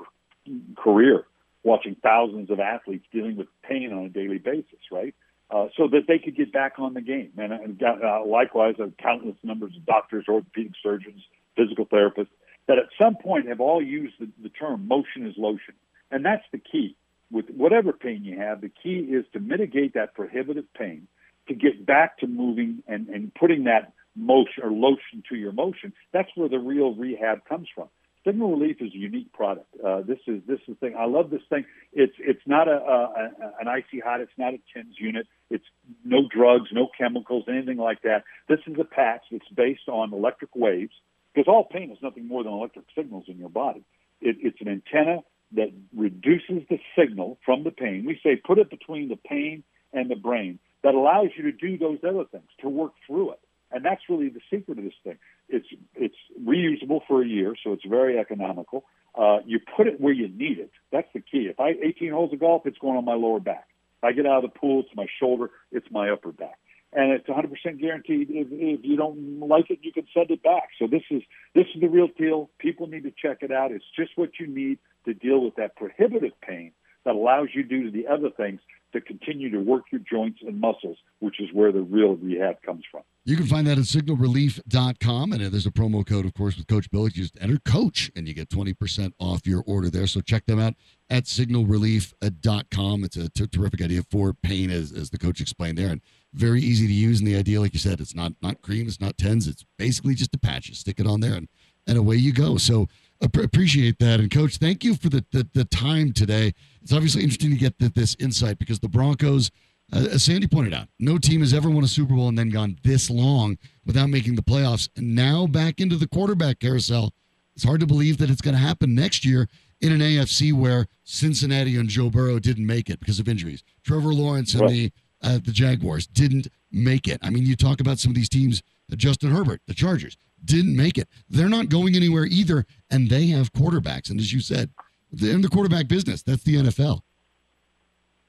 career 0.77 1.25
watching 1.63 1.97
thousands 2.03 2.51
of 2.51 2.61
athletes 2.61 3.07
dealing 3.13 3.37
with 3.37 3.49
pain 3.63 3.93
on 3.93 4.05
a 4.05 4.09
daily 4.09 4.39
basis, 4.39 4.81
right? 4.93 5.15
Uh, 5.51 5.67
so 5.77 5.89
that 5.89 6.03
they 6.07 6.19
could 6.19 6.37
get 6.37 6.53
back 6.53 6.75
on 6.79 6.95
the 6.95 7.01
game. 7.01 7.33
And, 7.39 7.53
and 7.53 7.83
uh, 7.83 8.25
likewise, 8.27 8.75
uh, 8.79 8.89
countless 9.01 9.37
numbers 9.43 9.73
of 9.77 9.87
doctors, 9.87 10.27
orthopedic 10.29 10.73
surgeons, 10.83 11.23
physical 11.57 11.87
therapists 11.87 12.29
that 12.67 12.79
at 12.79 12.85
some 12.99 13.17
point 13.17 13.49
have 13.49 13.61
all 13.61 13.83
used 13.83 14.15
the, 14.21 14.29
the 14.43 14.51
term 14.51 14.87
motion 14.87 15.27
is 15.27 15.35
lotion. 15.37 15.75
And 16.11 16.25
that's 16.25 16.45
the 16.53 16.59
key. 16.59 16.97
With 17.31 17.47
whatever 17.51 17.93
pain 17.93 18.25
you 18.25 18.39
have, 18.39 18.61
the 18.61 18.71
key 18.71 18.99
is 18.99 19.25
to 19.33 19.41
mitigate 19.41 19.95
that 19.95 20.15
prohibitive 20.15 20.73
pain, 20.75 21.09
to 21.49 21.55
get 21.55 21.85
back 21.85 22.19
to 22.19 22.27
moving 22.27 22.83
and, 22.87 23.09
and 23.09 23.35
putting 23.35 23.65
that 23.65 23.93
motion 24.15 24.63
or 24.63 24.71
lotion 24.71 25.23
to 25.29 25.37
your 25.37 25.53
motion. 25.53 25.93
That's 26.13 26.31
where 26.35 26.49
the 26.49 26.59
real 26.59 26.95
rehab 26.95 27.45
comes 27.47 27.69
from. 27.75 27.89
Signal 28.25 28.51
Relief 28.51 28.77
is 28.81 28.93
a 28.93 28.97
unique 28.97 29.33
product. 29.33 29.69
Uh, 29.85 30.03
this 30.03 30.19
is 30.27 30.43
this 30.47 30.59
is 30.69 30.77
thing. 30.79 30.95
I 30.99 31.07
love 31.07 31.31
this 31.31 31.43
thing. 31.49 31.65
It's 31.93 32.15
it's 32.19 32.43
not 32.47 32.69
a, 32.69 32.73
a, 32.73 33.33
an 33.61 33.69
icy 33.69 34.01
hot. 34.01 34.21
It's 34.21 34.33
not 34.37 34.55
a 34.55 34.59
TENS 34.75 34.97
unit. 34.99 35.27
It's 35.51 35.65
no 36.05 36.29
drugs, 36.29 36.71
no 36.73 36.89
chemicals, 36.97 37.45
anything 37.49 37.79
like 37.79 38.03
that. 38.03 38.25
This 38.49 38.61
is 38.67 38.77
a 38.79 38.85
patch 38.85 39.23
that's 39.31 39.49
based 39.55 39.89
on 39.89 40.13
electric 40.13 40.55
waves 40.55 40.93
because 41.35 41.49
all 41.49 41.65
pain 41.65 41.91
is 41.91 41.99
nothing 42.03 42.27
more 42.27 42.43
than 42.43 42.53
electric 42.53 42.87
signals 42.97 43.25
in 43.29 43.39
your 43.39 43.51
body. 43.51 43.85
It, 44.21 44.37
it's 44.41 44.61
an 44.61 44.69
antenna 44.69 45.21
that 45.53 45.73
reduces 45.97 46.67
the 46.69 46.79
signal 46.99 47.39
from 47.45 47.65
the 47.65 47.71
pain. 47.71 48.05
We 48.05 48.21
say 48.23 48.37
put 48.37 48.59
it 48.59 48.71
between 48.71 49.09
the 49.09 49.17
pain 49.17 49.63
and 49.93 50.11
the 50.11 50.17
brain. 50.17 50.59
That 50.83 50.95
allows 50.95 51.29
you 51.37 51.45
to 51.45 51.53
do 51.53 51.77
those 51.79 51.99
other 52.09 52.25
things 52.25 52.49
to 52.61 52.69
work 52.69 52.93
through 53.07 53.33
it. 53.33 53.41
And 53.71 53.85
that's 53.85 54.03
really 54.09 54.29
the 54.29 54.41
secret 54.51 54.79
of 54.79 54.85
this 54.85 54.95
thing. 55.05 55.19
It's 55.49 55.67
it's 55.95 56.17
reusable 56.43 57.01
for 57.09 57.23
a 57.23 57.27
year, 57.27 57.55
so 57.63 57.73
it's 57.73 57.85
very 57.85 58.19
economical. 58.19 58.85
Uh, 59.15 59.39
you 59.47 59.59
put 59.77 59.87
it 59.87 60.01
where 60.01 60.13
you 60.13 60.29
need 60.29 60.59
it. 60.59 60.71
That's 60.93 61.09
the 61.15 61.21
key. 61.21 61.49
If 61.51 61.59
I 61.59 61.71
18 61.71 62.13
holes 62.13 62.33
of 62.33 62.41
golf, 62.41 62.63
it's 62.67 62.79
going 62.79 62.97
on 62.97 63.05
my 63.05 63.15
lower 63.15 63.41
back. 63.41 63.67
If 63.99 64.05
I 64.05 64.13
get 64.13 64.27
out 64.27 64.45
of 64.45 64.53
the 64.53 64.59
pool, 64.59 64.81
it's 64.81 64.95
my 64.95 65.07
shoulder, 65.19 65.51
it's 65.73 65.91
my 65.91 66.11
upper 66.11 66.31
back, 66.31 66.59
and 66.93 67.11
it's 67.11 67.27
100% 67.27 67.81
guaranteed. 67.81 68.29
If, 68.31 68.47
if 68.51 68.85
you 68.85 68.97
don't 68.97 69.41
like 69.41 69.71
it, 69.71 69.81
you 69.83 69.93
can 69.93 70.07
send 70.15 70.31
it 70.31 70.43
back. 70.43 70.69
So 70.79 70.87
this 70.87 71.03
is 71.11 71.23
this 71.55 71.67
is 71.75 71.81
the 71.81 71.89
real 71.89 72.09
deal. 72.17 72.51
People 72.59 72.87
need 72.87 73.05
to 73.05 73.11
check 73.11 73.39
it 73.43 73.51
out. 73.51 73.73
It's 73.73 73.85
just 73.97 74.13
what 74.17 74.39
you 74.39 74.47
need 74.47 74.79
to 75.07 75.15
deal 75.15 75.41
with 75.41 75.57
that 75.57 75.77
prohibitive 75.77 76.39
pain 76.41 76.73
that 77.05 77.15
allows 77.15 77.49
you 77.55 77.63
to 77.63 77.69
do 77.69 77.91
the 77.91 78.07
other 78.07 78.31
things 78.31 78.61
to 78.93 79.01
continue 79.01 79.51
to 79.51 79.59
work 79.59 79.85
your 79.93 80.01
joints 80.01 80.41
and 80.47 80.61
muscles, 80.61 80.97
which 81.19 81.41
is 81.41 81.49
where 81.53 81.73
the 81.73 81.83
real 81.83 82.17
rehab 82.17 82.63
comes 82.63 82.85
from. 82.91 83.03
You 83.25 83.37
can 83.37 83.47
find 83.47 83.67
that 83.67 83.77
at 83.77 83.85
signalrelief.com. 83.85 85.33
And 85.33 85.43
uh, 85.43 85.49
there's 85.51 85.67
a 85.67 85.71
promo 85.71 86.07
code, 86.07 86.25
of 86.25 86.33
course, 86.33 86.57
with 86.57 86.67
Coach 86.67 86.91
Bill. 86.91 87.05
You 87.05 87.11
just 87.11 87.37
enter 87.41 87.59
coach 87.59 88.11
and 88.17 88.27
you 88.27 88.33
get 88.33 88.49
20% 88.49 89.13
off 89.19 89.47
your 89.47 89.63
order 89.67 89.91
there. 89.91 90.07
So 90.07 90.21
check 90.21 90.47
them 90.47 90.59
out 90.59 90.75
at 91.11 91.25
signalrelief.com. 91.25 93.05
It's 93.05 93.17
a 93.17 93.29
t- 93.29 93.47
terrific 93.47 93.83
idea 93.83 94.03
for 94.11 94.33
pain, 94.33 94.71
as, 94.71 94.93
as 94.93 95.11
the 95.11 95.19
coach 95.19 95.41
explained 95.41 95.77
there. 95.77 95.91
And 95.91 96.01
very 96.33 96.61
easy 96.61 96.87
to 96.87 96.93
use. 96.93 97.19
And 97.19 97.29
the 97.29 97.37
idea, 97.37 97.61
like 97.61 97.75
you 97.75 97.81
said, 97.81 98.01
it's 98.01 98.15
not 98.15 98.33
not 98.43 98.63
cream, 98.63 98.87
it's 98.87 99.01
not 99.01 99.19
TENS. 99.19 99.47
It's 99.47 99.65
basically 99.77 100.15
just 100.15 100.35
a 100.35 100.39
patch. 100.39 100.69
You 100.69 100.75
stick 100.75 101.01
it 101.01 101.07
on 101.07 101.21
there 101.21 101.35
and, 101.35 101.49
and 101.87 101.99
away 101.99 102.17
you 102.17 102.33
go. 102.33 102.57
So 102.57 102.89
appreciate 103.21 103.99
that. 103.99 104.21
And 104.21 104.31
coach, 104.31 104.59
thank 104.59 104.85
you 104.85 104.95
for 104.95 105.09
the, 105.09 105.25
the, 105.33 105.49
the 105.55 105.65
time 105.65 106.13
today. 106.13 106.55
It's 106.83 106.93
obviously 106.93 107.23
interesting 107.23 107.51
to 107.51 107.57
get 107.57 107.79
the, 107.79 107.89
this 107.89 108.17
insight 108.21 108.59
because 108.59 108.79
the 108.79 108.89
Broncos, 108.89 109.51
uh, 109.93 110.07
as 110.13 110.25
Sandy 110.25 110.47
pointed 110.47 110.75
out, 110.75 110.89
no 110.99 111.19
team 111.19 111.41
has 111.41 111.53
ever 111.53 111.71
won 111.71 111.85
a 111.85 111.89
Super 111.89 112.15
Bowl 112.15 112.29
and 112.29 112.39
then 112.39 112.51
gone 112.51 112.79
this 112.85 113.11
long 113.11 113.59
without 113.85 114.09
making 114.09 114.37
the 114.37 114.43
playoffs. 114.43 114.89
And 114.97 115.15
now 115.15 115.47
back 115.47 115.81
into 115.81 115.97
the 115.97 116.09
quarterback 116.09 116.61
carousel. 116.61 117.13
It's 117.55 117.65
hard 117.65 117.81
to 117.81 117.87
believe 117.87 118.19
that 118.19 118.31
it's 118.31 118.41
going 118.41 118.55
to 118.55 118.61
happen 118.61 118.95
next 118.95 119.25
year 119.25 119.49
in 119.81 119.93
an 119.93 120.01
AFC 120.01 120.53
where 120.53 120.87
Cincinnati 121.05 121.77
and 121.77 121.89
Joe 121.89 122.11
Burrow 122.11 122.39
didn't 122.39 122.67
make 122.67 122.89
it 122.89 123.01
because 123.01 123.19
of 123.19 123.29
injuries. 123.29 123.65
Trevor 123.85 124.15
Lawrence 124.15 124.55
and 124.55 124.63
right. 124.63 124.71
the 124.71 124.93
uh, 125.21 125.39
the 125.45 125.51
Jaguars 125.51 126.07
didn't 126.07 126.47
make 126.71 127.09
it. 127.09 127.19
I 127.23 127.31
mean, 127.31 127.45
you 127.45 127.57
talk 127.57 127.81
about 127.81 127.99
some 127.99 128.11
of 128.11 128.17
these 128.17 128.29
teams, 128.29 128.63
uh, 128.93 128.95
Justin 128.95 129.33
Herbert, 129.33 129.61
the 129.67 129.75
Chargers, 129.75 130.17
didn't 130.45 130.77
make 130.77 130.99
it. 130.99 131.09
They're 131.29 131.49
not 131.49 131.69
going 131.69 131.95
anywhere 131.97 132.27
either, 132.27 132.67
and 132.91 133.09
they 133.09 133.27
have 133.29 133.53
quarterbacks. 133.53 134.11
And 134.11 134.21
as 134.21 134.33
you 134.33 134.41
said, 134.41 134.71
they're 135.13 135.35
in 135.35 135.43
the 135.43 135.49
quarterback 135.49 135.89
business. 135.89 136.23
That's 136.23 136.43
the 136.43 136.57
NFL. 136.57 137.01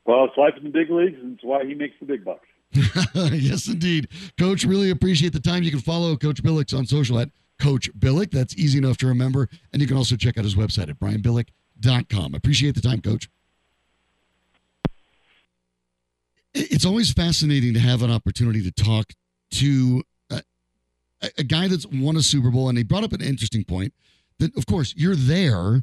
Well, 0.05 0.25
it's 0.25 0.37
life 0.37 0.53
in 0.57 0.63
the 0.63 0.69
big 0.69 0.89
leagues, 0.89 1.19
and 1.21 1.35
it's 1.35 1.43
why 1.43 1.65
he 1.65 1.75
makes 1.75 1.95
the 1.99 2.05
big 2.05 2.25
bucks. 2.25 2.47
yes, 3.13 3.67
indeed. 3.67 4.07
Coach, 4.37 4.63
really 4.63 4.89
appreciate 4.89 5.33
the 5.33 5.39
time. 5.39 5.63
You 5.63 5.71
can 5.71 5.79
follow 5.79 6.15
Coach 6.15 6.41
Billick 6.43 6.75
on 6.77 6.85
social 6.85 7.19
at 7.19 7.29
Coach 7.59 7.91
Billick. 7.97 8.31
That's 8.31 8.55
easy 8.55 8.77
enough 8.77 8.97
to 8.97 9.07
remember. 9.07 9.49
And 9.73 9.81
you 9.81 9.87
can 9.87 9.97
also 9.97 10.15
check 10.15 10.37
out 10.37 10.43
his 10.43 10.55
website 10.55 10.89
at 10.89 10.99
brianbillick.com. 10.99 12.35
Appreciate 12.35 12.75
the 12.75 12.81
time, 12.81 13.01
Coach. 13.01 13.29
It's 16.53 16.85
always 16.85 17.11
fascinating 17.11 17.73
to 17.73 17.79
have 17.79 18.01
an 18.01 18.11
opportunity 18.11 18.63
to 18.63 18.71
talk 18.71 19.13
to 19.51 20.03
a, 21.21 21.29
a 21.39 21.43
guy 21.43 21.67
that's 21.67 21.85
won 21.87 22.15
a 22.17 22.21
Super 22.21 22.51
Bowl, 22.51 22.69
and 22.69 22.77
he 22.77 22.83
brought 22.83 23.03
up 23.03 23.13
an 23.13 23.21
interesting 23.21 23.63
point 23.63 23.93
that, 24.39 24.55
of 24.57 24.65
course, 24.65 24.93
you're 24.97 25.15
there 25.15 25.81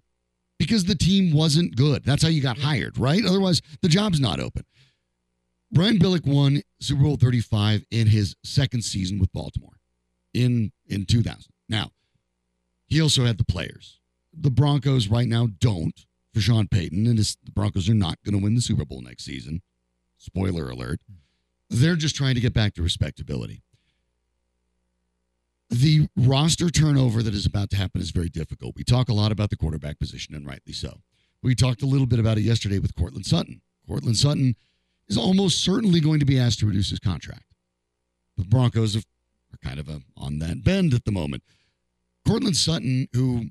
because 0.58 0.84
the 0.84 0.94
team 0.94 1.34
wasn't 1.34 1.76
good. 1.76 2.04
That's 2.04 2.22
how 2.22 2.28
you 2.28 2.40
got 2.40 2.58
hired, 2.58 2.98
right? 2.98 3.24
Otherwise, 3.24 3.60
the 3.82 3.88
job's 3.88 4.20
not 4.20 4.40
open. 4.40 4.64
Brian 5.72 5.98
Billick 5.98 6.26
won 6.26 6.62
Super 6.80 7.02
Bowl 7.02 7.16
35 7.16 7.84
in 7.90 8.06
his 8.06 8.36
second 8.44 8.82
season 8.82 9.18
with 9.18 9.32
Baltimore 9.32 9.78
in 10.32 10.72
in 10.86 11.04
2000. 11.04 11.44
Now, 11.68 11.90
he 12.86 13.00
also 13.00 13.24
had 13.24 13.38
the 13.38 13.44
players. 13.44 13.98
The 14.32 14.50
Broncos 14.50 15.08
right 15.08 15.26
now 15.26 15.48
don't 15.58 16.06
for 16.32 16.40
Sean 16.40 16.68
Payton, 16.68 17.06
and 17.06 17.18
the 17.18 17.36
Broncos 17.52 17.88
are 17.88 17.94
not 17.94 18.18
going 18.24 18.36
to 18.36 18.42
win 18.42 18.54
the 18.54 18.60
Super 18.60 18.84
Bowl 18.84 19.02
next 19.02 19.24
season. 19.24 19.62
Spoiler 20.18 20.70
alert. 20.70 21.00
Hmm. 21.08 21.16
They're 21.68 21.96
just 21.96 22.14
trying 22.14 22.36
to 22.36 22.40
get 22.40 22.54
back 22.54 22.74
to 22.74 22.82
respectability. 22.82 23.62
The 25.70 26.08
roster 26.16 26.70
turnover 26.70 27.22
that 27.22 27.34
is 27.34 27.46
about 27.46 27.70
to 27.70 27.76
happen 27.76 28.00
is 28.00 28.10
very 28.10 28.28
difficult. 28.28 28.76
We 28.76 28.84
talk 28.84 29.08
a 29.08 29.14
lot 29.14 29.32
about 29.32 29.50
the 29.50 29.56
quarterback 29.56 29.98
position, 29.98 30.34
and 30.34 30.46
rightly 30.46 30.72
so. 30.72 31.00
We 31.42 31.54
talked 31.54 31.82
a 31.82 31.86
little 31.86 32.06
bit 32.06 32.18
about 32.18 32.38
it 32.38 32.42
yesterday 32.42 32.78
with 32.78 32.94
Courtland 32.94 33.26
Sutton. 33.26 33.60
Courtland 33.86 34.16
Sutton 34.16 34.54
is 35.08 35.18
almost 35.18 35.62
certainly 35.62 36.00
going 36.00 36.20
to 36.20 36.26
be 36.26 36.38
asked 36.38 36.60
to 36.60 36.66
reduce 36.66 36.90
his 36.90 36.98
contract. 36.98 37.44
The 38.36 38.44
Broncos 38.44 38.96
are 38.96 39.02
kind 39.62 39.78
of 39.78 39.88
a, 39.88 40.02
on 40.16 40.38
that 40.38 40.62
bend 40.62 40.94
at 40.94 41.04
the 41.04 41.12
moment. 41.12 41.42
Courtland 42.26 42.56
Sutton, 42.56 43.08
who 43.12 43.46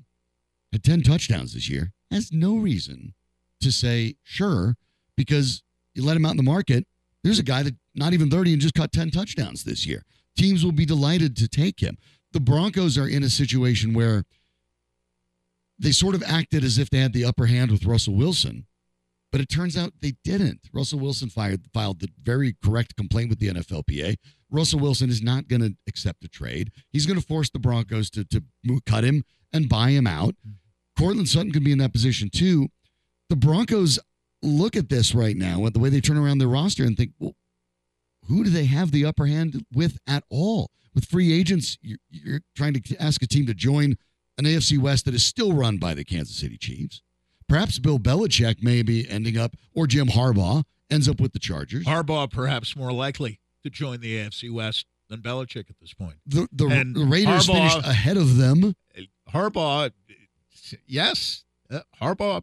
had 0.72 0.84
10 0.84 1.02
touchdowns 1.02 1.54
this 1.54 1.68
year, 1.68 1.92
has 2.10 2.32
no 2.32 2.56
reason 2.56 3.14
to 3.60 3.72
say, 3.72 4.16
sure, 4.22 4.76
because 5.16 5.62
you 5.94 6.04
let 6.04 6.16
him 6.16 6.26
out 6.26 6.32
in 6.32 6.36
the 6.36 6.42
market. 6.42 6.86
There's 7.24 7.38
a 7.38 7.44
guy 7.44 7.62
that 7.62 7.74
not 7.94 8.12
even 8.12 8.30
30 8.30 8.52
and 8.52 8.62
just 8.62 8.74
caught 8.74 8.92
10 8.92 9.10
touchdowns 9.10 9.64
this 9.64 9.86
year. 9.86 10.04
Teams 10.36 10.64
will 10.64 10.72
be 10.72 10.86
delighted 10.86 11.36
to 11.36 11.48
take 11.48 11.80
him. 11.80 11.96
The 12.32 12.40
Broncos 12.40 12.98
are 12.98 13.08
in 13.08 13.22
a 13.22 13.30
situation 13.30 13.94
where 13.94 14.24
they 15.78 15.92
sort 15.92 16.14
of 16.14 16.22
acted 16.26 16.64
as 16.64 16.78
if 16.78 16.90
they 16.90 16.98
had 16.98 17.12
the 17.12 17.24
upper 17.24 17.46
hand 17.46 17.70
with 17.70 17.84
Russell 17.84 18.14
Wilson, 18.14 18.66
but 19.32 19.40
it 19.40 19.48
turns 19.48 19.76
out 19.76 19.92
they 20.00 20.14
didn't. 20.24 20.68
Russell 20.72 20.98
Wilson 20.98 21.28
fired, 21.28 21.62
filed 21.72 22.00
the 22.00 22.08
very 22.22 22.56
correct 22.62 22.96
complaint 22.96 23.30
with 23.30 23.38
the 23.38 23.48
NFLPA. 23.48 24.16
Russell 24.50 24.80
Wilson 24.80 25.10
is 25.10 25.22
not 25.22 25.48
going 25.48 25.62
to 25.62 25.74
accept 25.88 26.24
a 26.24 26.28
trade. 26.28 26.70
He's 26.92 27.06
going 27.06 27.20
to 27.20 27.26
force 27.26 27.50
the 27.50 27.58
Broncos 27.58 28.10
to, 28.10 28.24
to 28.24 28.42
cut 28.86 29.04
him 29.04 29.24
and 29.52 29.68
buy 29.68 29.90
him 29.90 30.06
out. 30.06 30.34
Courtland 30.98 31.28
Sutton 31.28 31.52
could 31.52 31.64
be 31.64 31.72
in 31.72 31.78
that 31.78 31.92
position 31.92 32.30
too. 32.30 32.68
The 33.28 33.36
Broncos 33.36 33.98
look 34.42 34.76
at 34.76 34.88
this 34.88 35.14
right 35.14 35.36
now, 35.36 35.66
at 35.66 35.74
the 35.74 35.80
way 35.80 35.88
they 35.88 36.00
turn 36.00 36.16
around 36.16 36.38
their 36.38 36.48
roster, 36.48 36.84
and 36.84 36.96
think, 36.96 37.12
well, 37.18 37.34
who 38.28 38.44
do 38.44 38.50
they 38.50 38.66
have 38.66 38.90
the 38.90 39.04
upper 39.04 39.26
hand 39.26 39.64
with 39.72 39.98
at 40.06 40.24
all? 40.30 40.70
With 40.94 41.04
free 41.04 41.32
agents, 41.32 41.76
you're, 41.82 41.98
you're 42.10 42.40
trying 42.54 42.72
to 42.74 42.96
ask 43.02 43.22
a 43.22 43.26
team 43.26 43.46
to 43.46 43.54
join 43.54 43.96
an 44.38 44.44
AFC 44.44 44.78
West 44.78 45.04
that 45.04 45.14
is 45.14 45.24
still 45.24 45.52
run 45.52 45.78
by 45.78 45.94
the 45.94 46.04
Kansas 46.04 46.36
City 46.36 46.56
Chiefs. 46.56 47.02
Perhaps 47.48 47.78
Bill 47.78 47.98
Belichick 47.98 48.62
may 48.62 48.82
be 48.82 49.08
ending 49.08 49.38
up, 49.38 49.54
or 49.74 49.86
Jim 49.86 50.08
Harbaugh 50.08 50.64
ends 50.90 51.08
up 51.08 51.20
with 51.20 51.32
the 51.32 51.38
Chargers. 51.38 51.84
Harbaugh 51.84 52.30
perhaps 52.30 52.74
more 52.76 52.92
likely 52.92 53.40
to 53.62 53.70
join 53.70 54.00
the 54.00 54.16
AFC 54.16 54.50
West 54.50 54.86
than 55.08 55.20
Belichick 55.20 55.70
at 55.70 55.78
this 55.80 55.92
point. 55.94 56.16
The, 56.26 56.48
the, 56.52 56.64
the 56.94 57.04
Raiders 57.04 57.46
Harbaugh, 57.46 57.70
finished 57.70 57.86
ahead 57.86 58.16
of 58.16 58.36
them. 58.36 58.74
Harbaugh, 59.32 59.92
yes, 60.86 61.44
uh, 61.70 61.80
Harbaugh 62.00 62.42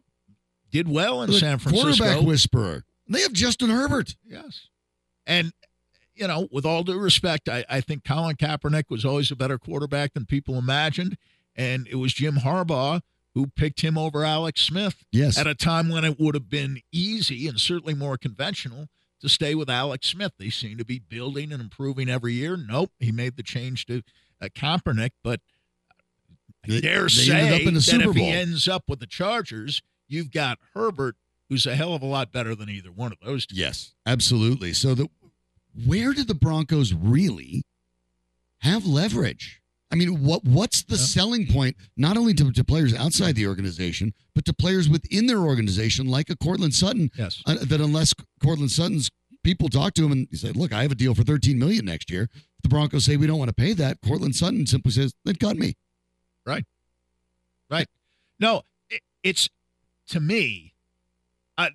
did 0.70 0.88
well 0.88 1.22
in 1.22 1.30
the 1.30 1.38
San 1.38 1.58
Francisco. 1.58 2.04
Quarterback 2.04 2.26
whisperer. 2.26 2.84
They 3.08 3.20
have 3.20 3.32
Justin 3.32 3.70
Herbert. 3.70 4.16
Yes, 4.24 4.68
and 5.26 5.52
you 6.14 6.28
know, 6.28 6.48
with 6.50 6.64
all 6.64 6.82
due 6.82 6.98
respect, 6.98 7.48
I, 7.48 7.64
I 7.68 7.80
think 7.80 8.04
Colin 8.04 8.36
Kaepernick 8.36 8.84
was 8.88 9.04
always 9.04 9.30
a 9.30 9.36
better 9.36 9.58
quarterback 9.58 10.14
than 10.14 10.26
people 10.26 10.56
imagined, 10.56 11.16
and 11.56 11.86
it 11.88 11.96
was 11.96 12.12
Jim 12.12 12.36
Harbaugh 12.36 13.00
who 13.34 13.48
picked 13.48 13.80
him 13.80 13.98
over 13.98 14.24
Alex 14.24 14.60
Smith. 14.60 15.04
Yes, 15.10 15.36
at 15.36 15.46
a 15.46 15.54
time 15.54 15.88
when 15.88 16.04
it 16.04 16.18
would 16.20 16.34
have 16.34 16.48
been 16.48 16.80
easy 16.92 17.48
and 17.48 17.58
certainly 17.60 17.94
more 17.94 18.16
conventional 18.16 18.88
to 19.20 19.28
stay 19.28 19.54
with 19.54 19.68
Alex 19.68 20.08
Smith. 20.08 20.32
They 20.38 20.50
seem 20.50 20.78
to 20.78 20.84
be 20.84 20.98
building 20.98 21.52
and 21.52 21.60
improving 21.60 22.08
every 22.08 22.34
year. 22.34 22.56
Nope, 22.56 22.92
he 22.98 23.10
made 23.10 23.36
the 23.36 23.42
change 23.42 23.86
to 23.86 24.02
uh, 24.40 24.46
Kaepernick, 24.54 25.10
but 25.22 25.40
I 26.64 26.80
dare 26.80 27.02
they 27.02 27.08
say 27.08 27.64
that 27.64 28.00
if 28.06 28.14
he 28.14 28.28
ends 28.28 28.68
up 28.68 28.84
with 28.88 29.00
the 29.00 29.06
Chargers, 29.06 29.82
you've 30.08 30.30
got 30.30 30.58
Herbert, 30.74 31.16
who's 31.48 31.66
a 31.66 31.74
hell 31.74 31.94
of 31.94 32.02
a 32.02 32.06
lot 32.06 32.32
better 32.32 32.54
than 32.54 32.68
either 32.68 32.90
one 32.90 33.12
of 33.12 33.18
those 33.20 33.46
two. 33.46 33.56
Yes, 33.56 33.94
absolutely. 34.06 34.72
So 34.72 34.94
the 34.94 35.08
where 35.86 36.12
did 36.12 36.28
the 36.28 36.34
Broncos 36.34 36.92
really 36.92 37.64
have 38.60 38.86
leverage? 38.86 39.60
I 39.90 39.96
mean, 39.96 40.24
what 40.24 40.44
what's 40.44 40.82
the 40.82 40.96
yeah. 40.96 41.02
selling 41.02 41.46
point 41.46 41.76
not 41.96 42.16
only 42.16 42.34
to, 42.34 42.50
to, 42.50 42.64
players 42.64 42.94
outside 42.94 43.36
the 43.36 43.46
organization, 43.46 44.12
but 44.34 44.44
to 44.46 44.52
players 44.52 44.88
within 44.88 45.26
their 45.26 45.38
organization, 45.38 46.08
like 46.08 46.30
a 46.30 46.36
Courtland 46.36 46.74
Sutton? 46.74 47.10
Yes. 47.16 47.42
Uh, 47.46 47.56
that 47.62 47.80
unless 47.80 48.12
Courtland 48.42 48.72
Sutton's 48.72 49.10
people 49.44 49.68
talk 49.68 49.94
to 49.94 50.04
him 50.04 50.10
and 50.10 50.26
he 50.30 50.36
say, 50.36 50.50
"Look, 50.50 50.72
I 50.72 50.82
have 50.82 50.90
a 50.90 50.96
deal 50.96 51.14
for 51.14 51.22
13 51.22 51.58
million 51.58 51.84
next 51.84 52.10
year." 52.10 52.28
The 52.62 52.68
Broncos 52.68 53.04
say 53.04 53.16
we 53.16 53.28
don't 53.28 53.38
want 53.38 53.50
to 53.50 53.54
pay 53.54 53.72
that. 53.74 53.98
Courtland 54.04 54.34
Sutton 54.34 54.66
simply 54.66 54.90
says, 54.90 55.14
"Then 55.24 55.36
cut 55.36 55.56
me." 55.56 55.76
Right. 56.44 56.64
Right. 57.70 57.86
No, 58.40 58.62
it, 58.90 59.00
it's 59.22 59.48
to 60.08 60.18
me. 60.18 60.74
I, 61.56 61.70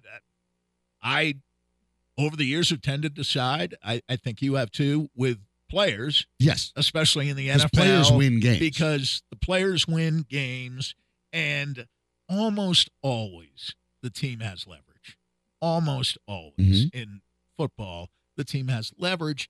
I 1.02 1.36
over 2.20 2.36
the 2.36 2.45
years 2.45 2.70
have 2.70 2.82
tended 2.82 3.15
to 3.15 3.24
side. 3.24 3.76
I, 3.84 4.01
I 4.09 4.17
think 4.17 4.41
you 4.41 4.55
have 4.55 4.72
too 4.72 5.09
with 5.15 5.39
players. 5.70 6.28
Yes, 6.38 6.74
especially 6.76 7.30
in 7.30 7.38
the 7.38 7.47
NFL. 7.49 7.74
Players 7.74 8.11
win 8.11 8.39
games 8.39 8.59
because 8.59 9.24
the 9.30 9.38
players 9.38 9.88
win 9.88 10.26
games, 10.30 10.95
and 11.32 11.88
almost 12.28 12.89
always 13.01 13.76
the 14.03 14.09
team 14.09 14.41
has 14.41 14.67
leverage. 14.67 15.17
Almost 15.61 16.17
always 16.28 16.86
mm-hmm. 16.86 16.97
in 16.97 17.22
football, 17.57 18.09
the 18.36 18.43
team 18.43 18.67
has 18.67 18.91
leverage. 18.97 19.49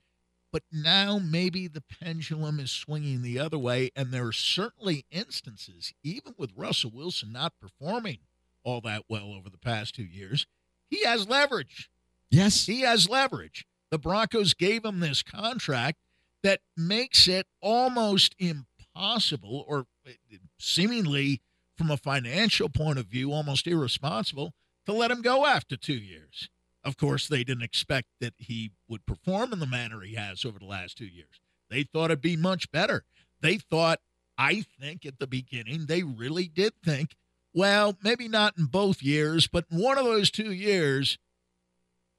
But 0.52 0.64
now 0.72 1.20
maybe 1.20 1.68
the 1.68 1.84
pendulum 2.02 2.60
is 2.60 2.72
swinging 2.72 3.22
the 3.22 3.38
other 3.38 3.60
way, 3.60 3.92
and 3.96 4.12
there 4.12 4.26
are 4.26 4.32
certainly 4.32 5.06
instances, 5.12 5.94
even 6.04 6.34
with 6.38 6.52
Russell 6.56 6.92
Wilson 6.92 7.32
not 7.32 7.54
performing 7.62 8.20
all 8.64 8.82
that 8.82 9.04
well 9.08 9.32
over 9.32 9.50
the 9.50 9.60
past 9.60 9.94
two 9.94 10.04
years, 10.04 10.48
he 10.90 11.04
has 11.04 11.30
leverage. 11.30 11.92
Yes. 12.32 12.66
He 12.66 12.82
has 12.82 13.10
leverage. 13.10 13.66
The 13.92 13.98
Broncos 13.98 14.54
gave 14.54 14.86
him 14.86 15.00
this 15.00 15.24
contract 15.24 15.98
that 16.44 16.62
makes 16.78 17.28
it 17.28 17.48
almost 17.62 18.36
impossible 18.38 19.66
or 19.68 19.88
eh, 20.06 20.38
seemingly 20.60 21.42
from 21.78 21.90
a 21.90 21.98
financial 21.98 22.70
point 22.70 23.00
of 23.00 23.08
view 23.08 23.32
almost 23.32 23.66
irresponsible 23.66 24.54
to 24.86 24.94
let 24.94 25.12
him 25.12 25.22
go 25.22 25.46
after 25.46 25.76
2 25.76 25.94
years. 25.94 26.50
Of 26.84 26.98
course, 26.98 27.28
they 27.28 27.44
didn't 27.44 27.64
expect 27.64 28.08
that 28.22 28.34
he 28.38 28.72
would 28.88 29.06
perform 29.06 29.54
in 29.54 29.60
the 29.60 29.68
manner 29.68 30.02
he 30.02 30.16
has 30.16 30.46
over 30.46 30.60
the 30.60 30.66
last 30.66 30.98
2 30.98 31.06
years. 31.06 31.42
They 31.70 31.84
thought 31.84 32.06
it'd 32.06 32.22
be 32.22 32.38
much 32.38 32.72
better. 32.72 33.06
They 33.42 33.58
thought 33.58 34.00
I 34.38 34.66
think 34.80 35.06
at 35.06 35.20
the 35.20 35.28
beginning 35.28 35.86
they 35.86 36.04
really 36.04 36.48
did 36.48 36.74
think, 36.84 37.16
well, 37.54 37.98
maybe 38.02 38.28
not 38.28 38.58
in 38.58 38.66
both 38.66 39.02
years, 39.02 39.48
but 39.48 39.66
in 39.72 39.80
one 39.80 39.98
of 39.98 40.06
those 40.06 40.32
2 40.32 40.52
years 40.52 41.18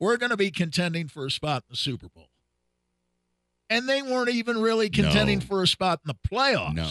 we're 0.00 0.16
going 0.16 0.30
to 0.30 0.36
be 0.36 0.50
contending 0.50 1.06
for 1.06 1.26
a 1.26 1.30
spot 1.30 1.62
in 1.68 1.72
the 1.72 1.76
Super 1.76 2.08
Bowl 2.08 2.30
and 3.70 3.88
they 3.88 4.02
weren't 4.02 4.28
even 4.28 4.60
really 4.60 4.90
contending 4.90 5.38
no. 5.38 5.44
for 5.44 5.62
a 5.62 5.66
spot 5.66 6.00
in 6.04 6.08
the 6.08 6.28
playoffs. 6.28 6.74
No. 6.74 6.88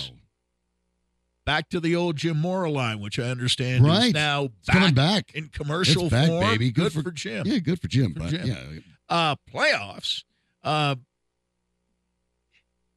Back 1.45 1.69
to 1.69 1.79
the 1.79 1.95
old 1.95 2.15
Jim 2.15 2.39
Mora 2.39 2.71
line, 2.71 2.99
which 2.99 3.19
I 3.19 3.23
understand 3.23 3.85
right. 3.85 4.07
is 4.07 4.13
now 4.13 4.49
back 4.65 4.75
coming 4.75 4.93
back 4.93 5.31
in 5.35 5.49
commercial 5.49 6.03
it's 6.03 6.11
back, 6.11 6.27
form. 6.27 6.41
Baby. 6.41 6.71
Good, 6.71 6.83
good 6.83 6.93
for, 6.93 7.03
for, 7.03 7.11
Jim. 7.11 7.45
Yeah, 7.45 7.59
good 7.59 7.81
for 7.81 7.87
Jim. 7.87 8.13
For 8.13 8.19
but, 8.21 8.29
Jim. 8.29 8.47
Yeah. 8.47 8.79
Uh, 9.09 9.35
playoffs. 9.51 10.23
Uh, 10.63 10.95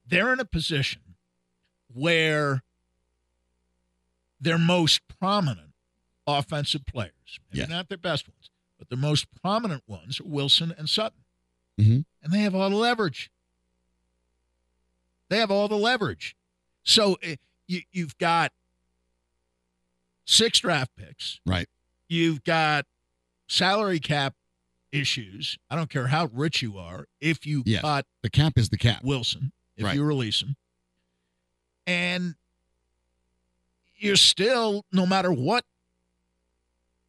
they're 0.06 0.32
in 0.32 0.40
a 0.40 0.44
position 0.44 1.00
where 1.92 2.62
their 4.40 4.58
most 4.58 5.00
prominent 5.18 5.72
offensive 6.26 6.84
players, 6.84 7.40
maybe 7.50 7.60
yes. 7.60 7.68
not 7.70 7.88
their 7.88 7.98
best 7.98 8.28
ones, 8.28 8.50
but 8.82 8.88
their 8.88 8.98
most 8.98 9.28
prominent 9.40 9.84
ones 9.86 10.18
are 10.20 10.24
Wilson 10.24 10.74
and 10.76 10.88
Sutton. 10.88 11.20
Mm-hmm. 11.80 12.00
And 12.20 12.32
they 12.32 12.40
have 12.40 12.52
all 12.52 12.68
the 12.68 12.74
leverage. 12.74 13.30
They 15.28 15.38
have 15.38 15.52
all 15.52 15.68
the 15.68 15.76
leverage. 15.76 16.34
So 16.82 17.16
eh, 17.22 17.36
you, 17.68 17.82
you've 17.92 18.18
got 18.18 18.50
six 20.24 20.58
draft 20.58 20.90
picks. 20.96 21.38
Right. 21.46 21.68
You've 22.08 22.42
got 22.42 22.86
salary 23.46 24.00
cap 24.00 24.34
issues. 24.90 25.58
I 25.70 25.76
don't 25.76 25.88
care 25.88 26.08
how 26.08 26.28
rich 26.32 26.60
you 26.60 26.76
are. 26.76 27.06
If 27.20 27.46
you 27.46 27.62
yes. 27.64 27.82
cut 27.82 28.06
the 28.24 28.30
cap 28.30 28.54
is 28.56 28.70
the 28.70 28.78
cap. 28.78 29.04
Wilson, 29.04 29.52
if 29.76 29.84
right. 29.84 29.94
you 29.94 30.02
release 30.02 30.42
him, 30.42 30.56
and 31.86 32.34
you're 33.94 34.16
still, 34.16 34.84
no 34.90 35.06
matter 35.06 35.30
what 35.32 35.64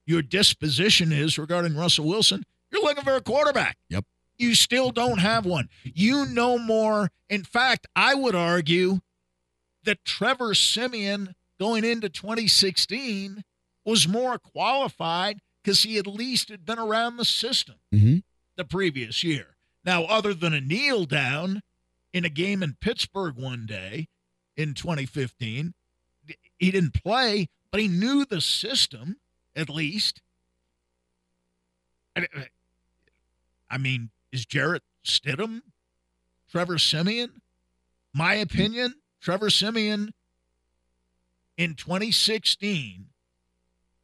your 0.06 0.22
disposition 0.22 1.12
is 1.12 1.38
regarding 1.38 1.76
Russell 1.76 2.06
Wilson, 2.06 2.43
you're 2.72 2.82
looking 2.82 3.04
for 3.04 3.16
a 3.16 3.22
quarterback. 3.22 3.78
Yep. 3.89 4.06
You 4.38 4.56
still 4.56 4.91
don't 4.91 5.20
have 5.20 5.45
one. 5.45 5.70
You 5.84 6.26
know 6.26 6.58
more. 6.58 7.12
In 7.30 7.43
fact, 7.43 7.88
I 7.95 8.16
would 8.16 8.36
argue 8.36 8.99
that 9.84 10.04
Trevor 10.06 10.54
Siemian 10.54 11.36
going 11.60 11.84
into 11.84 12.10
2016 12.10 13.43
was 13.86 14.08
more 14.08 14.38
qualified 14.39 15.39
because 15.64 15.84
he 15.84 15.97
at 15.97 16.08
least 16.08 16.49
had 16.49 16.66
been 16.66 16.80
around 16.80 17.18
the 17.18 17.26
system. 17.26 17.76
Mm-hmm. 17.93 18.18
the 18.56 18.66
previous 18.66 19.24
year. 19.24 19.56
Now, 19.86 20.04
other 20.06 20.34
than 20.34 20.54
a 20.54 20.62
kneel 20.62 21.06
down 21.06 21.62
in 22.14 22.24
a 22.26 22.30
game 22.30 22.64
in 22.64 22.78
Pittsburgh 22.80 23.36
one 23.36 23.66
day 23.66 24.08
in 24.56 24.74
2015, 24.74 25.74
he 26.58 26.72
didn't 26.72 26.93
play, 27.04 27.49
but 27.72 27.82
he 27.82 27.88
knew 27.88 28.26
the 28.26 28.41
system 28.41 29.18
at 29.56 29.70
least. 29.70 30.22
I, 32.16 32.28
I 33.70 33.78
mean, 33.78 34.10
is 34.32 34.45
Jarrett 34.45 34.84
Stidham, 35.06 35.62
Trevor 36.49 36.78
Siemian? 36.78 37.41
My 38.14 38.36
opinion, 38.36 38.93
Trevor 39.22 39.49
Siemian 39.49 40.14
in 41.58 41.76
2016 41.76 43.08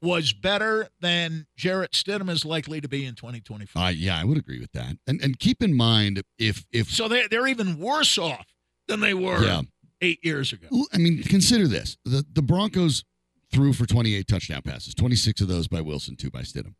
was 0.02 0.34
better 0.34 0.88
than 1.02 1.46
Jarrett 1.58 1.92
Stidham 1.92 2.30
is 2.30 2.46
likely 2.46 2.80
to 2.82 2.88
be 2.88 3.06
in 3.06 3.16
2025. 3.16 3.82
Uh, 3.82 3.90
yeah, 3.90 4.18
I 4.20 4.24
would 4.24 4.38
agree 4.38 4.60
with 4.60 4.72
that. 4.72 4.98
And 5.06 5.22
and 5.22 5.38
keep 5.40 5.62
in 5.62 5.76
mind 5.76 6.24
if 6.38 6.66
if 6.72 6.90
so 6.90 7.08
they 7.08 7.28
they're 7.28 7.48
even 7.48 7.80
worse 7.80 8.18
off 8.18 8.48
than 8.88 9.02
they 9.02 9.14
were 9.14 9.44
yeah. 9.44 9.62
eight 10.02 10.20
years 10.24 10.54
ago. 10.54 10.68
I 10.94 10.98
mean, 10.98 11.22
consider 11.24 11.68
this: 11.68 11.98
the 12.06 12.26
the 12.32 12.42
Broncos 12.42 13.04
threw 13.52 13.74
for 13.74 13.86
28 13.86 14.28
touchdown 14.28 14.62
passes, 14.62 14.94
26 14.94 15.42
of 15.42 15.48
those 15.48 15.68
by 15.68 15.82
Wilson, 15.82 16.16
two 16.16 16.30
by 16.30 16.42
Stidham. 16.42 16.76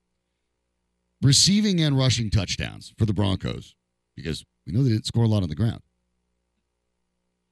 Receiving 1.22 1.82
and 1.82 1.98
rushing 1.98 2.30
touchdowns 2.30 2.94
for 2.98 3.06
the 3.06 3.14
Broncos 3.14 3.76
because 4.16 4.46
we 4.66 4.74
know 4.74 4.84
they 4.84 4.90
didn't 4.90 5.06
score 5.06 5.24
a 5.24 5.28
lot 5.28 5.44
on 5.44 5.50
the 5.50 5.56
ground. 5.56 5.82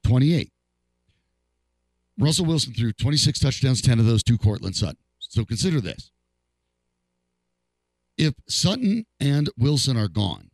28. 0.06 0.52
Russell 2.18 2.46
Wilson 2.46 2.74
threw 2.74 2.92
26 2.94 3.40
touchdowns, 3.40 3.82
10 3.82 4.00
of 4.00 4.06
those 4.06 4.24
to 4.24 4.38
Courtland 4.38 4.76
Sutton. 4.76 4.98
So 5.20 5.46
consider 5.46 5.82
this. 5.82 6.12
If 8.18 8.34
Sutton 8.48 9.06
and 9.20 9.50
Wilson 9.58 9.98
are 9.98 10.08
gone, 10.08 10.50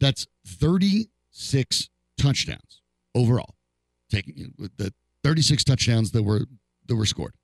that's 0.00 0.26
36 0.46 1.90
touchdowns 2.18 2.80
overall. 3.14 3.56
Taking 4.10 4.54
the 4.76 4.92
36 5.24 5.64
touchdowns 5.64 6.12
that 6.12 6.22
were 6.22 6.46
that 6.86 6.96
were 6.96 7.06
scored. 7.06 7.34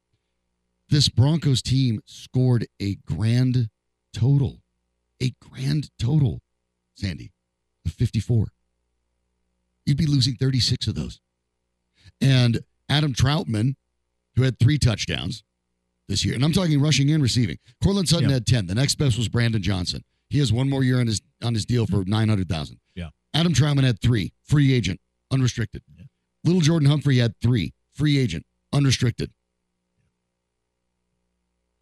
This 0.91 1.09
Broncos 1.09 1.61
team 1.63 2.01
scored 2.07 2.67
a 2.81 2.97
grand 3.07 3.69
total. 4.13 4.61
A 5.23 5.33
grand 5.41 5.91
total, 5.99 6.41
Sandy, 6.95 7.33
of 7.85 7.93
54. 7.93 8.49
You'd 9.85 9.97
be 9.97 10.07
losing 10.07 10.37
36 10.37 10.87
of 10.87 10.95
those. 10.95 11.21
And 12.21 12.61
Adam 12.89 13.13
Trautman, 13.13 13.75
who 14.37 14.43
had 14.43 14.59
three 14.59 14.79
touchdowns 14.79 15.43
this 16.09 16.25
year, 16.25 16.35
and 16.35 16.45
I'm 16.45 16.53
talking 16.53 16.81
rushing 16.81 17.11
and 17.11 17.23
receiving. 17.23 17.59
Courtland 17.83 18.09
Sutton 18.09 18.29
Yeah. 18.29 18.35
had 18.35 18.47
10. 18.47 18.67
The 18.67 18.75
next 18.75 18.95
best 18.97 19.19
was 19.19 19.29
Brandon 19.29 19.63
Johnson. 19.63 20.05
He 20.31 20.39
has 20.39 20.53
one 20.53 20.69
more 20.69 20.85
year 20.85 21.01
on 21.01 21.07
his 21.07 21.21
on 21.43 21.55
his 21.55 21.65
deal 21.65 21.87
for 21.87 22.05
900,000. 22.05 22.79
Yeah. 22.95 23.11
Adam 23.35 23.53
Trautman 23.55 23.85
had 23.85 24.01
three, 24.01 24.33
free 24.45 24.73
agent, 24.73 25.01
unrestricted. 25.31 25.83
Yeah. 25.97 26.05
Little 26.45 26.61
Jordan 26.61 26.89
Humphrey 26.89 27.19
had 27.19 27.35
three, 27.41 27.73
free 27.93 28.19
agent, 28.19 28.45
unrestricted. 28.73 29.33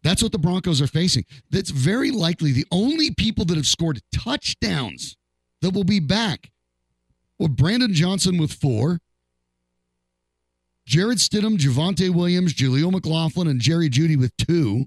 That's 0.07 0.23
what 0.23 0.31
the 0.31 0.39
Broncos 0.39 0.81
are 0.81 0.87
facing. 0.87 1.25
That's 1.51 1.69
very 1.69 2.11
likely 2.11 2.53
the 2.53 2.65
only 2.71 3.11
people 3.11 3.43
that 3.43 3.57
have 3.57 3.67
scored 3.67 3.99
touchdowns 4.13 5.17
that 5.61 5.73
will 5.73 5.83
be 5.83 5.99
back 5.99 6.49
were 7.37 7.49
Brandon 7.49 7.93
Johnson 7.93 8.37
with 8.37 8.53
four, 8.53 8.99
Jarrett 10.85 11.17
Stidham, 11.17 11.57
Javonte 11.57 12.09
Williams, 12.09 12.53
Jaleel 12.53 12.89
McLaughlin, 12.89 13.49
and 13.49 13.59
Jerry 13.59 13.89
Jeudy 13.89 14.17
with 14.17 14.31
two, 14.37 14.85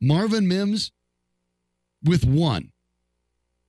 Marvin 0.00 0.46
Mims 0.46 0.92
with 2.04 2.24
one. 2.24 2.70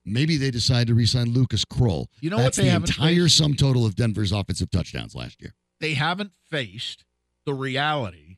Maybe 0.04 0.36
they 0.36 0.52
decide 0.52 0.86
to 0.86 0.94
re-sign 0.94 1.32
Lucas 1.32 1.64
Krull. 1.64 2.06
You 2.20 2.30
know 2.30 2.36
what 2.36 2.54
they 2.54 2.68
the 2.68 2.76
entire 2.76 3.24
faced? 3.24 3.38
sum 3.38 3.54
total 3.54 3.84
of 3.84 3.96
Denver's 3.96 4.30
offensive 4.30 4.70
touchdowns 4.70 5.12
last 5.16 5.42
year. 5.42 5.56
They 5.80 5.94
haven't 5.94 6.30
faced 6.48 7.04
the 7.46 7.52
reality 7.52 8.36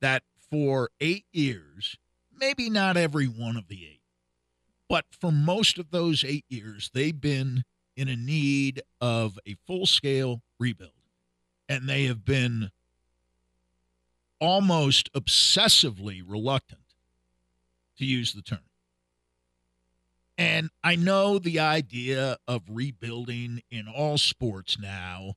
that 0.00 0.24
for 0.56 0.88
eight 1.02 1.26
years, 1.32 1.98
maybe 2.34 2.70
not 2.70 2.96
every 2.96 3.26
one 3.26 3.58
of 3.58 3.68
the 3.68 3.84
eight, 3.84 4.00
but 4.88 5.04
for 5.10 5.30
most 5.30 5.76
of 5.76 5.90
those 5.90 6.24
eight 6.24 6.46
years, 6.48 6.90
they've 6.94 7.20
been 7.20 7.62
in 7.94 8.08
a 8.08 8.16
need 8.16 8.80
of 8.98 9.38
a 9.46 9.54
full 9.66 9.84
scale 9.84 10.40
rebuild. 10.58 10.92
And 11.68 11.86
they 11.86 12.04
have 12.04 12.24
been 12.24 12.70
almost 14.40 15.12
obsessively 15.12 16.22
reluctant 16.26 16.94
to 17.98 18.06
use 18.06 18.32
the 18.32 18.40
term. 18.42 18.60
And 20.38 20.70
I 20.82 20.96
know 20.96 21.38
the 21.38 21.60
idea 21.60 22.38
of 22.48 22.62
rebuilding 22.70 23.62
in 23.70 23.88
all 23.88 24.16
sports 24.16 24.78
now, 24.78 25.34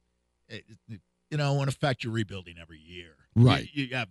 it- 0.48 0.66
it- 0.88 1.02
you 1.30 1.38
know, 1.38 1.62
in 1.62 1.68
effect, 1.68 2.06
you're 2.06 2.14
rebuilding 2.14 2.58
every 2.58 2.80
year. 2.80 3.16
Right. 3.36 3.70
You, 3.74 3.86
you 3.86 3.96
have 3.96 4.10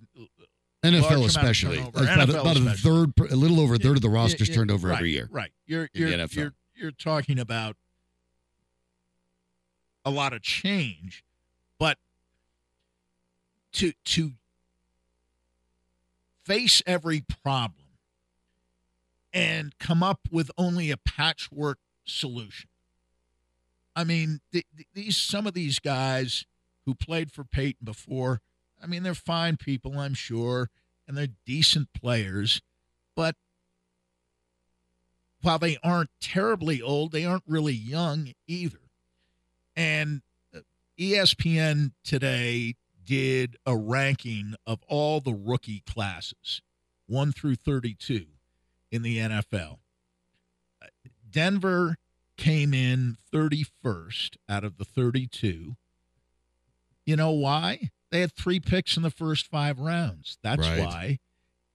NFL 0.82 0.92
Large 0.92 1.04
amount 1.04 1.14
of 1.14 1.26
especially. 1.26 1.78
About, 1.80 1.94
NFL 1.94 2.40
about 2.40 2.56
a 2.56 2.60
third, 2.70 3.12
a 3.32 3.36
little 3.36 3.60
over 3.60 3.74
a 3.74 3.78
third 3.78 3.96
of 3.96 4.02
the 4.02 4.08
roster's 4.08 4.48
turned 4.48 4.70
over 4.70 4.88
right, 4.88 4.98
every 4.98 5.10
year. 5.10 5.28
Right. 5.30 5.50
You're 5.66 5.88
you're 5.92 6.08
you're 6.08 6.54
you're 6.74 6.92
talking 6.92 7.38
about 7.38 7.76
a 10.04 10.10
lot 10.10 10.32
of 10.32 10.42
change, 10.42 11.24
but 11.78 11.98
to 13.72 13.92
to 14.04 14.32
face 16.44 16.80
every 16.86 17.22
problem 17.42 17.84
and 19.34 19.78
come 19.78 20.02
up 20.02 20.20
with 20.30 20.50
only 20.56 20.90
a 20.90 20.96
patchwork 20.96 21.78
solution. 22.04 22.70
I 23.94 24.04
mean, 24.04 24.40
th- 24.52 24.64
th- 24.74 24.88
these 24.94 25.16
some 25.16 25.46
of 25.46 25.54
these 25.54 25.78
guys 25.78 26.46
who 26.86 26.94
played 26.94 27.30
for 27.30 27.44
Payton 27.44 27.84
before, 27.84 28.40
I 28.82 28.86
mean, 28.86 29.02
they're 29.02 29.14
fine 29.14 29.56
people, 29.56 29.98
I'm 29.98 30.14
sure, 30.14 30.70
and 31.06 31.16
they're 31.16 31.28
decent 31.46 31.92
players, 31.92 32.60
but 33.16 33.34
while 35.42 35.58
they 35.58 35.78
aren't 35.82 36.10
terribly 36.20 36.82
old, 36.82 37.12
they 37.12 37.24
aren't 37.24 37.44
really 37.46 37.74
young 37.74 38.32
either. 38.46 38.80
And 39.76 40.22
uh, 40.54 40.60
ESPN 40.98 41.92
today 42.04 42.74
did 43.04 43.56
a 43.64 43.76
ranking 43.76 44.54
of 44.66 44.80
all 44.88 45.20
the 45.20 45.32
rookie 45.32 45.82
classes, 45.86 46.60
1 47.06 47.32
through 47.32 47.54
32 47.54 48.26
in 48.90 49.02
the 49.02 49.18
NFL. 49.18 49.78
Denver 51.30 51.96
came 52.36 52.74
in 52.74 53.16
31st 53.32 54.36
out 54.48 54.64
of 54.64 54.78
the 54.78 54.84
32. 54.84 55.76
You 57.04 57.16
know 57.16 57.30
why? 57.30 57.90
They 58.10 58.20
had 58.20 58.32
three 58.32 58.60
picks 58.60 58.96
in 58.96 59.02
the 59.02 59.10
first 59.10 59.46
five 59.46 59.78
rounds. 59.78 60.38
That's 60.42 60.60
Right. 60.66 60.78
why. 60.80 61.18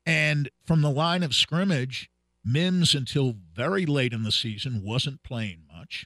And 0.05 0.49
from 0.65 0.81
the 0.81 0.89
line 0.89 1.23
of 1.23 1.33
scrimmage, 1.33 2.09
Mims, 2.43 2.93
until 2.93 3.37
very 3.53 3.85
late 3.85 4.11
in 4.11 4.23
the 4.23 4.31
season, 4.31 4.81
wasn't 4.83 5.23
playing 5.23 5.63
much. 5.71 6.05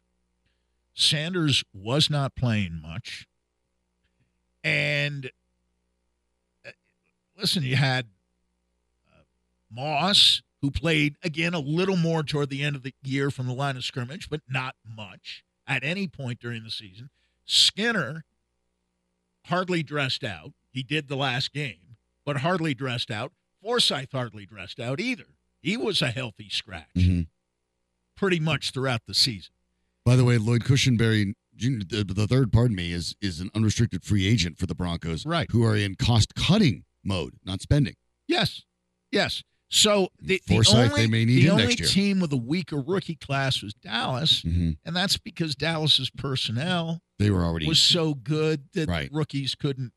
Sanders 0.94 1.64
was 1.74 2.10
not 2.10 2.36
playing 2.36 2.80
much. 2.82 3.26
And 4.64 5.32
uh, 6.66 6.72
listen, 7.38 7.64
you 7.64 7.76
had 7.76 8.08
uh, 9.12 9.22
Moss, 9.72 10.42
who 10.62 10.70
played 10.72 11.16
again 11.24 11.54
a 11.54 11.60
little 11.60 11.98
more 11.98 12.22
toward 12.24 12.50
the 12.50 12.64
end 12.64 12.76
of 12.76 12.84
the 12.84 12.94
year 13.04 13.32
from 13.32 13.48
the 13.48 13.54
line 13.54 13.78
of 13.78 13.84
scrimmage, 13.84 14.30
but 14.30 14.42
not 14.48 14.76
much 14.88 15.44
at 15.68 15.84
any 15.84 16.08
point 16.08 16.40
during 16.40 16.64
the 16.64 16.72
season. 16.72 17.10
Skinner 17.46 18.26
hardly 19.48 19.84
dressed 19.84 20.24
out. 20.24 20.54
He 20.72 20.84
did 20.84 21.08
the 21.08 21.16
last 21.16 21.52
game, 21.54 21.98
but 22.26 22.38
hardly 22.38 22.74
dressed 22.74 23.10
out. 23.12 23.34
Forsyth 23.62 24.12
hardly 24.12 24.46
dressed 24.46 24.80
out 24.80 25.00
either. 25.00 25.36
He 25.62 25.76
was 25.76 26.02
a 26.02 26.12
healthy 26.12 26.50
scratch 26.50 26.88
Mhm. 26.96 27.28
pretty 28.16 28.40
much 28.40 28.72
throughout 28.72 29.02
the 29.08 29.14
season. 29.14 29.52
By 30.06 30.16
the 30.16 30.24
way, 30.24 30.38
Lloyd 30.38 30.64
Cushenberry 30.64 31.34
the, 31.60 32.06
the 32.08 32.28
third, 32.28 32.54
pardon 32.54 32.76
me, 32.76 32.92
is 32.92 33.16
is 33.20 33.40
an 33.40 33.50
unrestricted 33.56 34.04
free 34.04 34.28
agent 34.28 34.60
for 34.60 34.68
the 34.68 34.76
Broncos, 34.76 35.26
Right. 35.26 35.48
Who 35.52 35.64
are 35.64 35.76
in 35.76 35.96
cost 35.96 36.36
cutting 36.36 36.84
mode, 37.04 37.34
not 37.44 37.62
spending. 37.62 37.96
Yes, 38.28 38.62
yes. 39.12 39.42
So 39.70 40.10
the, 40.22 40.40
the 40.46 40.54
Forsyth 40.54 40.76
only, 40.92 41.02
they 41.02 41.08
may 41.08 41.26
need 41.26 41.42
the 41.44 41.50
only 41.50 41.64
next 41.66 41.80
year. 41.80 41.90
team 41.90 42.20
with 42.20 42.32
a 42.32 42.38
weaker 42.38 42.80
rookie 42.80 43.16
class 43.16 43.64
was 43.64 43.74
Dallas, 43.74 44.44
Mm-hmm. 44.44 44.72
and 44.86 44.96
that's 44.96 45.18
because 45.18 45.56
Dallas's 45.56 46.12
personnel 46.12 47.02
They 47.20 47.32
were 47.32 47.44
already 47.44 47.68
was 47.68 47.80
so 47.80 48.14
good 48.14 48.66
that 48.74 48.88
Right. 48.88 49.10
rookies 49.12 49.56
couldn't 49.56 49.92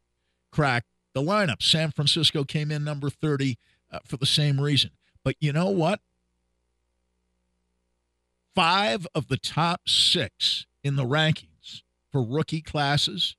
crack 0.50 0.84
the 1.12 1.20
lineup. 1.22 1.62
San 1.62 1.90
Francisco 1.90 2.44
came 2.44 2.70
in 2.70 2.82
number 2.84 3.10
30 3.10 3.58
uh, 3.90 3.98
for 4.04 4.16
the 4.16 4.26
same 4.26 4.60
reason. 4.60 4.90
But 5.22 5.36
you 5.40 5.52
know 5.52 5.68
what? 5.68 6.00
Five 8.54 9.06
of 9.14 9.28
the 9.28 9.36
top 9.36 9.88
six 9.88 10.66
in 10.82 10.96
the 10.96 11.04
rankings 11.04 11.82
for 12.10 12.22
rookie 12.22 12.62
classes 12.62 13.36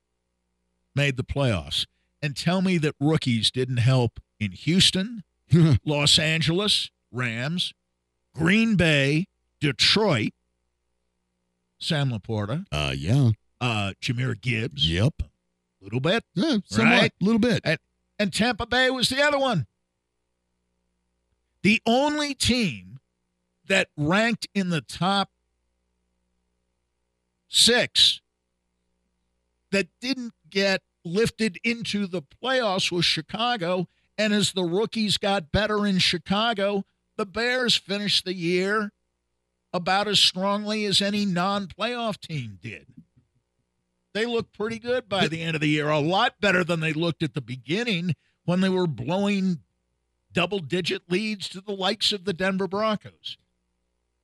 made 0.95 1.17
the 1.17 1.23
playoffs. 1.23 1.85
And 2.21 2.35
tell 2.35 2.61
me 2.61 2.77
that 2.77 2.95
rookies 2.99 3.49
didn't 3.51 3.77
help 3.77 4.19
in 4.39 4.51
Houston, 4.51 5.23
Los 5.85 6.19
Angeles, 6.19 6.91
Rams, 7.11 7.73
Green 8.35 8.75
Bay, 8.75 9.25
Detroit, 9.59 10.33
Sam 11.79 12.11
LaPorta, 12.11 12.65
Uh, 12.71 12.93
yeah. 12.95 13.31
Uh, 13.61 13.93
Jahmyr 14.01 14.39
Gibbs, 14.41 14.89
Yep. 14.89 15.21
a 15.21 15.83
little 15.83 15.99
bit, 16.01 16.25
Yeah, 16.33 16.57
somewhat. 16.65 16.91
Right. 16.99 17.13
A 17.21 17.23
little 17.23 17.39
bit. 17.39 17.61
and, 17.63 17.79
and 18.19 18.33
Tampa 18.33 18.65
Bay 18.65 18.89
was 18.89 19.07
the 19.09 19.21
other 19.21 19.37
one. 19.39 19.67
The 21.61 21.79
only 21.85 22.33
team 22.33 22.99
that 23.67 23.87
ranked 23.95 24.47
in 24.55 24.69
the 24.71 24.81
top 24.81 25.29
six 27.47 28.21
that 29.71 29.87
didn't 29.99 30.33
get 30.49 30.81
lifted 31.05 31.57
into 31.63 32.07
the 32.07 32.21
playoffs 32.21 32.91
was 32.91 33.05
Chicago. 33.05 33.87
And 34.17 34.33
as 34.33 34.51
the 34.53 34.63
rookies 34.63 35.17
got 35.17 35.51
better 35.51 35.85
in 35.85 35.99
Chicago, 35.99 36.83
the 37.15 37.25
Bears 37.25 37.75
finished 37.75 38.25
the 38.25 38.33
year 38.33 38.91
about 39.73 40.07
as 40.07 40.19
strongly 40.19 40.85
as 40.85 41.01
any 41.01 41.25
non 41.25 41.67
playoff 41.67 42.19
team 42.19 42.59
did. 42.61 42.87
They 44.13 44.25
looked 44.25 44.53
pretty 44.57 44.79
good 44.79 45.07
by 45.07 45.27
the 45.27 45.41
end 45.41 45.55
of 45.55 45.61
the 45.61 45.69
year, 45.69 45.89
a 45.89 45.99
lot 45.99 46.39
better 46.41 46.63
than 46.63 46.79
they 46.81 46.93
looked 46.93 47.23
at 47.23 47.33
the 47.33 47.41
beginning 47.41 48.15
when 48.45 48.59
they 48.61 48.69
were 48.69 48.87
blowing 48.87 49.59
double 50.33 50.59
digit 50.59 51.03
leads 51.09 51.47
to 51.49 51.61
the 51.61 51.71
likes 51.73 52.11
of 52.11 52.25
the 52.25 52.33
Denver 52.33 52.67
Broncos 52.67 53.37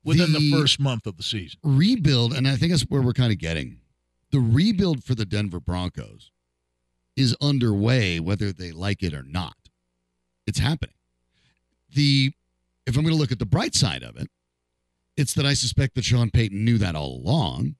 within 0.03 0.33
the, 0.33 0.39
The- 0.39 0.51
first 0.51 0.79
month 0.79 1.05
of 1.07 1.17
the 1.17 1.23
season. 1.23 1.59
rebuild, 1.63 2.33
and 2.33 2.47
I 2.47 2.55
think 2.55 2.71
that's 2.71 2.83
where 2.83 3.01
we're 3.01 3.13
kind 3.13 3.31
of 3.31 3.37
getting. 3.39 3.79
The 4.31 4.39
rebuild 4.39 5.03
for 5.03 5.15
the 5.15 5.25
Denver 5.25 5.59
Broncos 5.61 6.31
is 7.15 7.35
underway, 7.41 8.19
whether 8.19 8.51
they 8.51 8.71
like 8.71 9.01
it 9.03 9.13
or 9.13 9.23
not. 9.23 9.55
It's 10.45 10.59
happening. 10.59 10.95
The 11.93 12.31
if 12.85 12.95
I'm 12.95 13.03
going 13.03 13.13
to 13.15 13.19
look 13.19 13.31
at 13.33 13.39
the 13.39 13.45
bright 13.45 13.75
side 13.75 14.03
of 14.03 14.15
it, 14.17 14.29
it's 15.17 15.33
that 15.33 15.45
I 15.45 15.53
suspect 15.53 15.95
that 15.95 16.05
Sean 16.05 16.29
Payton 16.29 16.63
knew 16.63 16.77
that 16.77 16.95
all 16.95 17.15
along, 17.17 17.75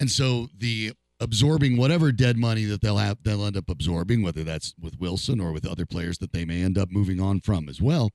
and 0.00 0.10
so 0.10 0.48
the 0.56 0.92
absorbing 1.22 1.76
whatever 1.76 2.10
dead 2.10 2.36
money 2.36 2.64
that 2.64 2.80
they'll 2.80 2.96
have, 2.96 3.22
they'll 3.22 3.46
end 3.46 3.56
up 3.56 3.70
absorbing, 3.70 4.22
whether 4.22 4.42
that's 4.42 4.74
with 4.80 4.98
Wilson 4.98 5.40
or 5.40 5.52
with 5.52 5.66
other 5.66 5.86
players 5.86 6.18
that 6.18 6.32
they 6.32 6.44
may 6.44 6.62
end 6.62 6.76
up 6.76 6.90
moving 6.90 7.20
on 7.20 7.40
from 7.40 7.68
as 7.68 7.80
well. 7.80 8.10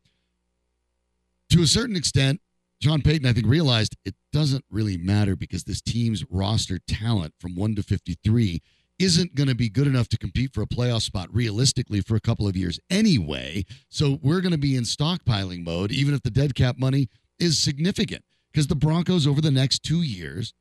To 1.51 1.61
a 1.61 1.67
certain 1.67 1.95
extent, 1.95 2.41
John 2.81 3.01
Payton, 3.01 3.25
I 3.25 3.33
think, 3.33 3.47
realized 3.47 3.95
it 4.03 4.15
doesn't 4.33 4.65
really 4.69 4.97
matter 4.97 5.35
because 5.35 5.63
this 5.63 5.81
team's 5.81 6.25
roster 6.29 6.79
talent 6.87 7.33
from 7.39 7.55
1 7.55 7.75
to 7.75 7.83
53 7.83 8.61
isn't 8.99 9.35
going 9.35 9.47
to 9.47 9.55
be 9.55 9.69
good 9.69 9.87
enough 9.87 10.09
to 10.09 10.17
compete 10.17 10.53
for 10.53 10.61
a 10.61 10.67
playoff 10.67 11.01
spot 11.01 11.29
realistically 11.31 12.01
for 12.01 12.15
a 12.15 12.19
couple 12.19 12.47
of 12.47 12.57
years 12.57 12.79
anyway. 12.89 13.63
So 13.89 14.19
we're 14.21 14.41
going 14.41 14.51
to 14.51 14.57
be 14.57 14.75
in 14.75 14.83
stockpiling 14.83 15.63
mode, 15.63 15.91
even 15.91 16.13
if 16.13 16.23
the 16.23 16.31
dead 16.31 16.55
cap 16.55 16.77
money 16.77 17.07
is 17.39 17.57
significant, 17.57 18.23
because 18.51 18.67
the 18.67 18.75
Broncos 18.75 19.25
over 19.25 19.39
the 19.39 19.51
next 19.51 19.79
two 19.83 20.01
years 20.01 20.53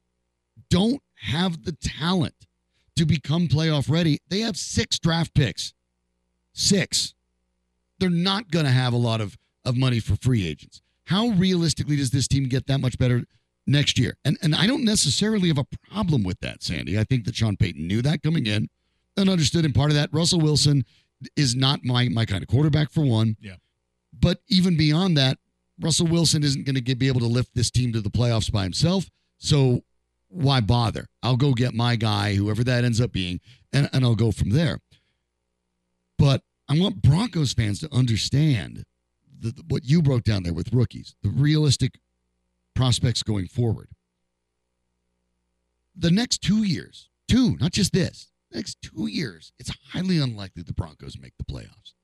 don't 0.70 1.02
have 1.20 1.64
the 1.64 1.72
talent 1.72 2.34
to 2.96 3.04
become 3.04 3.48
playoff 3.48 3.90
ready. 3.90 4.20
They 4.28 4.40
have 4.40 4.56
six 4.56 4.98
draft 4.98 5.34
picks. 5.34 5.72
Six. 6.52 7.14
They're 7.98 8.10
not 8.10 8.50
going 8.50 8.64
to 8.64 8.70
have 8.70 8.92
a 8.92 8.98
lot 8.98 9.20
of, 9.20 9.36
of 9.64 9.76
money 9.76 10.00
for 10.00 10.16
free 10.16 10.46
agents. 10.46 10.82
How 11.04 11.28
realistically 11.28 11.96
does 11.96 12.10
this 12.10 12.26
team 12.26 12.48
get 12.48 12.66
that 12.66 12.80
much 12.80 12.98
better 12.98 13.24
next 13.66 13.98
year? 13.98 14.16
And 14.24 14.36
and 14.42 14.54
I 14.54 14.66
don't 14.66 14.84
necessarily 14.84 15.48
have 15.48 15.58
a 15.58 15.66
problem 15.90 16.24
with 16.24 16.40
that, 16.40 16.62
Sandy. 16.62 16.98
I 16.98 17.04
think 17.04 17.24
that 17.24 17.36
Sean 17.36 17.56
Payton 17.56 17.86
knew 17.86 18.02
that 18.02 18.22
coming 18.22 18.46
in 18.46 18.68
and 19.16 19.30
understood. 19.30 19.64
And 19.64 19.74
part 19.74 19.90
of 19.90 19.94
that, 19.94 20.10
Russell 20.12 20.40
Wilson 20.40 20.84
is 21.36 21.54
not 21.54 21.84
my 21.84 22.08
my 22.08 22.24
kind 22.24 22.42
of 22.42 22.48
quarterback 22.48 22.90
for 22.90 23.04
one. 23.04 23.36
Yeah. 23.40 23.54
But 24.18 24.40
even 24.48 24.76
beyond 24.76 25.16
that, 25.16 25.38
Russell 25.80 26.06
Wilson 26.06 26.42
isn't 26.42 26.64
going 26.64 26.82
to 26.82 26.94
be 26.94 27.08
able 27.08 27.20
to 27.20 27.26
lift 27.26 27.54
this 27.54 27.70
team 27.70 27.92
to 27.92 28.00
the 28.00 28.10
playoffs 28.10 28.50
by 28.50 28.62
himself. 28.62 29.08
So 29.38 29.82
why 30.36 30.60
bother? 30.60 31.06
I'll 31.22 31.36
go 31.36 31.54
get 31.54 31.74
my 31.74 31.96
guy, 31.96 32.34
whoever 32.34 32.62
that 32.64 32.84
ends 32.84 33.00
up 33.00 33.12
being, 33.12 33.40
and, 33.72 33.88
and 33.92 34.04
I'll 34.04 34.14
go 34.14 34.30
from 34.30 34.50
there. 34.50 34.80
But 36.18 36.42
I 36.68 36.78
want 36.78 37.02
Broncos 37.02 37.54
fans 37.54 37.80
to 37.80 37.94
understand 37.94 38.84
the, 39.40 39.54
what 39.68 39.84
you 39.84 40.02
broke 40.02 40.24
down 40.24 40.42
there 40.42 40.52
with 40.52 40.72
rookies, 40.72 41.14
the 41.22 41.30
realistic 41.30 41.98
prospects 42.74 43.22
going 43.22 43.48
forward. 43.48 43.88
The 45.94 46.10
next 46.10 46.42
two 46.42 46.64
years, 46.64 47.08
two, 47.28 47.56
not 47.58 47.72
just 47.72 47.92
this, 47.92 48.30
next 48.52 48.82
two 48.82 49.06
years, 49.06 49.52
it's 49.58 49.72
highly 49.92 50.18
unlikely 50.18 50.62
the 50.62 50.74
Broncos 50.74 51.18
make 51.18 51.32
the 51.38 51.44
playoffs. 51.44 51.94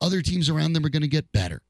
Other 0.00 0.20
teams 0.20 0.50
around 0.50 0.74
them 0.74 0.84
are 0.84 0.90
going 0.90 1.02
to 1.02 1.08
get 1.08 1.32
better. 1.32 1.62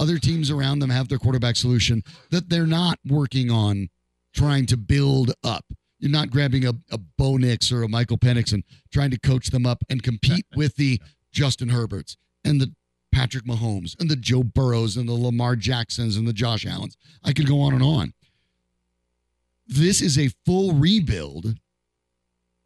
Other 0.00 0.18
teams 0.18 0.50
around 0.50 0.80
them 0.80 0.90
have 0.90 1.08
their 1.08 1.18
quarterback 1.18 1.54
solution 1.54 2.02
that 2.30 2.48
they're 2.48 2.66
not 2.66 2.98
working 3.04 3.50
on 3.50 3.88
trying 4.34 4.66
to 4.66 4.76
build 4.76 5.32
up. 5.44 5.64
You're 5.98 6.10
not 6.10 6.30
grabbing 6.30 6.64
a, 6.64 6.72
a 6.90 6.98
Bo 6.98 7.36
Nix 7.36 7.72
or 7.72 7.82
a 7.82 7.88
Michael 7.88 8.18
Penix 8.18 8.52
and 8.52 8.62
trying 8.92 9.10
to 9.10 9.18
coach 9.18 9.48
them 9.48 9.66
up 9.66 9.82
and 9.88 10.02
compete 10.02 10.46
with 10.54 10.76
the 10.76 11.00
Justin 11.32 11.70
Herberts 11.70 12.16
and 12.44 12.60
the 12.60 12.72
Patrick 13.12 13.44
Mahomes 13.44 13.98
and 13.98 14.08
the 14.08 14.16
Joe 14.16 14.42
Burrows 14.44 14.96
and 14.96 15.08
the 15.08 15.14
Lamar 15.14 15.56
Jacksons 15.56 16.16
and 16.16 16.26
the 16.26 16.32
Josh 16.32 16.64
Allens. 16.64 16.96
I 17.24 17.32
could 17.32 17.48
go 17.48 17.60
on 17.60 17.74
and 17.74 17.82
on. 17.82 18.12
This 19.66 20.00
is 20.00 20.18
a 20.18 20.30
full 20.46 20.72
rebuild. 20.72 21.56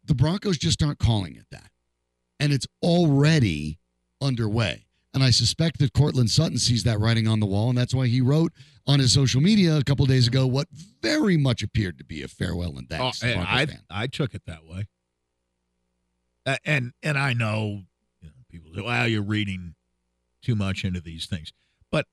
The 0.05 0.15
Broncos 0.15 0.57
just 0.57 0.83
aren't 0.83 0.99
calling 0.99 1.35
it 1.35 1.45
that. 1.51 1.71
And 2.39 2.53
it's 2.53 2.67
already 2.81 3.79
underway. 4.21 4.85
And 5.13 5.23
I 5.23 5.29
suspect 5.29 5.77
that 5.79 5.93
Courtland 5.93 6.31
Sutton 6.31 6.57
sees 6.57 6.83
that 6.85 6.99
writing 6.99 7.27
on 7.27 7.39
the 7.39 7.45
wall, 7.45 7.69
and 7.69 7.77
that's 7.77 7.93
why 7.93 8.07
he 8.07 8.19
wrote 8.19 8.51
on 8.87 8.99
his 8.99 9.13
social 9.13 9.41
media 9.41 9.77
a 9.77 9.83
couple 9.83 10.05
days 10.07 10.27
ago 10.27 10.47
what 10.47 10.67
very 11.01 11.37
much 11.37 11.61
appeared 11.61 11.97
to 11.99 12.03
be 12.03 12.23
a 12.23 12.27
farewell 12.27 12.77
and 12.77 12.87
Oh, 12.91 13.11
thanks. 13.11 13.23
and 13.23 13.41
I. 13.41 13.67
I 13.91 14.07
took 14.07 14.33
it 14.33 14.41
that 14.47 14.65
way. 14.65 14.87
Uh, 16.45 16.57
and 16.65 16.93
and 17.03 17.17
I 17.17 17.33
know, 17.33 17.83
you 18.21 18.27
know 18.27 18.33
people 18.49 18.71
say, 18.75 18.81
"Well, 18.81 19.07
you're 19.07 19.21
reading 19.21 19.75
too 20.41 20.55
much 20.55 20.83
into 20.83 20.99
these 20.99 21.25
things," 21.25 21.53
but 21.91 22.05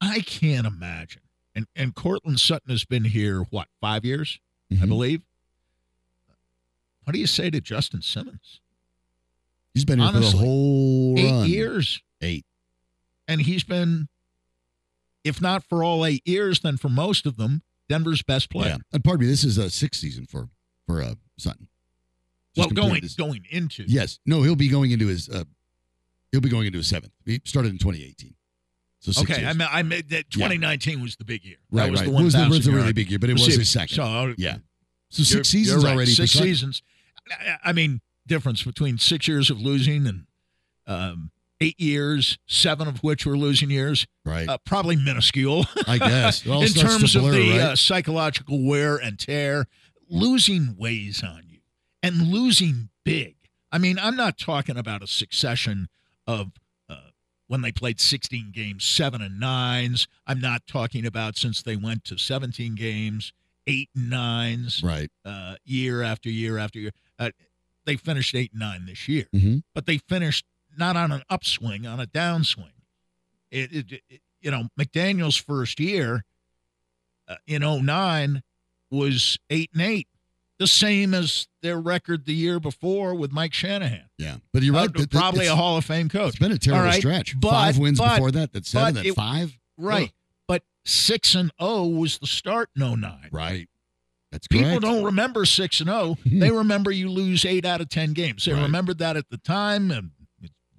I 0.00 0.20
can't 0.20 0.66
imagine. 0.66 1.22
And 1.54 1.66
and 1.76 1.94
Courtland 1.94 2.40
Sutton 2.40 2.70
has 2.70 2.84
been 2.84 3.04
here 3.04 3.42
what 3.50 3.68
five 3.80 4.04
years, 4.04 4.40
I 4.70 4.74
Mhm. 4.76 4.88
believe. 4.88 5.22
What 7.04 7.12
do 7.12 7.20
you 7.20 7.26
say 7.28 7.50
to 7.50 7.60
Justin 7.60 8.02
Simmons? 8.02 8.60
He's 9.74 9.84
been 9.84 9.98
here 10.00 10.10
for 10.12 10.18
the 10.18 10.30
whole 10.30 11.14
Eight 11.18 11.30
run. 11.30 11.48
years, 11.48 12.02
Eight. 12.20 12.44
and 13.28 13.40
he's 13.42 13.62
been, 13.64 14.08
if 15.24 15.40
not 15.40 15.64
for 15.64 15.84
all 15.84 16.04
eight 16.06 16.26
years, 16.26 16.60
then 16.60 16.76
for 16.76 16.88
most 16.88 17.26
of 17.26 17.36
them, 17.36 17.62
Denver's 17.88 18.22
best 18.22 18.50
player. 18.50 18.70
Yeah. 18.70 18.76
And 18.92 19.04
pardon 19.04 19.26
me, 19.26 19.30
this 19.30 19.44
is 19.44 19.56
a 19.58 19.70
sixth 19.70 20.00
season 20.00 20.26
for 20.26 20.48
for 20.86 21.02
uh, 21.02 21.14
Sutton. 21.36 21.68
Just 22.56 22.74
Well, 22.74 22.86
going 22.88 23.02
this- 23.02 23.14
going 23.14 23.44
into 23.50 23.84
Yes. 23.86 24.18
No, 24.26 24.42
he'll 24.42 24.56
be 24.56 24.68
going 24.68 24.90
into 24.90 25.06
his 25.06 25.28
uh, 25.28 25.44
he'll 26.32 26.40
be 26.40 26.48
going 26.48 26.66
into 26.66 26.78
his 26.78 26.86
seventh. 26.88 27.12
He 27.24 27.40
started 27.44 27.70
in 27.72 27.78
2018. 27.78 28.34
So 29.00 29.12
six 29.12 29.30
Okay, 29.30 29.40
years. 29.42 29.54
I 29.54 29.58
mean, 29.58 29.68
I 29.70 29.82
mean 29.82 30.02
that 30.08 30.28
2019 30.30 31.00
was 31.00 31.14
the 31.16 31.24
big 31.24 31.44
year. 31.44 31.58
right, 31.70 31.84
that 31.84 31.90
was 31.92 32.00
right. 32.00 32.06
the 32.06 32.12
1, 32.12 32.20
it 32.20 32.24
was, 32.24 32.32
the, 32.34 32.48
was 32.48 32.66
a 32.66 32.72
really 32.72 32.92
big 32.92 33.10
year, 33.10 33.18
but 33.20 33.30
it 33.30 33.34
was 33.34 33.42
receiving. 33.42 33.60
his 33.60 33.68
second. 33.68 33.94
So 33.96 34.02
uh, 34.02 34.34
yeah. 34.36 34.56
So 35.10 35.20
you're- 35.20 35.24
six 35.24 35.34
you're 35.34 35.44
seasons 35.44 35.84
right. 35.84 35.94
already. 35.94 36.10
Six 36.10 36.32
seasons. 36.32 36.82
I, 37.30 37.70
I 37.70 37.72
mean, 37.72 38.00
difference 38.26 38.62
between 38.64 38.98
six 38.98 39.28
years 39.28 39.50
of 39.50 39.60
losing 39.60 40.06
and 40.06 40.26
um, 40.86 41.30
eight 41.60 41.78
years, 41.80 42.38
seven 42.46 42.86
of 42.88 42.98
which 43.02 43.26
were 43.26 43.36
losing 43.36 43.70
years. 43.70 44.06
Right. 44.24 44.48
Uh, 44.48 44.58
probably 44.64 44.96
minuscule. 44.96 45.66
I 45.86 45.98
guess. 45.98 46.44
In 46.46 46.68
terms 46.68 47.14
blur, 47.14 47.28
of 47.28 47.34
the 47.34 47.50
right? 47.50 47.60
uh, 47.60 47.76
psychological 47.76 48.62
wear 48.62 48.96
and 48.96 49.18
tear, 49.18 49.66
losing 50.08 50.76
weighs 50.78 51.22
on 51.22 51.42
you 51.48 51.58
and 52.02 52.28
losing 52.28 52.90
big. 53.04 53.34
I 53.72 53.78
mean, 53.78 53.98
I'm 53.98 54.16
not 54.16 54.38
talking 54.38 54.76
about 54.76 55.02
a 55.02 55.06
succession 55.06 55.88
of 56.26 56.52
uh, 56.88 56.96
when 57.48 57.60
they 57.62 57.72
played 57.72 58.00
16 58.00 58.52
games, 58.52 58.84
seven 58.84 59.20
and 59.20 59.38
nines. 59.40 60.06
I'm 60.26 60.40
not 60.40 60.66
talking 60.66 61.04
about 61.04 61.36
since 61.36 61.62
they 61.62 61.76
went 61.76 62.04
to 62.04 62.16
17 62.18 62.74
games, 62.76 63.32
eight 63.66 63.90
and 63.94 64.08
nines, 64.08 64.82
right. 64.82 65.10
uh, 65.24 65.56
year 65.64 66.02
after 66.02 66.30
year 66.30 66.56
after 66.56 66.78
year. 66.78 66.92
Uh, 67.18 67.30
they 67.84 67.96
finished 67.96 68.34
eight 68.34 68.52
and 68.52 68.60
nine 68.60 68.86
this 68.86 69.08
year, 69.08 69.26
Mhm. 69.34 69.62
but 69.74 69.86
they 69.86 69.98
finished 69.98 70.44
not 70.78 70.96
on 70.96 71.12
an 71.12 71.22
upswing, 71.28 71.86
on 71.86 72.00
a 72.00 72.06
downswing. 72.06 72.72
It, 73.50 73.72
it, 73.72 73.92
it 74.08 74.20
you 74.40 74.50
know, 74.50 74.68
McDaniels' 74.78 75.40
first 75.40 75.80
year 75.80 76.24
uh, 77.26 77.36
in 77.46 77.62
09 77.62 78.42
was 78.90 79.38
eight 79.50 79.70
and 79.72 79.82
eight, 79.82 80.06
the 80.58 80.66
same 80.66 81.12
as 81.14 81.46
their 81.62 81.78
record 81.80 82.24
the 82.24 82.34
year 82.34 82.58
before 82.60 83.14
with 83.14 83.32
Mike 83.32 83.52
Shanahan. 83.54 84.04
Yeah. 84.16 84.36
But 84.52 84.62
you're 84.62 84.74
Uh, 84.76 84.82
right. 84.86 84.94
Th- 84.94 85.10
probably 85.10 85.46
a 85.46 85.54
Hall 85.56 85.76
of 85.76 85.84
Fame 85.84 86.08
coach. 86.08 86.30
It's 86.30 86.38
been 86.38 86.52
a 86.52 86.58
terrible 86.58 86.86
right, 86.86 86.98
stretch. 87.00 87.38
but- 87.40 87.50
five 87.50 87.78
wins 87.78 87.98
but- 87.98 88.14
before 88.16 88.30
that. 88.32 88.52
That's 88.52 88.70
seven. 88.70 88.94
Then 88.94 89.06
it- 89.06 89.14
five. 89.14 89.56
Right. 89.76 90.12
But 90.46 90.62
six 90.84 91.34
and 91.34 91.52
oh 91.58 91.86
was 91.88 92.18
the 92.18 92.26
start 92.26 92.70
in 92.76 92.82
09. 92.82 93.28
Right. 93.30 93.68
That's 94.32 94.46
People 94.46 94.68
correct. 94.68 94.82
don't 94.82 95.04
remember 95.04 95.44
six 95.46 95.80
and 95.80 95.88
zero. 95.88 96.18
They 96.26 96.50
remember 96.50 96.90
you 96.90 97.08
lose 97.10 97.44
eight 97.46 97.64
out 97.64 97.80
of 97.80 97.88
ten 97.88 98.12
games. 98.12 98.44
They 98.44 98.52
Right. 98.52 98.62
remembered 98.62 98.98
that 98.98 99.16
at 99.16 99.30
the 99.30 99.38
time, 99.38 99.90
and 99.90 100.10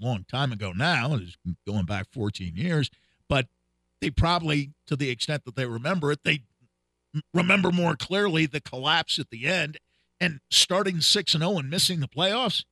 long 0.02 0.26
time 0.30 0.52
ago 0.52 0.72
now. 0.76 1.16
It's 1.16 1.38
going 1.68 1.86
back 1.86 2.08
14 2.12 2.56
years, 2.56 2.90
but 3.28 3.48
they 4.02 4.10
probably, 4.10 4.72
to 4.88 4.96
the 4.96 5.10
extent 5.10 5.46
that 5.46 5.56
they 5.56 5.66
remember 5.66 6.12
it, 6.12 6.24
they 6.24 6.44
remember 7.34 7.72
more 7.72 7.96
clearly 7.96 8.46
the 8.46 8.62
collapse 8.62 9.20
at 9.20 9.30
the 9.30 9.46
end 9.46 9.78
and 10.20 10.40
starting 10.50 11.02
6 11.02 11.34
and 11.34 11.44
0 11.44 11.58
and 11.58 11.70
missing 11.70 12.00
the 12.00 12.08
playoffs. 12.08 12.64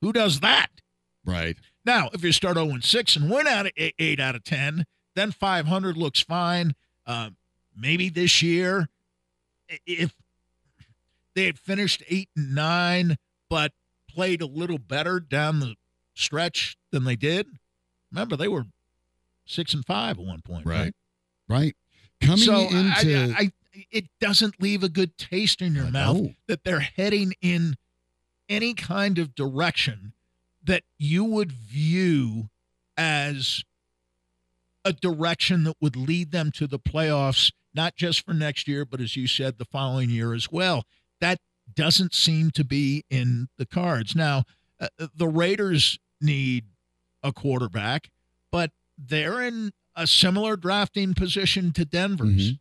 Who 0.00 0.12
does 0.12 0.40
that? 0.40 0.68
Right. 1.24 1.56
Now, 1.84 2.10
if 2.12 2.22
you 2.22 2.32
start 2.32 2.56
0 2.56 2.78
6 2.80 3.16
and 3.16 3.30
win 3.30 3.46
out 3.46 3.66
of 3.66 3.72
8 3.76 4.20
out 4.20 4.34
of 4.34 4.44
10, 4.44 4.84
then 5.14 5.32
500 5.32 5.96
looks 5.96 6.20
fine. 6.20 6.74
Uh, 7.06 7.30
maybe 7.76 8.08
this 8.08 8.42
year, 8.42 8.88
if 9.86 10.14
they 11.34 11.44
had 11.44 11.58
finished 11.58 12.02
8 12.08 12.28
and 12.36 12.54
9, 12.54 13.16
but 13.48 13.72
played 14.08 14.42
a 14.42 14.46
little 14.46 14.78
better 14.78 15.20
down 15.20 15.60
the 15.60 15.76
stretch 16.16 16.76
than 16.90 17.04
they 17.04 17.16
did. 17.16 17.46
Remember, 18.10 18.36
they 18.36 18.48
were 18.48 18.64
6 19.46 19.74
and 19.74 19.84
5 19.84 20.18
at 20.18 20.24
one 20.24 20.42
point. 20.42 20.66
Right. 20.66 20.94
Right. 21.48 21.76
Coming 22.20 22.38
so 22.38 22.60
into. 22.62 23.34
I, 23.36 23.42
I, 23.42 23.52
it 23.90 24.06
doesn't 24.20 24.60
leave 24.60 24.82
a 24.82 24.88
good 24.88 25.16
taste 25.18 25.62
in 25.62 25.74
your 25.74 25.86
I 25.86 25.90
mouth 25.90 26.16
know. 26.16 26.34
that 26.48 26.64
they're 26.64 26.80
heading 26.80 27.34
in 27.40 27.76
any 28.48 28.74
kind 28.74 29.18
of 29.18 29.34
direction 29.34 30.12
that 30.64 30.82
you 30.98 31.24
would 31.24 31.52
view 31.52 32.48
as 32.96 33.62
a 34.84 34.92
direction 34.92 35.64
that 35.64 35.76
would 35.80 35.96
lead 35.96 36.32
them 36.32 36.50
to 36.52 36.66
the 36.66 36.78
playoffs, 36.78 37.52
not 37.74 37.96
just 37.96 38.24
for 38.24 38.32
next 38.32 38.66
year, 38.66 38.84
but 38.84 39.00
as 39.00 39.16
you 39.16 39.26
said, 39.26 39.58
the 39.58 39.64
following 39.64 40.10
year 40.10 40.32
as 40.32 40.50
well. 40.50 40.84
That 41.20 41.38
doesn't 41.74 42.14
seem 42.14 42.50
to 42.52 42.64
be 42.64 43.04
in 43.10 43.48
the 43.58 43.66
cards. 43.66 44.16
Now, 44.16 44.44
uh, 44.80 44.88
the 45.14 45.28
Raiders 45.28 45.98
need 46.20 46.64
a 47.22 47.32
quarterback, 47.32 48.10
but 48.50 48.70
they're 48.98 49.40
in 49.42 49.72
a 49.94 50.06
similar 50.06 50.56
drafting 50.56 51.14
position 51.14 51.72
to 51.72 51.84
Denver's, 51.84 52.52
Mhm. 52.52 52.58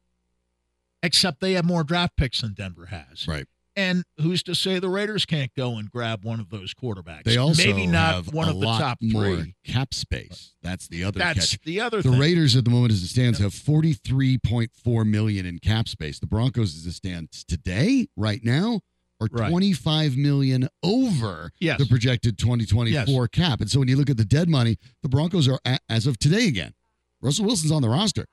except 1.04 1.40
they 1.40 1.54
have 1.54 1.66
more 1.66 1.84
draft 1.84 2.16
picks 2.18 2.42
than 2.42 2.54
Denver 2.54 2.88
has. 2.88 3.28
right. 3.28 3.46
And 3.78 4.06
who's 4.22 4.42
to 4.44 4.56
say 4.56 4.80
the 4.80 4.88
Raiders 4.88 5.26
can't 5.26 5.54
go 5.54 5.76
and 5.78 5.92
grab 5.92 6.24
one 6.24 6.40
of 6.40 6.50
those 6.50 6.74
quarterbacks? 6.74 7.24
They 7.26 7.36
also 7.36 7.62
maybe 7.62 7.86
not 7.86 8.14
have 8.16 8.34
one 8.34 8.48
of 8.48 8.58
the 8.62 8.66
top 8.66 9.00
more 9.02 9.42
three. 9.42 9.56
cap 9.66 9.94
space. 9.94 10.54
That's 10.62 10.88
the 10.88 11.04
other 11.04 11.20
That's 11.20 11.52
catch. 11.52 11.62
the 11.64 11.82
other 11.82 12.02
The 12.02 12.12
thing. 12.12 12.20
Raiders 12.20 12.56
at 12.56 12.64
the 12.64 12.70
moment 12.72 12.94
as 12.94 13.04
it 13.04 13.10
stands 13.10 13.38
have 13.40 13.54
43.4 13.54 15.04
million 15.04 15.46
in 15.46 15.60
cap 15.60 15.90
space. 15.90 16.20
The 16.20 16.26
Broncos 16.26 16.74
as 16.74 16.86
it 16.86 16.94
stands 16.94 17.44
today, 17.44 18.08
right 18.16 18.42
now, 18.46 18.80
are 19.22 19.28
Right. 19.32 19.50
25 19.50 20.18
million 20.18 20.68
over 20.84 21.52
Yes. 21.60 21.80
the 21.80 21.86
projected 21.86 22.38
2024 22.38 23.28
cap. 23.30 23.62
And 23.62 23.70
so 23.72 23.80
when 23.80 23.88
you 23.88 23.96
look 23.96 24.10
at 24.10 24.18
the 24.18 24.26
dead 24.26 24.50
money, 24.50 24.78
the 25.02 25.10
Broncos 25.10 25.48
are 25.48 25.60
as 25.90 26.06
of 26.08 26.18
today 26.20 26.48
again. 26.48 26.74
Russell 27.22 27.46
Wilson's 27.46 27.72
on 27.72 27.82
the 27.82 27.90
roster. 27.90 28.26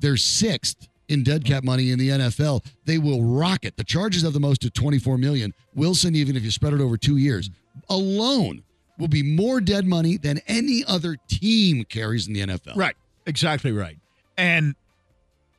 They're 0.00 0.16
sixth 0.18 0.86
in 1.08 1.22
dead 1.22 1.44
cap 1.44 1.64
money 1.64 1.90
in 1.90 1.98
the 1.98 2.10
NFL. 2.10 2.64
They 2.84 2.98
will 2.98 3.22
rocket. 3.22 3.76
The 3.76 3.84
Chargers 3.84 4.22
have 4.22 4.34
the 4.34 4.40
most 4.40 4.64
at 4.64 4.74
24 4.74 5.16
million. 5.18 5.54
Wilson, 5.74 6.14
even 6.14 6.36
if 6.36 6.42
you 6.42 6.50
spread 6.50 6.74
it 6.74 6.80
over 6.80 6.96
two 6.98 7.16
years, 7.16 7.48
alone 7.88 8.62
will 8.98 9.08
be 9.08 9.22
more 9.22 9.60
dead 9.60 9.86
money 9.86 10.18
than 10.18 10.40
any 10.46 10.84
other 10.86 11.16
team 11.28 11.84
carries 11.84 12.26
in 12.28 12.34
the 12.34 12.40
NFL. 12.40 12.76
Right. 12.76 12.96
Exactly 13.26 13.72
right. 13.72 13.96
And 14.36 14.74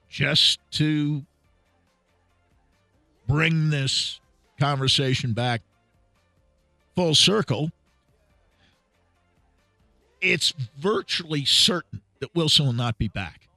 just 0.09 0.59
to 0.71 1.25
bring 3.27 3.69
this 3.69 4.19
conversation 4.59 5.33
back 5.33 5.61
full 6.95 7.15
circle, 7.15 7.71
it's 10.21 10.53
virtually 10.77 11.45
certain 11.45 12.01
that 12.19 12.35
Wilson 12.35 12.65
will 12.65 12.73
not 12.73 12.97
be 12.97 13.07
back. 13.07 13.47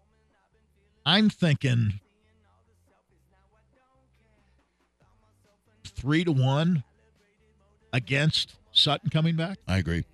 I'm 1.05 1.29
thinking 1.29 2.01
three 5.85 6.25
to 6.25 6.33
one 6.33 6.85
against 7.93 8.55
Sutton 8.73 9.11
coming 9.11 9.37
back, 9.37 9.59
I 9.69 9.79
agree. 9.79 10.05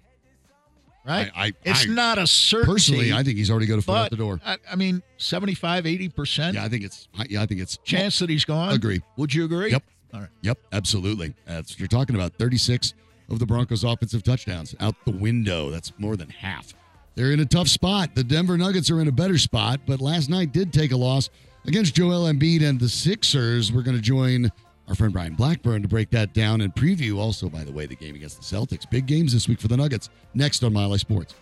right? 1.06 1.30
I, 1.36 1.46
I, 1.48 1.52
it's 1.64 1.86
I- 1.86 1.92
not 1.92 2.18
a 2.18 2.26
certainty. 2.26 2.72
personally. 2.72 3.12
I 3.12 3.22
think 3.22 3.36
he's 3.36 3.50
already 3.50 3.66
got 3.66 3.78
a 3.78 3.82
foot 3.82 3.92
out 3.96 4.10
the 4.10 4.16
door. 4.16 4.40
I, 4.44 4.56
I 4.72 4.76
mean, 4.76 5.02
75, 5.18 5.84
80% 5.84 6.54
Yeah, 6.54 6.64
I 6.64 6.68
think 6.68 6.84
it's. 6.84 7.06
I- 7.16 7.26
Yeah, 7.28 7.42
I 7.42 7.46
think 7.46 7.60
it's 7.60 7.76
chance 7.84 8.18
that 8.20 8.30
he's 8.30 8.44
gone. 8.44 8.72
Agree. 8.72 9.02
Would 9.16 9.32
you 9.34 9.44
agree? 9.44 9.70
Yep. 9.70 9.84
All 10.14 10.20
right. 10.20 10.28
Yep, 10.42 10.58
absolutely. 10.72 11.34
That's 11.46 11.72
what 11.72 11.78
you're 11.78 11.88
talking 11.88 12.16
about. 12.16 12.34
36 12.34 12.94
of 13.30 13.38
the 13.38 13.46
Broncos' 13.46 13.84
offensive 13.84 14.22
touchdowns 14.22 14.74
out 14.80 14.94
the 15.04 15.12
window. 15.12 15.70
That's 15.70 15.92
more 15.98 16.16
than 16.16 16.30
half. 16.30 16.74
They're 17.14 17.32
in 17.32 17.40
a 17.40 17.46
tough 17.46 17.68
spot. 17.68 18.14
The 18.14 18.24
Denver 18.24 18.56
Nuggets 18.56 18.90
are 18.90 19.00
in 19.00 19.08
a 19.08 19.12
better 19.12 19.38
spot, 19.38 19.80
but 19.86 20.00
last 20.00 20.30
night 20.30 20.52
did 20.52 20.72
take 20.72 20.92
a 20.92 20.96
loss 20.96 21.30
against 21.66 21.94
Joel 21.94 22.32
Embiid 22.32 22.62
and 22.62 22.78
the 22.78 22.88
Sixers. 22.88 23.72
We're 23.72 23.82
going 23.82 23.96
to 23.96 24.02
join 24.02 24.50
our 24.88 24.94
friend 24.94 25.12
Brian 25.12 25.34
Blackburn 25.34 25.82
to 25.82 25.88
break 25.88 26.10
that 26.10 26.32
down 26.32 26.60
and 26.62 26.74
preview 26.74 27.18
also, 27.18 27.48
by 27.48 27.64
the 27.64 27.72
way, 27.72 27.86
the 27.86 27.96
game 27.96 28.14
against 28.14 28.38
the 28.38 28.56
Celtics. 28.56 28.88
Big 28.88 29.06
games 29.06 29.32
this 29.32 29.48
week 29.48 29.60
for 29.60 29.68
the 29.68 29.76
Nuggets. 29.76 30.08
Next 30.32 30.62
on 30.64 30.72
Mile 30.72 30.90
High 30.90 30.96
Sports. 30.96 31.34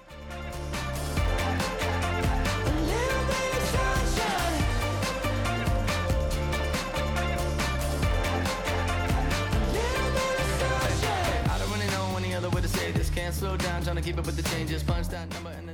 Keep 14.06 14.18
up 14.18 14.26
with 14.26 14.36
the 14.36 14.48
changes. 14.50 14.84
Punch 14.84 15.08
that 15.08 15.28
number. 15.34 15.65